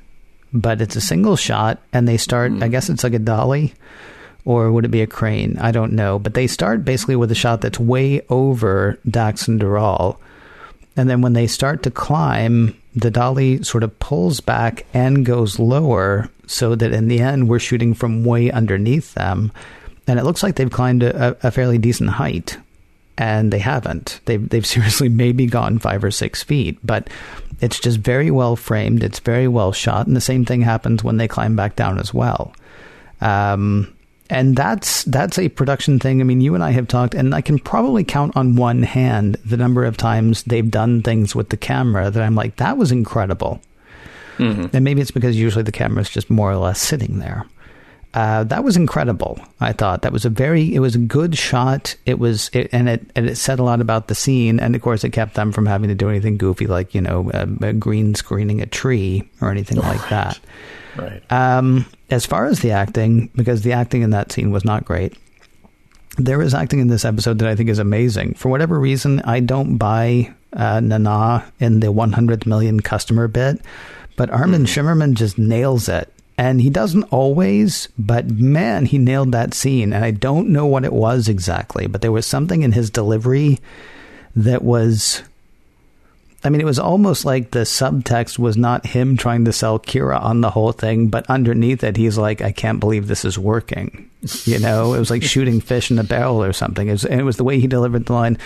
But 0.52 0.80
it's 0.80 0.96
a 0.96 1.00
single 1.00 1.36
shot, 1.36 1.80
and 1.92 2.08
they 2.08 2.16
start, 2.16 2.50
mm. 2.50 2.62
I 2.62 2.68
guess 2.68 2.88
it's 2.88 3.04
like 3.04 3.14
a 3.14 3.20
dolly 3.20 3.74
or 4.48 4.72
would 4.72 4.86
it 4.86 4.90
be 4.90 5.02
a 5.02 5.06
crane? 5.06 5.58
I 5.60 5.72
don't 5.72 5.92
know. 5.92 6.18
But 6.18 6.32
they 6.32 6.46
start 6.46 6.82
basically 6.82 7.16
with 7.16 7.30
a 7.30 7.34
shot 7.34 7.60
that's 7.60 7.78
way 7.78 8.22
over 8.30 8.98
Dax 9.06 9.46
and 9.46 9.60
Deral. 9.60 10.16
And 10.96 11.10
then 11.10 11.20
when 11.20 11.34
they 11.34 11.46
start 11.46 11.82
to 11.82 11.90
climb, 11.90 12.74
the 12.96 13.10
dolly 13.10 13.62
sort 13.62 13.82
of 13.82 13.98
pulls 13.98 14.40
back 14.40 14.86
and 14.94 15.26
goes 15.26 15.58
lower 15.58 16.30
so 16.46 16.74
that 16.74 16.94
in 16.94 17.08
the 17.08 17.20
end 17.20 17.46
we're 17.46 17.58
shooting 17.58 17.92
from 17.92 18.24
way 18.24 18.50
underneath 18.50 19.12
them. 19.12 19.52
And 20.06 20.18
it 20.18 20.24
looks 20.24 20.42
like 20.42 20.54
they've 20.54 20.70
climbed 20.70 21.02
a, 21.02 21.36
a 21.46 21.50
fairly 21.50 21.76
decent 21.76 22.08
height. 22.08 22.56
And 23.18 23.52
they 23.52 23.58
haven't. 23.58 24.20
They've, 24.24 24.48
they've 24.48 24.66
seriously 24.74 25.10
maybe 25.10 25.44
gone 25.44 25.78
five 25.78 26.02
or 26.02 26.10
six 26.10 26.42
feet. 26.42 26.78
But 26.82 27.10
it's 27.60 27.80
just 27.80 27.98
very 27.98 28.30
well 28.30 28.56
framed. 28.56 29.04
It's 29.04 29.18
very 29.18 29.46
well 29.46 29.72
shot. 29.72 30.06
And 30.06 30.16
the 30.16 30.22
same 30.22 30.46
thing 30.46 30.62
happens 30.62 31.04
when 31.04 31.18
they 31.18 31.28
climb 31.28 31.54
back 31.54 31.76
down 31.76 31.98
as 31.98 32.14
well. 32.14 32.54
Um, 33.20 33.92
and 34.30 34.56
that's 34.56 35.04
that's 35.04 35.38
a 35.38 35.48
production 35.48 35.98
thing. 35.98 36.20
I 36.20 36.24
mean, 36.24 36.40
you 36.40 36.54
and 36.54 36.62
I 36.62 36.70
have 36.72 36.88
talked, 36.88 37.14
and 37.14 37.34
I 37.34 37.40
can 37.40 37.58
probably 37.58 38.04
count 38.04 38.36
on 38.36 38.56
one 38.56 38.82
hand 38.82 39.36
the 39.44 39.56
number 39.56 39.84
of 39.84 39.96
times 39.96 40.42
they've 40.44 40.70
done 40.70 41.02
things 41.02 41.34
with 41.34 41.48
the 41.48 41.56
camera 41.56 42.10
that 42.10 42.22
I'm 42.22 42.34
like, 42.34 42.56
that 42.56 42.76
was 42.76 42.92
incredible. 42.92 43.60
Mm-hmm. 44.36 44.76
And 44.76 44.84
maybe 44.84 45.00
it's 45.00 45.10
because 45.10 45.36
usually 45.36 45.64
the 45.64 45.72
camera 45.72 46.02
is 46.02 46.10
just 46.10 46.30
more 46.30 46.50
or 46.50 46.56
less 46.56 46.80
sitting 46.80 47.18
there. 47.18 47.46
Uh, 48.14 48.42
that 48.44 48.64
was 48.64 48.76
incredible. 48.76 49.38
I 49.60 49.72
thought 49.72 50.02
that 50.02 50.12
was 50.12 50.24
a 50.24 50.30
very, 50.30 50.74
it 50.74 50.80
was 50.80 50.94
a 50.94 50.98
good 50.98 51.36
shot. 51.36 51.94
It 52.06 52.18
was, 52.18 52.50
it, 52.54 52.70
and 52.72 52.88
it 52.88 53.10
and 53.14 53.28
it 53.28 53.36
said 53.36 53.58
a 53.58 53.62
lot 53.62 53.80
about 53.80 54.08
the 54.08 54.14
scene, 54.14 54.58
and 54.60 54.74
of 54.74 54.80
course, 54.80 55.04
it 55.04 55.10
kept 55.10 55.34
them 55.34 55.52
from 55.52 55.66
having 55.66 55.88
to 55.88 55.94
do 55.94 56.08
anything 56.08 56.38
goofy 56.38 56.66
like 56.66 56.94
you 56.94 57.02
know, 57.02 57.30
uh, 57.30 57.44
green 57.72 58.14
screening 58.14 58.62
a 58.62 58.66
tree 58.66 59.28
or 59.40 59.50
anything 59.50 59.78
like 59.78 60.08
that. 60.08 60.40
Right. 60.96 61.22
Um, 61.30 61.86
as 62.10 62.26
far 62.26 62.46
as 62.46 62.60
the 62.60 62.72
acting, 62.72 63.30
because 63.36 63.62
the 63.62 63.72
acting 63.72 64.02
in 64.02 64.10
that 64.10 64.32
scene 64.32 64.50
was 64.50 64.64
not 64.64 64.84
great, 64.84 65.16
there 66.16 66.42
is 66.42 66.54
acting 66.54 66.80
in 66.80 66.88
this 66.88 67.04
episode 67.04 67.38
that 67.38 67.48
I 67.48 67.54
think 67.54 67.68
is 67.68 67.78
amazing. 67.78 68.34
For 68.34 68.48
whatever 68.48 68.78
reason, 68.78 69.20
I 69.20 69.40
don't 69.40 69.76
buy 69.76 70.34
uh, 70.52 70.80
Nana 70.80 71.50
in 71.60 71.80
the 71.80 71.92
100 71.92 72.46
million 72.46 72.80
customer 72.80 73.28
bit, 73.28 73.60
but 74.16 74.30
Armin 74.30 74.62
mm. 74.62 74.66
Shimerman 74.66 75.14
just 75.14 75.38
nails 75.38 75.88
it. 75.88 76.12
And 76.38 76.60
he 76.60 76.70
doesn't 76.70 77.02
always, 77.04 77.88
but 77.98 78.30
man, 78.30 78.86
he 78.86 78.96
nailed 78.96 79.32
that 79.32 79.54
scene. 79.54 79.92
And 79.92 80.04
I 80.04 80.12
don't 80.12 80.50
know 80.50 80.66
what 80.66 80.84
it 80.84 80.92
was 80.92 81.28
exactly, 81.28 81.88
but 81.88 82.00
there 82.00 82.12
was 82.12 82.26
something 82.26 82.62
in 82.62 82.72
his 82.72 82.90
delivery 82.90 83.58
that 84.36 84.62
was 84.62 85.24
I 86.44 86.50
mean, 86.50 86.60
it 86.60 86.64
was 86.64 86.78
almost 86.78 87.24
like 87.24 87.50
the 87.50 87.60
subtext 87.60 88.38
was 88.38 88.56
not 88.56 88.86
him 88.86 89.16
trying 89.16 89.44
to 89.46 89.52
sell 89.52 89.80
Kira 89.80 90.22
on 90.22 90.40
the 90.40 90.50
whole 90.50 90.70
thing, 90.70 91.08
but 91.08 91.28
underneath 91.28 91.82
it, 91.82 91.96
he's 91.96 92.16
like, 92.16 92.40
I 92.40 92.52
can't 92.52 92.78
believe 92.78 93.08
this 93.08 93.24
is 93.24 93.36
working. 93.36 94.08
You 94.44 94.60
know, 94.60 94.94
it 94.94 95.00
was 95.00 95.10
like 95.10 95.24
shooting 95.24 95.60
fish 95.60 95.90
in 95.90 95.98
a 95.98 96.04
barrel 96.04 96.42
or 96.42 96.52
something. 96.52 96.86
It 96.86 96.92
was, 96.92 97.04
and 97.04 97.20
it 97.20 97.24
was 97.24 97.38
the 97.38 97.44
way 97.44 97.58
he 97.58 97.66
delivered 97.66 98.06
the 98.06 98.12
line. 98.12 98.38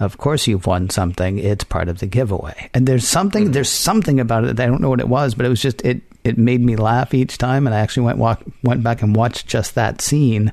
Of 0.00 0.18
course, 0.18 0.46
you've 0.46 0.66
won 0.66 0.90
something. 0.90 1.38
It's 1.38 1.64
part 1.64 1.88
of 1.88 2.00
the 2.00 2.06
giveaway. 2.06 2.68
And 2.74 2.86
there's 2.86 3.06
something, 3.06 3.52
there's 3.52 3.70
something 3.70 4.18
about 4.18 4.44
it. 4.44 4.58
I 4.58 4.66
don't 4.66 4.80
know 4.80 4.88
what 4.88 5.00
it 5.00 5.08
was, 5.08 5.34
but 5.34 5.46
it 5.46 5.50
was 5.50 5.62
just 5.62 5.84
it. 5.84 6.02
It 6.24 6.38
made 6.38 6.62
me 6.62 6.74
laugh 6.74 7.12
each 7.12 7.36
time, 7.36 7.66
and 7.66 7.74
I 7.74 7.80
actually 7.80 8.04
went 8.04 8.18
walk, 8.18 8.42
went 8.62 8.82
back 8.82 9.02
and 9.02 9.14
watched 9.14 9.46
just 9.46 9.74
that 9.74 10.00
scene 10.00 10.52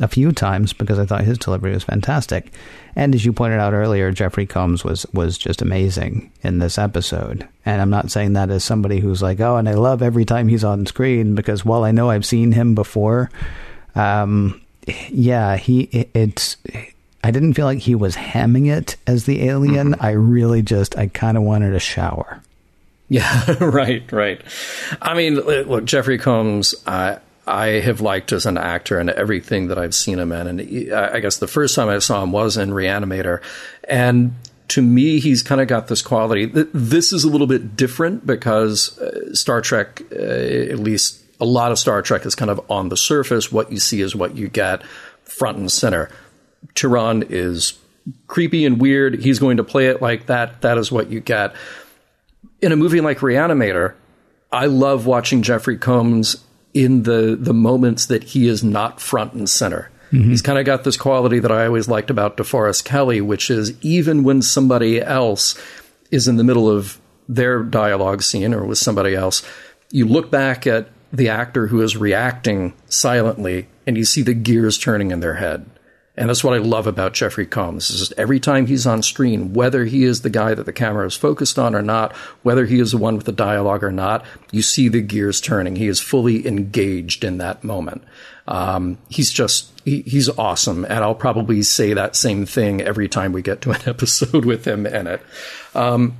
a 0.00 0.08
few 0.08 0.32
times 0.32 0.72
because 0.72 0.98
I 0.98 1.06
thought 1.06 1.24
his 1.24 1.38
delivery 1.38 1.72
was 1.72 1.84
fantastic. 1.84 2.52
And 2.94 3.14
as 3.14 3.24
you 3.24 3.32
pointed 3.32 3.58
out 3.58 3.72
earlier, 3.72 4.12
Jeffrey 4.12 4.46
Combs 4.46 4.84
was 4.84 5.06
was 5.14 5.38
just 5.38 5.62
amazing 5.62 6.30
in 6.42 6.58
this 6.58 6.76
episode. 6.76 7.48
And 7.64 7.80
I'm 7.80 7.90
not 7.90 8.10
saying 8.10 8.34
that 8.34 8.50
as 8.50 8.64
somebody 8.64 9.00
who's 9.00 9.22
like, 9.22 9.40
oh, 9.40 9.56
and 9.56 9.68
I 9.68 9.74
love 9.74 10.02
every 10.02 10.24
time 10.24 10.48
he's 10.48 10.64
on 10.64 10.86
screen 10.86 11.34
because 11.34 11.64
while 11.64 11.84
I 11.84 11.92
know 11.92 12.10
I've 12.10 12.26
seen 12.26 12.52
him 12.52 12.74
before, 12.74 13.30
um, 13.94 14.60
yeah, 15.08 15.56
he 15.56 16.08
it's. 16.14 16.56
I 17.24 17.30
didn't 17.30 17.54
feel 17.54 17.66
like 17.66 17.78
he 17.78 17.94
was 17.94 18.16
hamming 18.16 18.70
it 18.70 18.96
as 19.06 19.26
the 19.26 19.44
alien. 19.44 19.92
Mm-hmm. 19.92 20.04
I 20.04 20.10
really 20.10 20.62
just 20.62 20.96
I 20.98 21.06
kind 21.06 21.36
of 21.36 21.42
wanted 21.42 21.74
a 21.74 21.80
shower. 21.80 22.40
Yeah, 23.08 23.56
right, 23.60 24.10
right. 24.10 24.40
I 25.00 25.14
mean, 25.14 25.36
look, 25.36 25.84
Jeffrey 25.84 26.18
Combs. 26.18 26.74
Uh, 26.86 27.18
I 27.46 27.66
have 27.80 28.00
liked 28.00 28.32
as 28.32 28.46
an 28.46 28.56
actor 28.56 28.98
and 28.98 29.10
everything 29.10 29.68
that 29.68 29.78
I've 29.78 29.94
seen 29.94 30.18
him 30.18 30.30
in. 30.30 30.46
And 30.46 30.94
I 30.94 31.18
guess 31.18 31.38
the 31.38 31.48
first 31.48 31.74
time 31.74 31.88
I 31.88 31.98
saw 31.98 32.22
him 32.22 32.30
was 32.30 32.56
in 32.56 32.70
Reanimator. 32.70 33.42
And 33.88 34.34
to 34.68 34.80
me, 34.80 35.18
he's 35.18 35.42
kind 35.42 35.60
of 35.60 35.66
got 35.66 35.88
this 35.88 36.02
quality. 36.02 36.46
This 36.46 37.12
is 37.12 37.24
a 37.24 37.28
little 37.28 37.48
bit 37.48 37.76
different 37.76 38.26
because 38.26 38.96
uh, 38.98 39.34
Star 39.34 39.60
Trek, 39.60 40.02
uh, 40.12 40.14
at 40.14 40.78
least 40.78 41.20
a 41.40 41.44
lot 41.44 41.72
of 41.72 41.78
Star 41.78 42.00
Trek, 42.00 42.24
is 42.24 42.34
kind 42.34 42.50
of 42.50 42.60
on 42.70 42.88
the 42.88 42.96
surface. 42.96 43.50
What 43.50 43.72
you 43.72 43.78
see 43.78 44.00
is 44.00 44.14
what 44.14 44.36
you 44.36 44.48
get 44.48 44.84
front 45.24 45.58
and 45.58 45.70
center. 45.70 46.10
Turan 46.74 47.24
is 47.28 47.78
creepy 48.26 48.64
and 48.64 48.80
weird. 48.80 49.20
He's 49.20 49.38
going 49.38 49.58
to 49.58 49.64
play 49.64 49.88
it 49.88 50.02
like 50.02 50.26
that. 50.26 50.62
That 50.62 50.78
is 50.78 50.90
what 50.90 51.10
you 51.10 51.20
get. 51.20 51.54
In 52.60 52.72
a 52.72 52.76
movie 52.76 53.00
like 53.00 53.18
Reanimator, 53.18 53.94
I 54.50 54.66
love 54.66 55.06
watching 55.06 55.42
Jeffrey 55.42 55.78
Combs 55.78 56.44
in 56.74 57.02
the 57.02 57.36
the 57.38 57.54
moments 57.54 58.06
that 58.06 58.24
he 58.24 58.48
is 58.48 58.64
not 58.64 59.00
front 59.00 59.34
and 59.34 59.48
center. 59.48 59.90
Mm-hmm. 60.12 60.30
He's 60.30 60.42
kind 60.42 60.58
of 60.58 60.66
got 60.66 60.84
this 60.84 60.96
quality 60.96 61.38
that 61.38 61.50
I 61.50 61.66
always 61.66 61.88
liked 61.88 62.10
about 62.10 62.36
DeForest 62.36 62.84
Kelley, 62.84 63.20
which 63.20 63.50
is 63.50 63.72
even 63.82 64.24
when 64.24 64.42
somebody 64.42 65.00
else 65.00 65.58
is 66.10 66.28
in 66.28 66.36
the 66.36 66.44
middle 66.44 66.68
of 66.68 67.00
their 67.28 67.62
dialogue 67.62 68.22
scene 68.22 68.52
or 68.52 68.64
with 68.64 68.78
somebody 68.78 69.14
else, 69.14 69.42
you 69.90 70.06
look 70.06 70.30
back 70.30 70.66
at 70.66 70.88
the 71.12 71.28
actor 71.30 71.68
who 71.68 71.80
is 71.80 71.96
reacting 71.96 72.74
silently 72.88 73.68
and 73.86 73.96
you 73.96 74.04
see 74.04 74.22
the 74.22 74.34
gears 74.34 74.76
turning 74.76 75.10
in 75.10 75.20
their 75.20 75.34
head. 75.34 75.64
And 76.14 76.28
that's 76.28 76.44
what 76.44 76.52
I 76.52 76.58
love 76.58 76.86
about 76.86 77.14
Jeffrey 77.14 77.46
Combs. 77.46 77.90
Is 77.90 78.12
every 78.18 78.38
time 78.38 78.66
he's 78.66 78.86
on 78.86 79.02
screen, 79.02 79.54
whether 79.54 79.86
he 79.86 80.04
is 80.04 80.20
the 80.20 80.30
guy 80.30 80.52
that 80.52 80.66
the 80.66 80.72
camera 80.72 81.06
is 81.06 81.16
focused 81.16 81.58
on 81.58 81.74
or 81.74 81.80
not, 81.80 82.14
whether 82.42 82.66
he 82.66 82.80
is 82.80 82.90
the 82.90 82.98
one 82.98 83.16
with 83.16 83.24
the 83.24 83.32
dialogue 83.32 83.82
or 83.82 83.90
not, 83.90 84.24
you 84.50 84.60
see 84.60 84.88
the 84.88 85.00
gears 85.00 85.40
turning. 85.40 85.76
He 85.76 85.88
is 85.88 86.00
fully 86.00 86.46
engaged 86.46 87.24
in 87.24 87.38
that 87.38 87.64
moment. 87.64 88.02
Um, 88.46 88.98
he's 89.08 89.30
just 89.30 89.72
he, 89.84 90.02
he's 90.02 90.28
awesome, 90.28 90.84
and 90.84 90.98
I'll 90.98 91.14
probably 91.14 91.62
say 91.62 91.94
that 91.94 92.14
same 92.14 92.44
thing 92.44 92.82
every 92.82 93.08
time 93.08 93.32
we 93.32 93.40
get 93.40 93.62
to 93.62 93.70
an 93.70 93.80
episode 93.86 94.44
with 94.44 94.66
him 94.66 94.86
in 94.86 95.06
it. 95.06 95.22
Um, 95.74 96.16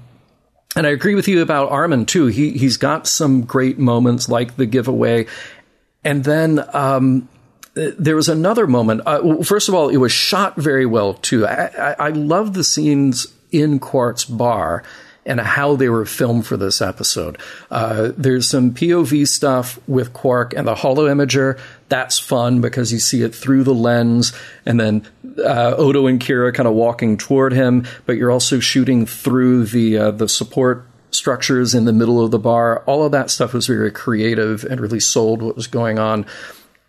and 0.75 0.87
I 0.87 0.91
agree 0.91 1.15
with 1.15 1.29
you 1.29 1.43
about 1.43 1.71
Armin 1.71 2.07
too. 2.07 2.27
He 2.27 2.53
he's 2.53 2.79
got 2.79 3.07
some 3.07 3.43
great 3.43 3.79
moments 3.79 4.29
like 4.29 4.57
the 4.57 4.65
giveaway, 4.65 5.27
and 6.03 6.25
then 6.25 6.65
um, 6.73 7.29
there 7.75 8.17
was 8.17 8.29
another 8.29 8.67
moment. 8.67 9.03
Uh, 9.07 9.43
first 9.43 9.69
of 9.69 9.75
all, 9.75 9.89
it 9.89 9.97
was 9.97 10.13
shot 10.13 10.57
very 10.57 10.87
well 10.87 11.15
too. 11.15 11.47
I, 11.47 11.67
I, 11.67 11.97
I 11.99 12.09
love 12.11 12.55
the 12.55 12.65
scenes 12.65 13.27
in 13.51 13.79
Quark's 13.79 14.25
bar 14.25 14.83
and 15.25 15.41
how 15.41 15.77
they 15.77 15.89
were 15.89 16.05
filmed 16.05 16.47
for 16.47 16.57
this 16.57 16.83
episode. 16.83 17.39
Uh, 17.71 18.11
there's 18.17 18.49
some 18.49 18.75
POV 18.75 19.27
stuff 19.29 19.79
with 19.87 20.13
Quark 20.13 20.53
and 20.55 20.67
the 20.67 20.75
holo-imager. 20.75 21.59
That's 21.89 22.19
fun 22.19 22.61
because 22.61 22.93
you 22.93 22.99
see 22.99 23.23
it 23.23 23.35
through 23.35 23.63
the 23.65 23.75
lens, 23.75 24.33
and 24.67 24.81
then 24.81 25.07
uh, 25.39 25.75
Odo 25.77 26.07
and 26.07 26.21
Kira 26.21 26.53
kind 26.53 26.67
of 26.67 26.75
walking 26.75 27.17
toward 27.17 27.53
him, 27.53 27.87
but 28.05 28.17
you're 28.17 28.33
also 28.33 28.59
shooting 28.59 29.07
through 29.07 29.67
the 29.67 29.97
uh, 29.97 30.11
the 30.11 30.29
support 30.29 30.87
structures 31.13 31.75
in 31.75 31.85
the 31.85 31.93
middle 31.93 32.25
of 32.25 32.31
the 32.31 32.39
bar. 32.39 32.83
All 32.87 33.05
of 33.05 33.13
that 33.13 33.31
stuff 33.31 33.53
was 33.53 33.67
very 33.67 33.93
creative 33.93 34.65
and 34.65 34.81
really 34.81 35.01
sold 35.01 35.43
what 35.43 35.55
was 35.55 35.67
going 35.67 35.99
on. 35.99 36.27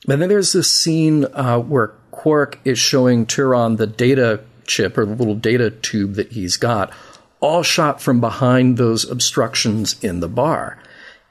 And 0.08 0.22
then 0.22 0.30
there's 0.30 0.54
this 0.54 0.72
scene 0.72 1.26
uh, 1.34 1.60
where 1.60 1.88
Quark 2.12 2.60
is 2.66 2.80
showing 2.80 3.26
Tiron 3.26 3.78
the 3.78 3.88
data 3.88 4.42
chip 4.66 4.98
or 4.98 5.06
the 5.06 5.16
little 5.16 5.36
data 5.36 5.70
tube 5.70 6.14
that 6.16 6.32
he's 6.32 6.58
got, 6.58 6.92
all 7.40 7.64
shot 7.64 8.02
from 8.02 8.22
behind 8.22 8.78
those 8.78 9.10
obstructions 9.10 10.02
in 10.04 10.20
the 10.20 10.30
bar. 10.30 10.80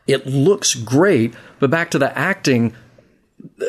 It 0.07 0.27
looks 0.27 0.75
great, 0.75 1.35
but 1.59 1.71
back 1.71 1.91
to 1.93 1.99
the 1.99 2.17
acting, 2.17 2.75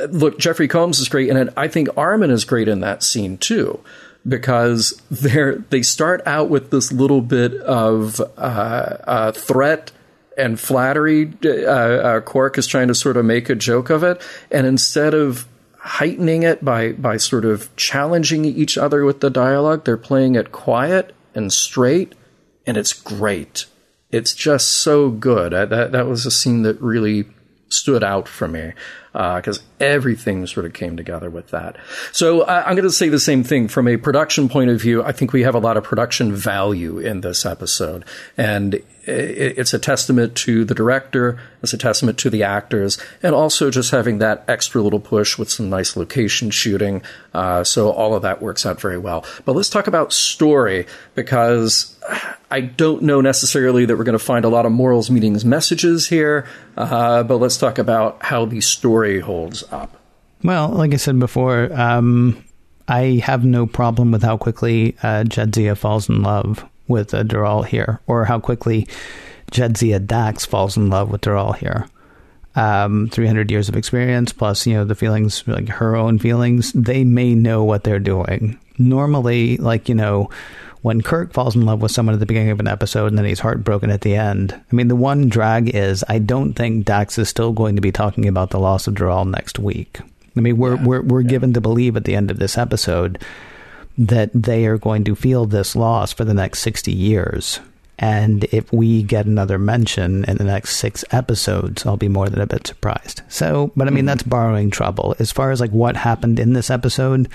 look, 0.09 0.39
Jeffrey 0.39 0.67
Combs 0.67 0.99
is 0.99 1.07
great, 1.07 1.29
and 1.29 1.49
I 1.55 1.67
think 1.67 1.89
Armin 1.95 2.31
is 2.31 2.43
great 2.43 2.67
in 2.67 2.79
that 2.81 3.03
scene 3.03 3.37
too, 3.37 3.79
because 4.27 5.01
they 5.11 5.55
they 5.69 5.81
start 5.81 6.21
out 6.25 6.49
with 6.49 6.71
this 6.71 6.91
little 6.91 7.21
bit 7.21 7.53
of 7.55 8.19
uh, 8.19 8.97
uh, 9.07 9.31
threat 9.31 9.91
and 10.37 10.59
flattery. 10.59 11.31
Uh, 11.43 11.49
uh, 11.49 12.19
Quark 12.21 12.57
is 12.57 12.67
trying 12.67 12.87
to 12.87 12.95
sort 12.95 13.17
of 13.17 13.25
make 13.25 13.49
a 13.49 13.55
joke 13.55 13.89
of 13.89 14.03
it, 14.03 14.21
and 14.51 14.67
instead 14.67 15.13
of 15.13 15.47
heightening 15.77 16.43
it 16.43 16.63
by 16.63 16.93
by 16.93 17.17
sort 17.17 17.45
of 17.45 17.73
challenging 17.75 18.45
each 18.45 18.77
other 18.77 19.05
with 19.05 19.19
the 19.19 19.29
dialogue, 19.29 19.83
they're 19.83 19.97
playing 19.97 20.35
it 20.35 20.51
quiet 20.51 21.13
and 21.35 21.51
straight, 21.51 22.13
and 22.65 22.77
it's 22.77 22.93
great. 22.93 23.65
It's 24.11 24.35
just 24.35 24.69
so 24.69 25.09
good. 25.09 25.53
I, 25.53 25.65
that 25.65 25.91
that 25.91 26.07
was 26.07 26.25
a 26.25 26.31
scene 26.31 26.61
that 26.63 26.79
really 26.81 27.25
stood 27.73 28.03
out 28.03 28.27
for 28.27 28.47
me 28.47 28.73
because 29.13 29.59
uh, 29.59 29.63
everything 29.79 30.45
sort 30.47 30.65
of 30.65 30.73
came 30.73 30.97
together 30.97 31.29
with 31.29 31.49
that. 31.49 31.77
So 32.11 32.41
uh, 32.41 32.63
I'm 32.65 32.75
going 32.75 32.87
to 32.87 32.91
say 32.91 33.09
the 33.09 33.19
same 33.19 33.43
thing 33.43 33.67
from 33.67 33.87
a 33.87 33.97
production 33.97 34.49
point 34.49 34.71
of 34.71 34.81
view. 34.81 35.03
I 35.03 35.11
think 35.11 35.33
we 35.33 35.43
have 35.43 35.53
a 35.53 35.59
lot 35.59 35.77
of 35.77 35.83
production 35.83 36.33
value 36.33 36.97
in 36.97 37.21
this 37.21 37.45
episode, 37.45 38.05
and 38.37 38.81
it's 39.05 39.73
a 39.73 39.79
testament 39.79 40.35
to 40.35 40.63
the 40.63 40.73
director, 40.73 41.37
it's 41.61 41.73
a 41.73 41.77
testament 41.77 42.17
to 42.19 42.29
the 42.29 42.43
actors, 42.43 42.97
and 43.21 43.35
also 43.35 43.69
just 43.69 43.91
having 43.91 44.19
that 44.19 44.45
extra 44.47 44.81
little 44.81 44.99
push 44.99 45.37
with 45.37 45.51
some 45.51 45.69
nice 45.69 45.97
location 45.97 46.49
shooting. 46.49 47.01
Uh, 47.33 47.63
so 47.63 47.91
all 47.91 48.15
of 48.15 48.21
that 48.21 48.41
works 48.41 48.65
out 48.65 48.79
very 48.79 48.97
well. 48.97 49.25
But 49.45 49.55
let's 49.55 49.69
talk 49.69 49.87
about 49.87 50.13
story 50.13 50.87
because 51.15 51.97
I 52.53 52.61
don't 52.61 53.01
know 53.01 53.19
necessarily 53.19 53.85
that 53.85 53.97
we're 53.97 54.03
going 54.03 54.17
to 54.17 54.23
find 54.23 54.45
a 54.45 54.49
lot 54.49 54.67
of 54.67 54.71
morals, 54.71 55.09
meanings, 55.09 55.43
messages 55.43 56.07
here. 56.07 56.45
Uh, 56.77 57.23
but 57.23 57.37
let's 57.37 57.57
talk 57.57 57.79
about 57.79 58.21
how 58.21 58.45
the 58.45 58.61
story 58.61 59.19
holds 59.19 59.63
up. 59.73 59.97
Well, 60.43 60.69
like 60.69 60.93
I 60.93 60.97
said 60.97 61.17
before, 61.17 61.73
um, 61.73 62.43
I 62.87 63.19
have 63.23 63.43
no 63.43 63.65
problem 63.65 64.11
with 64.11 64.21
how 64.21 64.37
quickly 64.37 64.95
uh, 65.01 65.23
Jadzia 65.23 65.75
falls 65.75 66.07
in 66.09 66.21
love 66.21 66.63
with 66.87 67.15
uh, 67.15 67.23
Deral 67.23 67.65
here, 67.65 68.01
or 68.05 68.25
how 68.25 68.39
quickly 68.39 68.87
Jadzia 69.51 70.05
Dax 70.05 70.45
falls 70.45 70.77
in 70.77 70.91
love 70.91 71.09
with 71.09 71.21
Deral 71.21 71.57
here. 71.57 71.87
Um, 72.55 73.09
300 73.09 73.49
years 73.49 73.67
of 73.67 73.75
experience 73.75 74.31
plus, 74.31 74.67
you 74.67 74.75
know, 74.75 74.85
the 74.85 74.93
feelings, 74.93 75.43
like 75.47 75.69
her 75.69 75.95
own 75.95 76.19
feelings, 76.19 76.71
they 76.73 77.03
may 77.03 77.33
know 77.33 77.63
what 77.63 77.83
they're 77.83 77.97
doing. 77.97 78.59
Normally, 78.77 79.57
like, 79.57 79.89
you 79.89 79.95
know, 79.95 80.29
when 80.83 81.01
Kirk 81.01 81.31
falls 81.31 81.55
in 81.55 81.65
love 81.65 81.81
with 81.81 81.91
someone 81.91 82.13
at 82.13 82.19
the 82.19 82.25
beginning 82.25 82.51
of 82.51 82.59
an 82.59 82.67
episode 82.67 83.07
and 83.07 83.17
then 83.17 83.25
he's 83.25 83.39
heartbroken 83.39 83.89
at 83.89 84.01
the 84.01 84.15
end. 84.15 84.53
I 84.53 84.75
mean, 84.75 84.89
the 84.89 84.97
one 84.97 85.29
drag 85.29 85.73
is 85.73 86.03
I 86.09 86.19
don't 86.19 86.53
think 86.53 86.85
Dax 86.85 87.17
is 87.17 87.29
still 87.29 87.53
going 87.53 87.75
to 87.77 87.81
be 87.81 87.91
talking 87.91 88.27
about 88.27 88.49
the 88.49 88.59
loss 88.59 88.85
of 88.85 88.93
Deral 88.93 89.27
next 89.27 89.57
week. 89.57 90.01
I 90.35 90.41
mean, 90.41 90.57
we're 90.57 90.75
yeah, 90.75 90.83
we're 90.83 91.01
we're 91.01 91.21
yeah. 91.21 91.29
given 91.29 91.53
to 91.53 91.61
believe 91.61 91.95
at 91.95 92.03
the 92.03 92.15
end 92.15 92.29
of 92.29 92.37
this 92.37 92.57
episode 92.57 93.17
that 93.97 94.29
they 94.33 94.65
are 94.65 94.77
going 94.77 95.05
to 95.05 95.15
feel 95.15 95.45
this 95.45 95.75
loss 95.75 96.11
for 96.11 96.25
the 96.25 96.33
next 96.33 96.59
60 96.59 96.91
years. 96.91 97.61
And 97.97 98.43
if 98.45 98.73
we 98.73 99.03
get 99.03 99.25
another 99.25 99.57
mention 99.57 100.25
in 100.25 100.35
the 100.35 100.43
next 100.43 100.77
six 100.77 101.05
episodes, 101.11 101.85
I'll 101.85 101.95
be 101.95 102.09
more 102.09 102.27
than 102.27 102.41
a 102.41 102.47
bit 102.47 102.67
surprised. 102.67 103.21
So, 103.29 103.71
but 103.77 103.87
I 103.87 103.91
mean, 103.91 103.99
mm-hmm. 103.99 104.07
that's 104.07 104.23
borrowing 104.23 104.69
trouble. 104.69 105.15
As 105.19 105.31
far 105.31 105.51
as 105.51 105.61
like 105.61 105.71
what 105.71 105.95
happened 105.95 106.39
in 106.39 106.51
this 106.51 106.69
episode, 106.69 107.29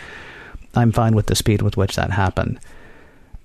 I'm 0.74 0.92
fine 0.92 1.14
with 1.14 1.26
the 1.26 1.36
speed 1.36 1.62
with 1.62 1.78
which 1.78 1.96
that 1.96 2.10
happened. 2.10 2.58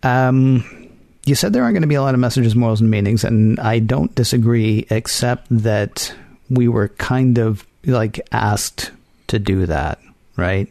Um, 0.04 0.90
you 1.26 1.36
said 1.36 1.54
there 1.54 1.64
aren't 1.64 1.74
going 1.74 1.84
to 1.84 1.88
be 1.88 1.96
a 1.96 2.02
lot 2.02 2.14
of 2.14 2.20
messages, 2.20 2.56
morals, 2.56 2.82
and 2.82 2.92
meanings, 2.92 3.24
and 3.24 3.60
I 3.60 3.80
don't 3.80 4.14
disagree, 4.16 4.86
except 4.90 5.48
that 5.50 6.14
we 6.50 6.68
were 6.68 6.90
kind 6.90 7.38
of 7.38 7.66
like 7.86 8.20
asked 8.32 8.92
to 9.28 9.40
do 9.40 9.66
that, 9.66 10.00
right? 10.36 10.68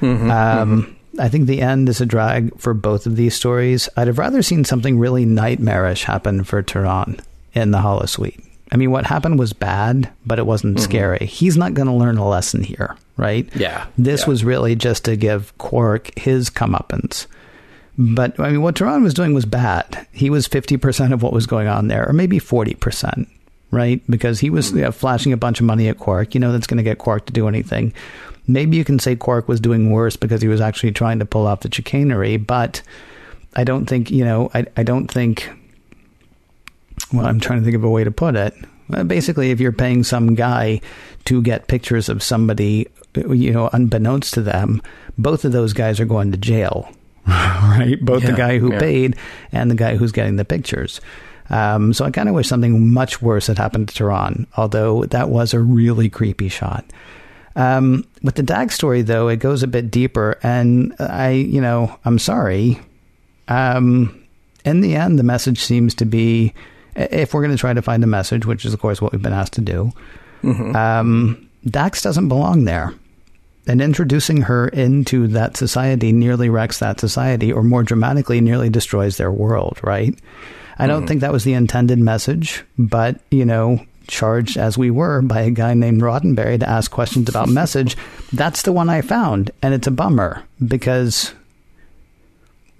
Mm-hmm, 0.00 0.30
um, 0.30 0.82
mm-hmm. 0.82 1.20
I 1.20 1.28
think 1.28 1.46
the 1.46 1.60
end 1.60 1.88
is 1.88 2.00
a 2.00 2.06
drag 2.06 2.58
for 2.58 2.74
both 2.74 3.06
of 3.06 3.16
these 3.16 3.34
stories. 3.34 3.88
I'd 3.96 4.08
have 4.08 4.18
rather 4.18 4.42
seen 4.42 4.64
something 4.64 4.98
really 4.98 5.24
nightmarish 5.24 6.04
happen 6.04 6.42
for 6.42 6.62
Tiron 6.62 7.20
in 7.54 7.70
the 7.70 7.78
Holosuite. 7.78 8.44
I 8.72 8.76
mean, 8.76 8.90
what 8.90 9.06
happened 9.06 9.38
was 9.38 9.52
bad, 9.52 10.10
but 10.26 10.40
it 10.40 10.46
wasn't 10.46 10.78
mm-hmm. 10.78 10.84
scary. 10.84 11.26
He's 11.26 11.56
not 11.56 11.74
going 11.74 11.86
to 11.86 11.94
learn 11.94 12.18
a 12.18 12.28
lesson 12.28 12.64
here, 12.64 12.96
right? 13.16 13.48
Yeah. 13.54 13.86
This 13.96 14.22
yeah. 14.22 14.28
was 14.28 14.44
really 14.44 14.74
just 14.74 15.04
to 15.04 15.14
give 15.14 15.56
Quark 15.58 16.18
his 16.18 16.50
comeuppance. 16.50 17.26
But 17.96 18.38
I 18.40 18.50
mean, 18.50 18.62
what 18.62 18.74
Tiron 18.74 19.02
was 19.02 19.14
doing 19.14 19.34
was 19.34 19.44
bad. 19.44 20.06
He 20.12 20.30
was 20.30 20.48
50% 20.48 21.12
of 21.12 21.22
what 21.22 21.32
was 21.32 21.46
going 21.46 21.68
on 21.68 21.88
there, 21.88 22.08
or 22.08 22.12
maybe 22.12 22.40
40%, 22.40 23.28
right? 23.70 24.02
Because 24.10 24.40
he 24.40 24.50
was 24.50 24.72
mm-hmm. 24.72 24.90
flashing 24.90 25.32
a 25.32 25.36
bunch 25.36 25.60
of 25.60 25.66
money 25.66 25.88
at 25.88 25.98
Quark. 25.98 26.34
You 26.34 26.40
know, 26.40 26.52
that's 26.52 26.66
going 26.66 26.78
to 26.78 26.82
get 26.82 26.98
Quark 26.98 27.26
to 27.26 27.32
do 27.32 27.46
anything. 27.46 27.92
Maybe 28.46 28.76
you 28.76 28.84
can 28.84 28.98
say 28.98 29.16
Quark 29.16 29.48
was 29.48 29.60
doing 29.60 29.90
worse 29.90 30.16
because 30.16 30.42
he 30.42 30.48
was 30.48 30.60
actually 30.60 30.92
trying 30.92 31.20
to 31.20 31.24
pull 31.24 31.46
off 31.46 31.60
the 31.60 31.72
chicanery, 31.72 32.36
but 32.36 32.82
I 33.56 33.64
don't 33.64 33.86
think, 33.86 34.10
you 34.10 34.24
know, 34.24 34.50
I, 34.52 34.66
I 34.76 34.82
don't 34.82 35.08
think, 35.08 35.48
well, 37.12 37.26
I'm 37.26 37.40
trying 37.40 37.60
to 37.60 37.64
think 37.64 37.76
of 37.76 37.84
a 37.84 37.88
way 37.88 38.04
to 38.04 38.10
put 38.10 38.34
it. 38.34 38.54
Basically, 39.06 39.50
if 39.50 39.60
you're 39.60 39.72
paying 39.72 40.04
some 40.04 40.34
guy 40.34 40.80
to 41.24 41.40
get 41.40 41.68
pictures 41.68 42.10
of 42.10 42.22
somebody, 42.22 42.88
you 43.14 43.52
know, 43.52 43.70
unbeknownst 43.72 44.34
to 44.34 44.42
them, 44.42 44.82
both 45.16 45.44
of 45.44 45.52
those 45.52 45.72
guys 45.72 46.00
are 46.00 46.04
going 46.04 46.32
to 46.32 46.36
jail, 46.36 46.92
right? 47.28 47.96
Both 48.00 48.22
yeah, 48.22 48.30
the 48.30 48.36
guy 48.36 48.58
who 48.58 48.72
yeah. 48.72 48.78
paid 48.78 49.16
and 49.52 49.70
the 49.70 49.74
guy 49.74 49.96
who's 49.96 50.12
getting 50.12 50.36
the 50.36 50.44
pictures. 50.44 51.00
Um, 51.50 51.92
so 51.92 52.04
I 52.04 52.10
kind 52.10 52.28
of 52.28 52.34
wish 52.34 52.48
something 52.48 52.92
much 52.92 53.20
worse 53.20 53.46
had 53.46 53.58
happened 53.58 53.88
to 53.88 54.04
Tiron, 54.04 54.46
although 54.56 55.04
that 55.04 55.28
was 55.28 55.52
a 55.52 55.60
really 55.60 56.08
creepy 56.08 56.48
shot. 56.48 56.84
Um, 57.56 58.06
with 58.22 58.34
the 58.34 58.42
Dax 58.42 58.74
story, 58.74 59.02
though, 59.02 59.28
it 59.28 59.36
goes 59.36 59.62
a 59.62 59.68
bit 59.68 59.90
deeper, 59.90 60.38
and 60.42 60.94
I, 60.98 61.30
you 61.30 61.60
know, 61.60 61.96
I'm 62.04 62.18
sorry. 62.18 62.80
Um, 63.48 64.24
in 64.64 64.80
the 64.80 64.96
end, 64.96 65.18
the 65.18 65.22
message 65.22 65.58
seems 65.58 65.94
to 65.96 66.04
be, 66.04 66.54
if 66.96 67.32
we're 67.32 67.42
going 67.42 67.54
to 67.54 67.60
try 67.60 67.72
to 67.72 67.82
find 67.82 68.02
a 68.02 68.08
message, 68.08 68.46
which 68.46 68.64
is, 68.64 68.74
of 68.74 68.80
course, 68.80 69.00
what 69.00 69.12
we've 69.12 69.22
been 69.22 69.32
asked 69.32 69.52
to 69.54 69.60
do, 69.60 69.92
mm-hmm. 70.42 70.74
um, 70.74 71.48
Dax 71.66 72.02
doesn't 72.02 72.28
belong 72.28 72.64
there. 72.64 72.94
And 73.66 73.80
introducing 73.80 74.42
her 74.42 74.68
into 74.68 75.26
that 75.28 75.56
society 75.56 76.12
nearly 76.12 76.50
wrecks 76.50 76.80
that 76.80 77.00
society, 77.00 77.52
or 77.52 77.62
more 77.62 77.82
dramatically, 77.82 78.40
nearly 78.40 78.68
destroys 78.68 79.16
their 79.16 79.32
world, 79.32 79.80
right? 79.82 80.18
I 80.78 80.86
don't 80.86 81.00
mm-hmm. 81.00 81.06
think 81.06 81.20
that 81.22 81.32
was 81.32 81.44
the 81.44 81.54
intended 81.54 81.98
message, 81.98 82.64
but, 82.76 83.20
you 83.30 83.44
know, 83.44 83.80
charged 84.06 84.56
as 84.56 84.76
we 84.76 84.90
were 84.90 85.22
by 85.22 85.40
a 85.42 85.50
guy 85.50 85.74
named 85.74 86.02
Roddenberry 86.02 86.60
to 86.60 86.68
ask 86.68 86.90
questions 86.90 87.28
about 87.28 87.48
message, 87.48 87.96
that's 88.32 88.62
the 88.62 88.72
one 88.72 88.90
I 88.90 89.00
found, 89.00 89.50
and 89.62 89.72
it's 89.72 89.86
a 89.86 89.92
bummer 89.92 90.42
because 90.66 91.32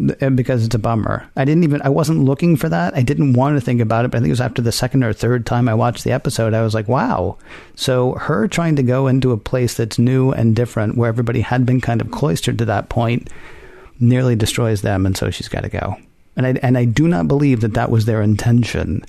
because 0.07 0.65
it's 0.65 0.75
a 0.75 0.79
bummer. 0.79 1.29
I 1.37 1.45
didn't 1.45 1.65
even 1.65 1.83
I 1.83 1.89
wasn't 1.89 2.25
looking 2.25 2.57
for 2.57 2.69
that. 2.69 2.95
I 2.95 3.03
didn't 3.03 3.35
want 3.35 3.57
to 3.57 3.61
think 3.61 3.81
about 3.81 4.05
it, 4.05 4.11
but 4.11 4.19
I 4.19 4.21
think 4.21 4.29
it 4.29 4.33
was 4.33 4.41
after 4.41 4.63
the 4.63 4.73
second 4.73 5.05
or 5.05 5.13
third 5.13 5.47
time 5.47 5.69
I 5.69 5.75
watched 5.75 6.05
the 6.05 6.13
episode, 6.13 6.55
I 6.55 6.63
was 6.63 6.75
like, 6.75 6.89
wow. 6.89 7.37
So 7.75 8.13
her 8.15 8.49
trying 8.49 8.77
to 8.77 8.83
go 8.83 9.07
into 9.07 9.33
a 9.33 9.37
place 9.37 9.75
that's 9.75 9.99
new 9.99 10.31
and 10.33 10.57
different 10.57 10.97
where 10.97 11.09
everybody 11.09 11.41
had 11.41 11.67
been 11.67 11.81
kind 11.81 12.01
of 12.01 12.11
cloistered 12.11 12.59
to 12.59 12.65
that 12.67 12.89
point 12.89 13.29
nearly 14.01 14.37
destroys 14.37 14.83
them 14.83 15.07
and 15.07 15.17
so 15.17 15.31
she's 15.31 15.49
got 15.49 15.63
to 15.63 15.69
go. 15.69 15.97
And 16.37 16.47
I 16.47 16.51
and 16.63 16.77
I 16.77 16.85
do 16.85 17.09
not 17.09 17.29
believe 17.29 17.61
that 17.61 17.75
that 17.75 17.91
was 17.91 18.07
their 18.07 18.23
intention 18.23 19.05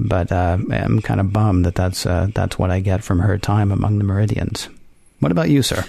but 0.00 0.32
uh, 0.32 0.56
I'm 0.70 1.02
kind 1.02 1.20
of 1.20 1.30
bummed 1.30 1.66
that 1.66 1.74
that's 1.74 2.06
uh, 2.06 2.28
that's 2.34 2.58
what 2.58 2.70
I 2.70 2.80
get 2.80 3.04
from 3.04 3.18
her 3.18 3.36
time 3.36 3.70
among 3.70 3.98
the 3.98 4.04
Meridians. 4.04 4.70
What 5.20 5.30
about 5.30 5.50
you, 5.50 5.62
sir? 5.62 5.84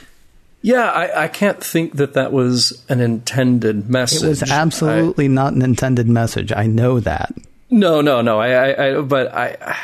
Yeah, 0.61 0.89
I, 0.91 1.23
I 1.23 1.27
can't 1.27 1.63
think 1.63 1.95
that 1.95 2.13
that 2.13 2.31
was 2.31 2.83
an 2.87 2.99
intended 2.99 3.89
message. 3.89 4.23
It 4.23 4.27
was 4.27 4.43
absolutely 4.43 5.25
I, 5.25 5.29
not 5.29 5.53
an 5.53 5.63
intended 5.63 6.07
message. 6.07 6.51
I 6.51 6.67
know 6.67 6.99
that. 6.99 7.33
No, 7.69 8.01
no, 8.01 8.21
no. 8.21 8.39
I, 8.39 8.49
I, 8.51 8.97
I 8.97 9.01
but 9.01 9.33
I, 9.33 9.77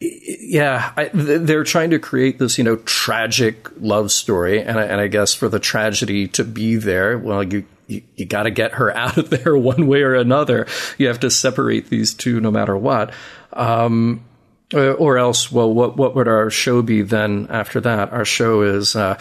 yeah, 0.00 0.92
I, 0.96 1.10
they're 1.12 1.64
trying 1.64 1.90
to 1.90 1.98
create 1.98 2.38
this, 2.38 2.58
you 2.58 2.64
know, 2.64 2.76
tragic 2.76 3.68
love 3.80 4.12
story, 4.12 4.60
and 4.60 4.78
I, 4.78 4.84
and 4.84 5.00
I 5.00 5.08
guess 5.08 5.34
for 5.34 5.48
the 5.48 5.58
tragedy 5.58 6.28
to 6.28 6.44
be 6.44 6.76
there, 6.76 7.18
well, 7.18 7.42
you 7.42 7.64
you, 7.86 8.02
you 8.16 8.24
got 8.24 8.44
to 8.44 8.50
get 8.50 8.72
her 8.74 8.94
out 8.96 9.18
of 9.18 9.30
there 9.30 9.56
one 9.56 9.86
way 9.86 10.02
or 10.02 10.14
another. 10.14 10.66
You 10.98 11.08
have 11.08 11.20
to 11.20 11.30
separate 11.30 11.90
these 11.90 12.14
two 12.14 12.40
no 12.40 12.50
matter 12.50 12.76
what. 12.76 13.12
Um, 13.52 14.24
or 14.72 15.18
else, 15.18 15.52
well, 15.52 15.72
what 15.72 15.96
what 15.96 16.14
would 16.14 16.28
our 16.28 16.50
show 16.50 16.82
be 16.82 17.02
then 17.02 17.46
after 17.50 17.80
that? 17.80 18.12
Our 18.12 18.24
show 18.24 18.62
is, 18.62 18.96
uh, 18.96 19.18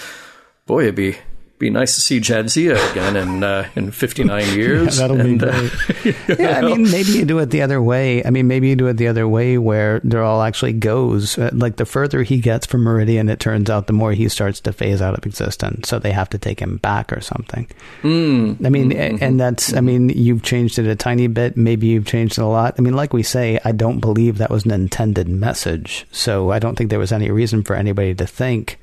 boy, 0.66 0.84
it'd 0.84 0.96
be 0.96 1.18
be 1.64 1.70
nice 1.70 1.96
to 1.96 2.02
see 2.02 2.20
Jadzia 2.20 2.92
again 2.92 3.16
in 3.16 3.44
uh, 3.44 3.70
in 3.76 3.92
59 3.92 4.54
years. 4.56 5.00
yeah, 5.00 5.08
that'll 5.08 5.22
and, 5.22 5.40
be 5.40 5.46
uh, 5.46 5.52
great. 5.52 5.72
Uh, 6.04 6.36
yeah, 6.38 6.58
I 6.58 6.62
mean, 6.62 6.84
maybe 6.84 7.12
you 7.12 7.26
do 7.26 7.40
it 7.40 7.50
the 7.50 7.62
other 7.62 7.82
way. 7.82 8.24
I 8.26 8.30
mean, 8.30 8.48
maybe 8.48 8.68
you 8.68 8.76
do 8.76 8.88
it 8.88 8.98
the 8.98 9.08
other 9.08 9.28
way 9.28 9.58
where 9.58 10.00
Deral 10.02 10.46
actually 10.46 10.74
goes. 10.74 11.38
Uh, 11.38 11.50
like 11.54 11.78
the 11.78 11.86
further 11.86 12.24
he 12.24 12.40
gets 12.40 12.66
from 12.66 12.84
Meridian, 12.84 13.30
it 13.30 13.40
turns 13.40 13.70
out 13.70 13.88
the 13.88 13.94
more 13.94 14.12
he 14.12 14.28
starts 14.28 14.60
to 14.62 14.74
phase 14.74 15.02
out 15.02 15.18
of 15.18 15.26
existence. 15.26 15.88
So 15.88 16.00
they 16.00 16.12
have 16.12 16.30
to 16.30 16.38
take 16.38 16.60
him 16.60 16.78
back 16.78 17.14
or 17.14 17.22
something. 17.22 17.68
Mm. 18.02 18.66
I 18.66 18.70
mean, 18.70 18.92
mm-hmm. 18.92 19.24
and 19.24 19.40
that's. 19.40 19.74
I 19.74 19.82
mean, 19.82 20.10
you've 20.10 20.44
changed 20.44 20.80
it 20.80 20.88
a 20.88 20.96
tiny 20.96 21.28
bit. 21.28 21.56
Maybe 21.56 21.88
you've 21.88 22.06
changed 22.06 22.38
it 22.38 22.42
a 22.42 22.48
lot. 22.48 22.76
I 22.78 22.82
mean, 22.82 22.96
like 22.96 23.14
we 23.14 23.24
say, 23.24 23.60
I 23.64 23.72
don't 23.72 24.00
believe 24.00 24.38
that 24.38 24.50
was 24.50 24.66
an 24.66 24.72
intended 24.72 25.30
message. 25.30 26.06
So 26.12 26.52
I 26.52 26.60
don't 26.60 26.76
think 26.76 26.90
there 26.90 27.00
was 27.00 27.14
any 27.14 27.32
reason 27.32 27.64
for 27.64 27.76
anybody 27.76 28.14
to 28.16 28.28
think 28.28 28.80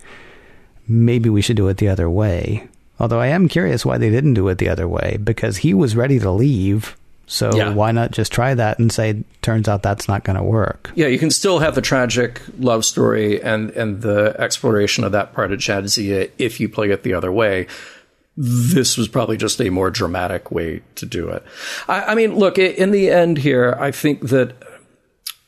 maybe 0.90 1.30
we 1.30 1.40
should 1.40 1.56
do 1.56 1.68
it 1.68 1.76
the 1.76 1.88
other 1.88 2.10
way. 2.10 2.68
Although 2.98 3.20
I 3.20 3.28
am 3.28 3.48
curious 3.48 3.86
why 3.86 3.96
they 3.96 4.10
didn't 4.10 4.34
do 4.34 4.48
it 4.48 4.58
the 4.58 4.68
other 4.68 4.88
way 4.88 5.18
because 5.22 5.58
he 5.58 5.72
was 5.72 5.96
ready 5.96 6.18
to 6.18 6.30
leave. 6.30 6.96
So 7.26 7.54
yeah. 7.54 7.72
why 7.72 7.92
not 7.92 8.10
just 8.10 8.32
try 8.32 8.54
that 8.54 8.80
and 8.80 8.92
say, 8.92 9.22
turns 9.40 9.68
out 9.68 9.84
that's 9.84 10.08
not 10.08 10.24
going 10.24 10.36
to 10.36 10.42
work? 10.42 10.90
Yeah, 10.96 11.06
you 11.06 11.18
can 11.18 11.30
still 11.30 11.60
have 11.60 11.76
the 11.76 11.80
tragic 11.80 12.42
love 12.58 12.84
story 12.84 13.40
and, 13.40 13.70
and 13.70 14.02
the 14.02 14.34
exploration 14.38 15.04
of 15.04 15.12
that 15.12 15.32
part 15.32 15.52
of 15.52 15.60
Jadzia 15.60 16.30
if 16.38 16.58
you 16.58 16.68
play 16.68 16.90
it 16.90 17.04
the 17.04 17.14
other 17.14 17.30
way. 17.30 17.68
This 18.36 18.98
was 18.98 19.06
probably 19.06 19.36
just 19.36 19.60
a 19.60 19.70
more 19.70 19.90
dramatic 19.90 20.50
way 20.50 20.82
to 20.96 21.06
do 21.06 21.28
it. 21.28 21.44
I, 21.88 22.02
I 22.02 22.14
mean, 22.16 22.34
look, 22.34 22.58
in 22.58 22.90
the 22.90 23.10
end 23.10 23.38
here, 23.38 23.76
I 23.78 23.92
think 23.92 24.28
that, 24.28 24.54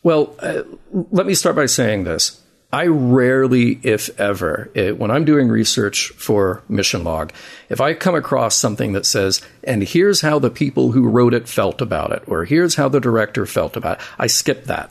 well, 0.05 0.37
uh, 0.39 0.63
let 1.11 1.27
me 1.27 1.35
start 1.35 1.57
by 1.57 1.67
saying 1.67 2.05
this. 2.05 2.42
I 2.73 2.87
rarely, 2.87 3.79
if 3.83 4.19
ever, 4.19 4.71
it, 4.73 4.99
when 4.99 5.11
I'm 5.11 5.27
doing 5.27 5.49
research 5.49 6.09
for 6.17 6.63
Mission 6.71 7.05
Log, 7.05 7.33
if 7.69 7.83
I 7.83 7.93
come 7.93 8.15
across 8.15 8.57
something 8.57 8.95
that 8.95 9.05
says, 9.05 9.43
and 9.63 9.83
here's 9.83 10.23
how 10.23 10.39
the 10.39 10.49
people 10.49 10.93
who 10.93 11.07
wrote 11.07 11.35
it 11.35 11.49
felt 11.49 11.83
about 11.83 12.13
it, 12.13 12.23
or 12.27 12.47
here's 12.47 12.77
how 12.77 12.89
the 12.89 13.01
director 13.01 13.45
felt 13.45 13.77
about 13.77 14.01
it, 14.01 14.07
I 14.19 14.27
skip 14.27 14.65
that 14.65 14.91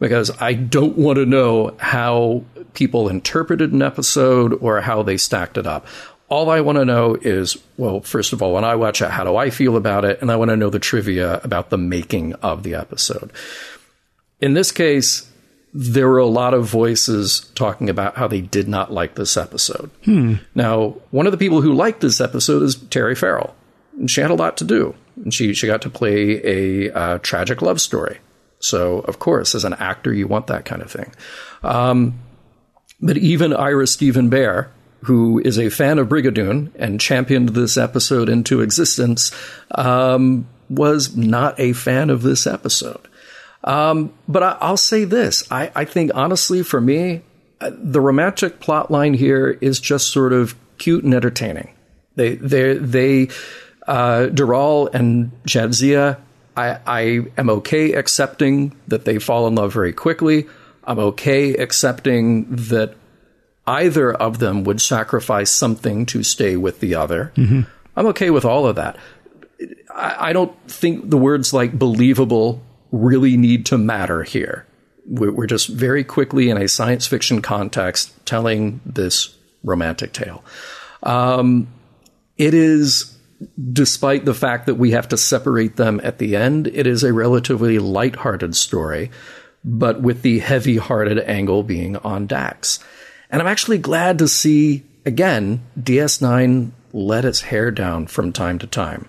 because 0.00 0.32
I 0.40 0.54
don't 0.54 0.98
want 0.98 1.18
to 1.18 1.24
know 1.24 1.76
how 1.78 2.42
people 2.74 3.08
interpreted 3.08 3.72
an 3.72 3.82
episode 3.82 4.52
or 4.60 4.80
how 4.80 5.04
they 5.04 5.16
stacked 5.16 5.56
it 5.56 5.68
up. 5.68 5.86
All 6.28 6.50
I 6.50 6.62
want 6.62 6.78
to 6.78 6.84
know 6.84 7.14
is, 7.14 7.56
well, 7.76 8.00
first 8.00 8.32
of 8.32 8.42
all, 8.42 8.54
when 8.54 8.64
I 8.64 8.74
watch 8.74 9.00
it, 9.00 9.10
how 9.10 9.22
do 9.22 9.36
I 9.36 9.50
feel 9.50 9.76
about 9.76 10.04
it? 10.04 10.20
And 10.20 10.32
I 10.32 10.36
want 10.36 10.50
to 10.50 10.56
know 10.56 10.68
the 10.70 10.80
trivia 10.80 11.40
about 11.44 11.70
the 11.70 11.78
making 11.78 12.32
of 12.34 12.64
the 12.64 12.74
episode. 12.74 13.30
In 14.40 14.54
this 14.54 14.72
case, 14.72 15.30
there 15.76 16.08
were 16.08 16.18
a 16.18 16.26
lot 16.26 16.54
of 16.54 16.66
voices 16.66 17.50
talking 17.56 17.90
about 17.90 18.16
how 18.16 18.28
they 18.28 18.40
did 18.40 18.68
not 18.68 18.92
like 18.92 19.16
this 19.16 19.36
episode. 19.36 19.90
Hmm. 20.04 20.34
Now, 20.54 20.96
one 21.10 21.26
of 21.26 21.32
the 21.32 21.38
people 21.38 21.62
who 21.62 21.74
liked 21.74 22.00
this 22.00 22.20
episode 22.20 22.62
is 22.62 22.76
Terry 22.76 23.16
Farrell. 23.16 23.56
And 23.98 24.08
she 24.08 24.20
had 24.20 24.30
a 24.30 24.34
lot 24.34 24.56
to 24.58 24.64
do. 24.64 24.94
And 25.16 25.34
she, 25.34 25.52
she 25.52 25.66
got 25.66 25.82
to 25.82 25.90
play 25.90 26.40
a 26.44 26.92
uh, 26.92 27.18
tragic 27.18 27.60
love 27.60 27.80
story. 27.80 28.18
So, 28.60 29.00
of 29.00 29.18
course, 29.18 29.54
as 29.54 29.64
an 29.64 29.74
actor, 29.74 30.12
you 30.12 30.28
want 30.28 30.46
that 30.46 30.64
kind 30.64 30.80
of 30.80 30.90
thing. 30.90 31.12
Um, 31.64 32.20
but 33.00 33.16
even 33.18 33.52
Ira 33.52 33.88
Steven 33.88 34.30
Behr, 34.30 34.68
who 35.02 35.40
is 35.40 35.58
a 35.58 35.70
fan 35.70 35.98
of 35.98 36.08
Brigadoon 36.08 36.70
and 36.76 37.00
championed 37.00 37.50
this 37.50 37.76
episode 37.76 38.28
into 38.28 38.60
existence, 38.60 39.32
um, 39.72 40.46
was 40.70 41.16
not 41.16 41.58
a 41.58 41.72
fan 41.72 42.10
of 42.10 42.22
this 42.22 42.46
episode. 42.46 43.08
Um, 43.64 44.12
but 44.28 44.42
I, 44.42 44.70
will 44.70 44.76
say 44.76 45.04
this: 45.04 45.50
I, 45.50 45.72
I, 45.74 45.84
think 45.86 46.12
honestly, 46.14 46.62
for 46.62 46.80
me, 46.80 47.22
uh, 47.60 47.70
the 47.72 48.00
romantic 48.00 48.60
plot 48.60 48.90
line 48.90 49.14
here 49.14 49.58
is 49.60 49.80
just 49.80 50.12
sort 50.12 50.34
of 50.34 50.54
cute 50.76 51.02
and 51.02 51.14
entertaining. 51.14 51.74
They 52.14 52.34
they 52.34 52.74
they 52.74 53.28
uh, 53.86 54.28
Deral 54.30 54.92
and 54.92 55.32
Jadzia. 55.44 56.18
I, 56.56 56.78
I 56.86 57.00
am 57.36 57.50
okay 57.50 57.94
accepting 57.94 58.76
that 58.86 59.06
they 59.06 59.18
fall 59.18 59.48
in 59.48 59.54
love 59.54 59.72
very 59.72 59.92
quickly. 59.92 60.46
I'm 60.84 60.98
okay 60.98 61.54
accepting 61.54 62.44
that 62.68 62.94
either 63.66 64.12
of 64.12 64.38
them 64.38 64.62
would 64.64 64.80
sacrifice 64.80 65.50
something 65.50 66.06
to 66.06 66.22
stay 66.22 66.56
with 66.56 66.80
the 66.80 66.94
other. 66.94 67.32
Mm-hmm. 67.36 67.62
I'm 67.96 68.06
okay 68.08 68.30
with 68.30 68.44
all 68.44 68.66
of 68.66 68.76
that. 68.76 68.98
I, 69.92 70.28
I 70.28 70.32
don't 70.32 70.54
think 70.68 71.10
the 71.10 71.16
words 71.16 71.52
like 71.52 71.76
believable 71.76 72.62
really 72.94 73.36
need 73.36 73.66
to 73.66 73.78
matter 73.78 74.22
here. 74.22 74.66
We're 75.06 75.46
just 75.46 75.68
very 75.68 76.02
quickly 76.02 76.48
in 76.48 76.56
a 76.56 76.68
science 76.68 77.06
fiction 77.06 77.42
context 77.42 78.14
telling 78.24 78.80
this 78.86 79.36
romantic 79.62 80.12
tale. 80.12 80.42
Um, 81.02 81.68
it 82.38 82.54
is, 82.54 83.14
despite 83.72 84.24
the 84.24 84.34
fact 84.34 84.66
that 84.66 84.76
we 84.76 84.92
have 84.92 85.08
to 85.08 85.18
separate 85.18 85.76
them 85.76 86.00
at 86.02 86.18
the 86.18 86.36
end, 86.36 86.68
it 86.68 86.86
is 86.86 87.02
a 87.02 87.12
relatively 87.12 87.78
light-hearted 87.78 88.56
story, 88.56 89.10
but 89.62 90.00
with 90.00 90.22
the 90.22 90.38
heavy-hearted 90.38 91.18
angle 91.20 91.62
being 91.62 91.96
on 91.98 92.26
Dax. 92.26 92.78
And 93.30 93.42
I'm 93.42 93.48
actually 93.48 93.78
glad 93.78 94.18
to 94.20 94.28
see, 94.28 94.84
again, 95.04 95.62
DS9 95.78 96.70
let 96.92 97.24
its 97.24 97.42
hair 97.42 97.70
down 97.70 98.06
from 98.06 98.32
time 98.32 98.58
to 98.60 98.66
time. 98.66 99.08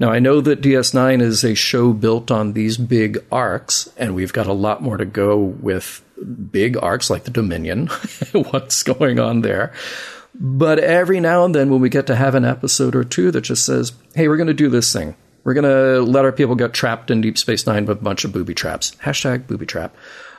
Now, 0.00 0.10
I 0.10 0.18
know 0.18 0.40
that 0.40 0.62
DS9 0.62 1.20
is 1.20 1.44
a 1.44 1.54
show 1.54 1.92
built 1.92 2.30
on 2.30 2.54
these 2.54 2.78
big 2.78 3.22
arcs, 3.30 3.86
and 3.98 4.14
we've 4.14 4.32
got 4.32 4.46
a 4.46 4.54
lot 4.54 4.82
more 4.82 4.96
to 4.96 5.04
go 5.04 5.36
with 5.36 6.02
big 6.50 6.78
arcs 6.82 7.10
like 7.10 7.24
the 7.24 7.30
Dominion, 7.30 7.86
what's 8.32 8.82
going 8.82 9.20
on 9.20 9.42
there. 9.42 9.74
But 10.34 10.78
every 10.78 11.20
now 11.20 11.44
and 11.44 11.54
then, 11.54 11.68
when 11.68 11.82
we 11.82 11.90
get 11.90 12.06
to 12.06 12.16
have 12.16 12.34
an 12.34 12.46
episode 12.46 12.96
or 12.96 13.04
two 13.04 13.30
that 13.32 13.42
just 13.42 13.66
says, 13.66 13.92
hey, 14.14 14.26
we're 14.28 14.38
going 14.38 14.46
to 14.46 14.54
do 14.54 14.70
this 14.70 14.90
thing, 14.90 15.16
we're 15.44 15.54
going 15.54 15.64
to 15.64 16.00
let 16.00 16.24
our 16.24 16.32
people 16.32 16.54
get 16.54 16.72
trapped 16.72 17.10
in 17.10 17.20
Deep 17.20 17.36
Space 17.36 17.66
Nine 17.66 17.84
with 17.84 17.98
a 17.98 18.02
bunch 18.02 18.24
of 18.24 18.32
booby 18.32 18.54
traps. 18.54 18.92
Hashtag 19.02 19.46
booby 19.46 19.66
trap. 19.66 19.94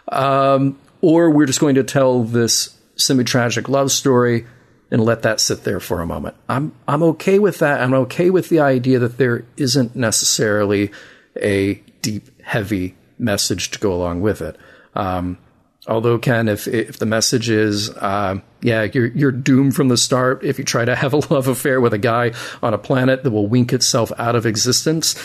Um, 0.08 0.80
or 1.02 1.30
we're 1.30 1.46
just 1.46 1.60
going 1.60 1.76
to 1.76 1.84
tell 1.84 2.24
this 2.24 2.76
semi 2.96 3.24
tragic 3.24 3.70
love 3.70 3.92
story 3.92 4.48
and 4.92 5.04
let 5.04 5.22
that 5.22 5.40
sit 5.40 5.64
there 5.64 5.80
for 5.80 6.02
a 6.02 6.06
moment. 6.06 6.36
I'm 6.50 6.74
I'm 6.88 7.02
okay 7.04 7.40
with 7.40 7.60
that. 7.60 7.82
I'm 7.82 7.94
okay 7.94 8.30
with 8.30 8.50
the 8.50 8.60
idea 8.60 9.00
that 9.00 9.18
there 9.18 9.46
isn't 9.58 9.96
necessarily 9.96 10.92
a 11.42 11.76
deep, 12.02 12.42
heavy 12.42 12.96
message 13.18 13.72
to 13.72 13.80
go 13.80 13.94
along 13.94 14.22
with 14.22 14.42
it. 14.42 14.58
Um, 14.94 15.38
although, 15.88 16.18
Ken, 16.20 16.50
if 16.50 16.68
if 16.68 17.00
the 17.00 17.06
message 17.06 17.50
is, 17.50 17.90
uh, 17.90 18.40
yeah, 18.62 18.84
you're 18.94 19.08
you're 19.08 19.32
doomed 19.32 19.76
from 19.76 19.88
the 19.88 19.98
start 19.98 20.44
if 20.44 20.60
you 20.60 20.66
try 20.66 20.84
to 20.84 20.96
have 20.96 21.14
a 21.14 21.18
love 21.34 21.48
affair 21.48 21.80
with 21.80 21.94
a 21.94 21.98
guy 21.98 22.34
on 22.62 22.74
a 22.74 22.78
planet 22.78 23.24
that 23.24 23.32
will 23.32 23.48
wink 23.48 23.72
itself 23.72 24.12
out 24.18 24.36
of 24.36 24.46
existence. 24.46 25.16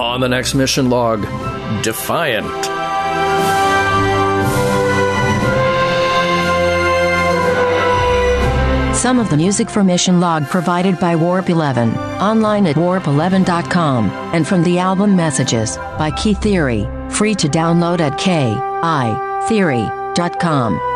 On 0.00 0.20
the 0.20 0.28
next 0.28 0.54
mission 0.54 0.90
log, 0.90 1.22
Defiant. 1.84 2.89
Some 9.00 9.18
of 9.18 9.30
the 9.30 9.36
music 9.36 9.68
for 9.70 9.82
Mission 9.82 10.20
Log 10.20 10.46
provided 10.46 11.00
by 11.00 11.16
Warp 11.16 11.48
11, 11.48 11.96
online 11.96 12.66
at 12.66 12.76
warp11.com, 12.76 14.10
and 14.34 14.46
from 14.46 14.62
the 14.62 14.78
album 14.78 15.16
Messages 15.16 15.78
by 15.98 16.10
Key 16.10 16.34
Theory, 16.34 16.86
free 17.10 17.34
to 17.34 17.48
download 17.48 18.00
at 18.00 18.18
keytheory.com. 18.18 20.90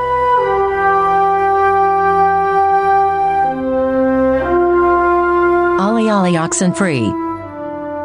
jolly 6.25 6.37
oxen 6.37 6.73
free. 6.73 7.13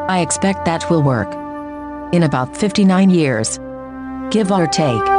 I 0.10 0.20
expect 0.22 0.66
that 0.66 0.90
will 0.90 1.04
work. 1.04 1.32
In 2.14 2.24
about 2.24 2.58
59 2.58 3.10
years. 3.10 3.60
Give 4.32 4.52
or 4.52 4.68
take. 4.68 5.19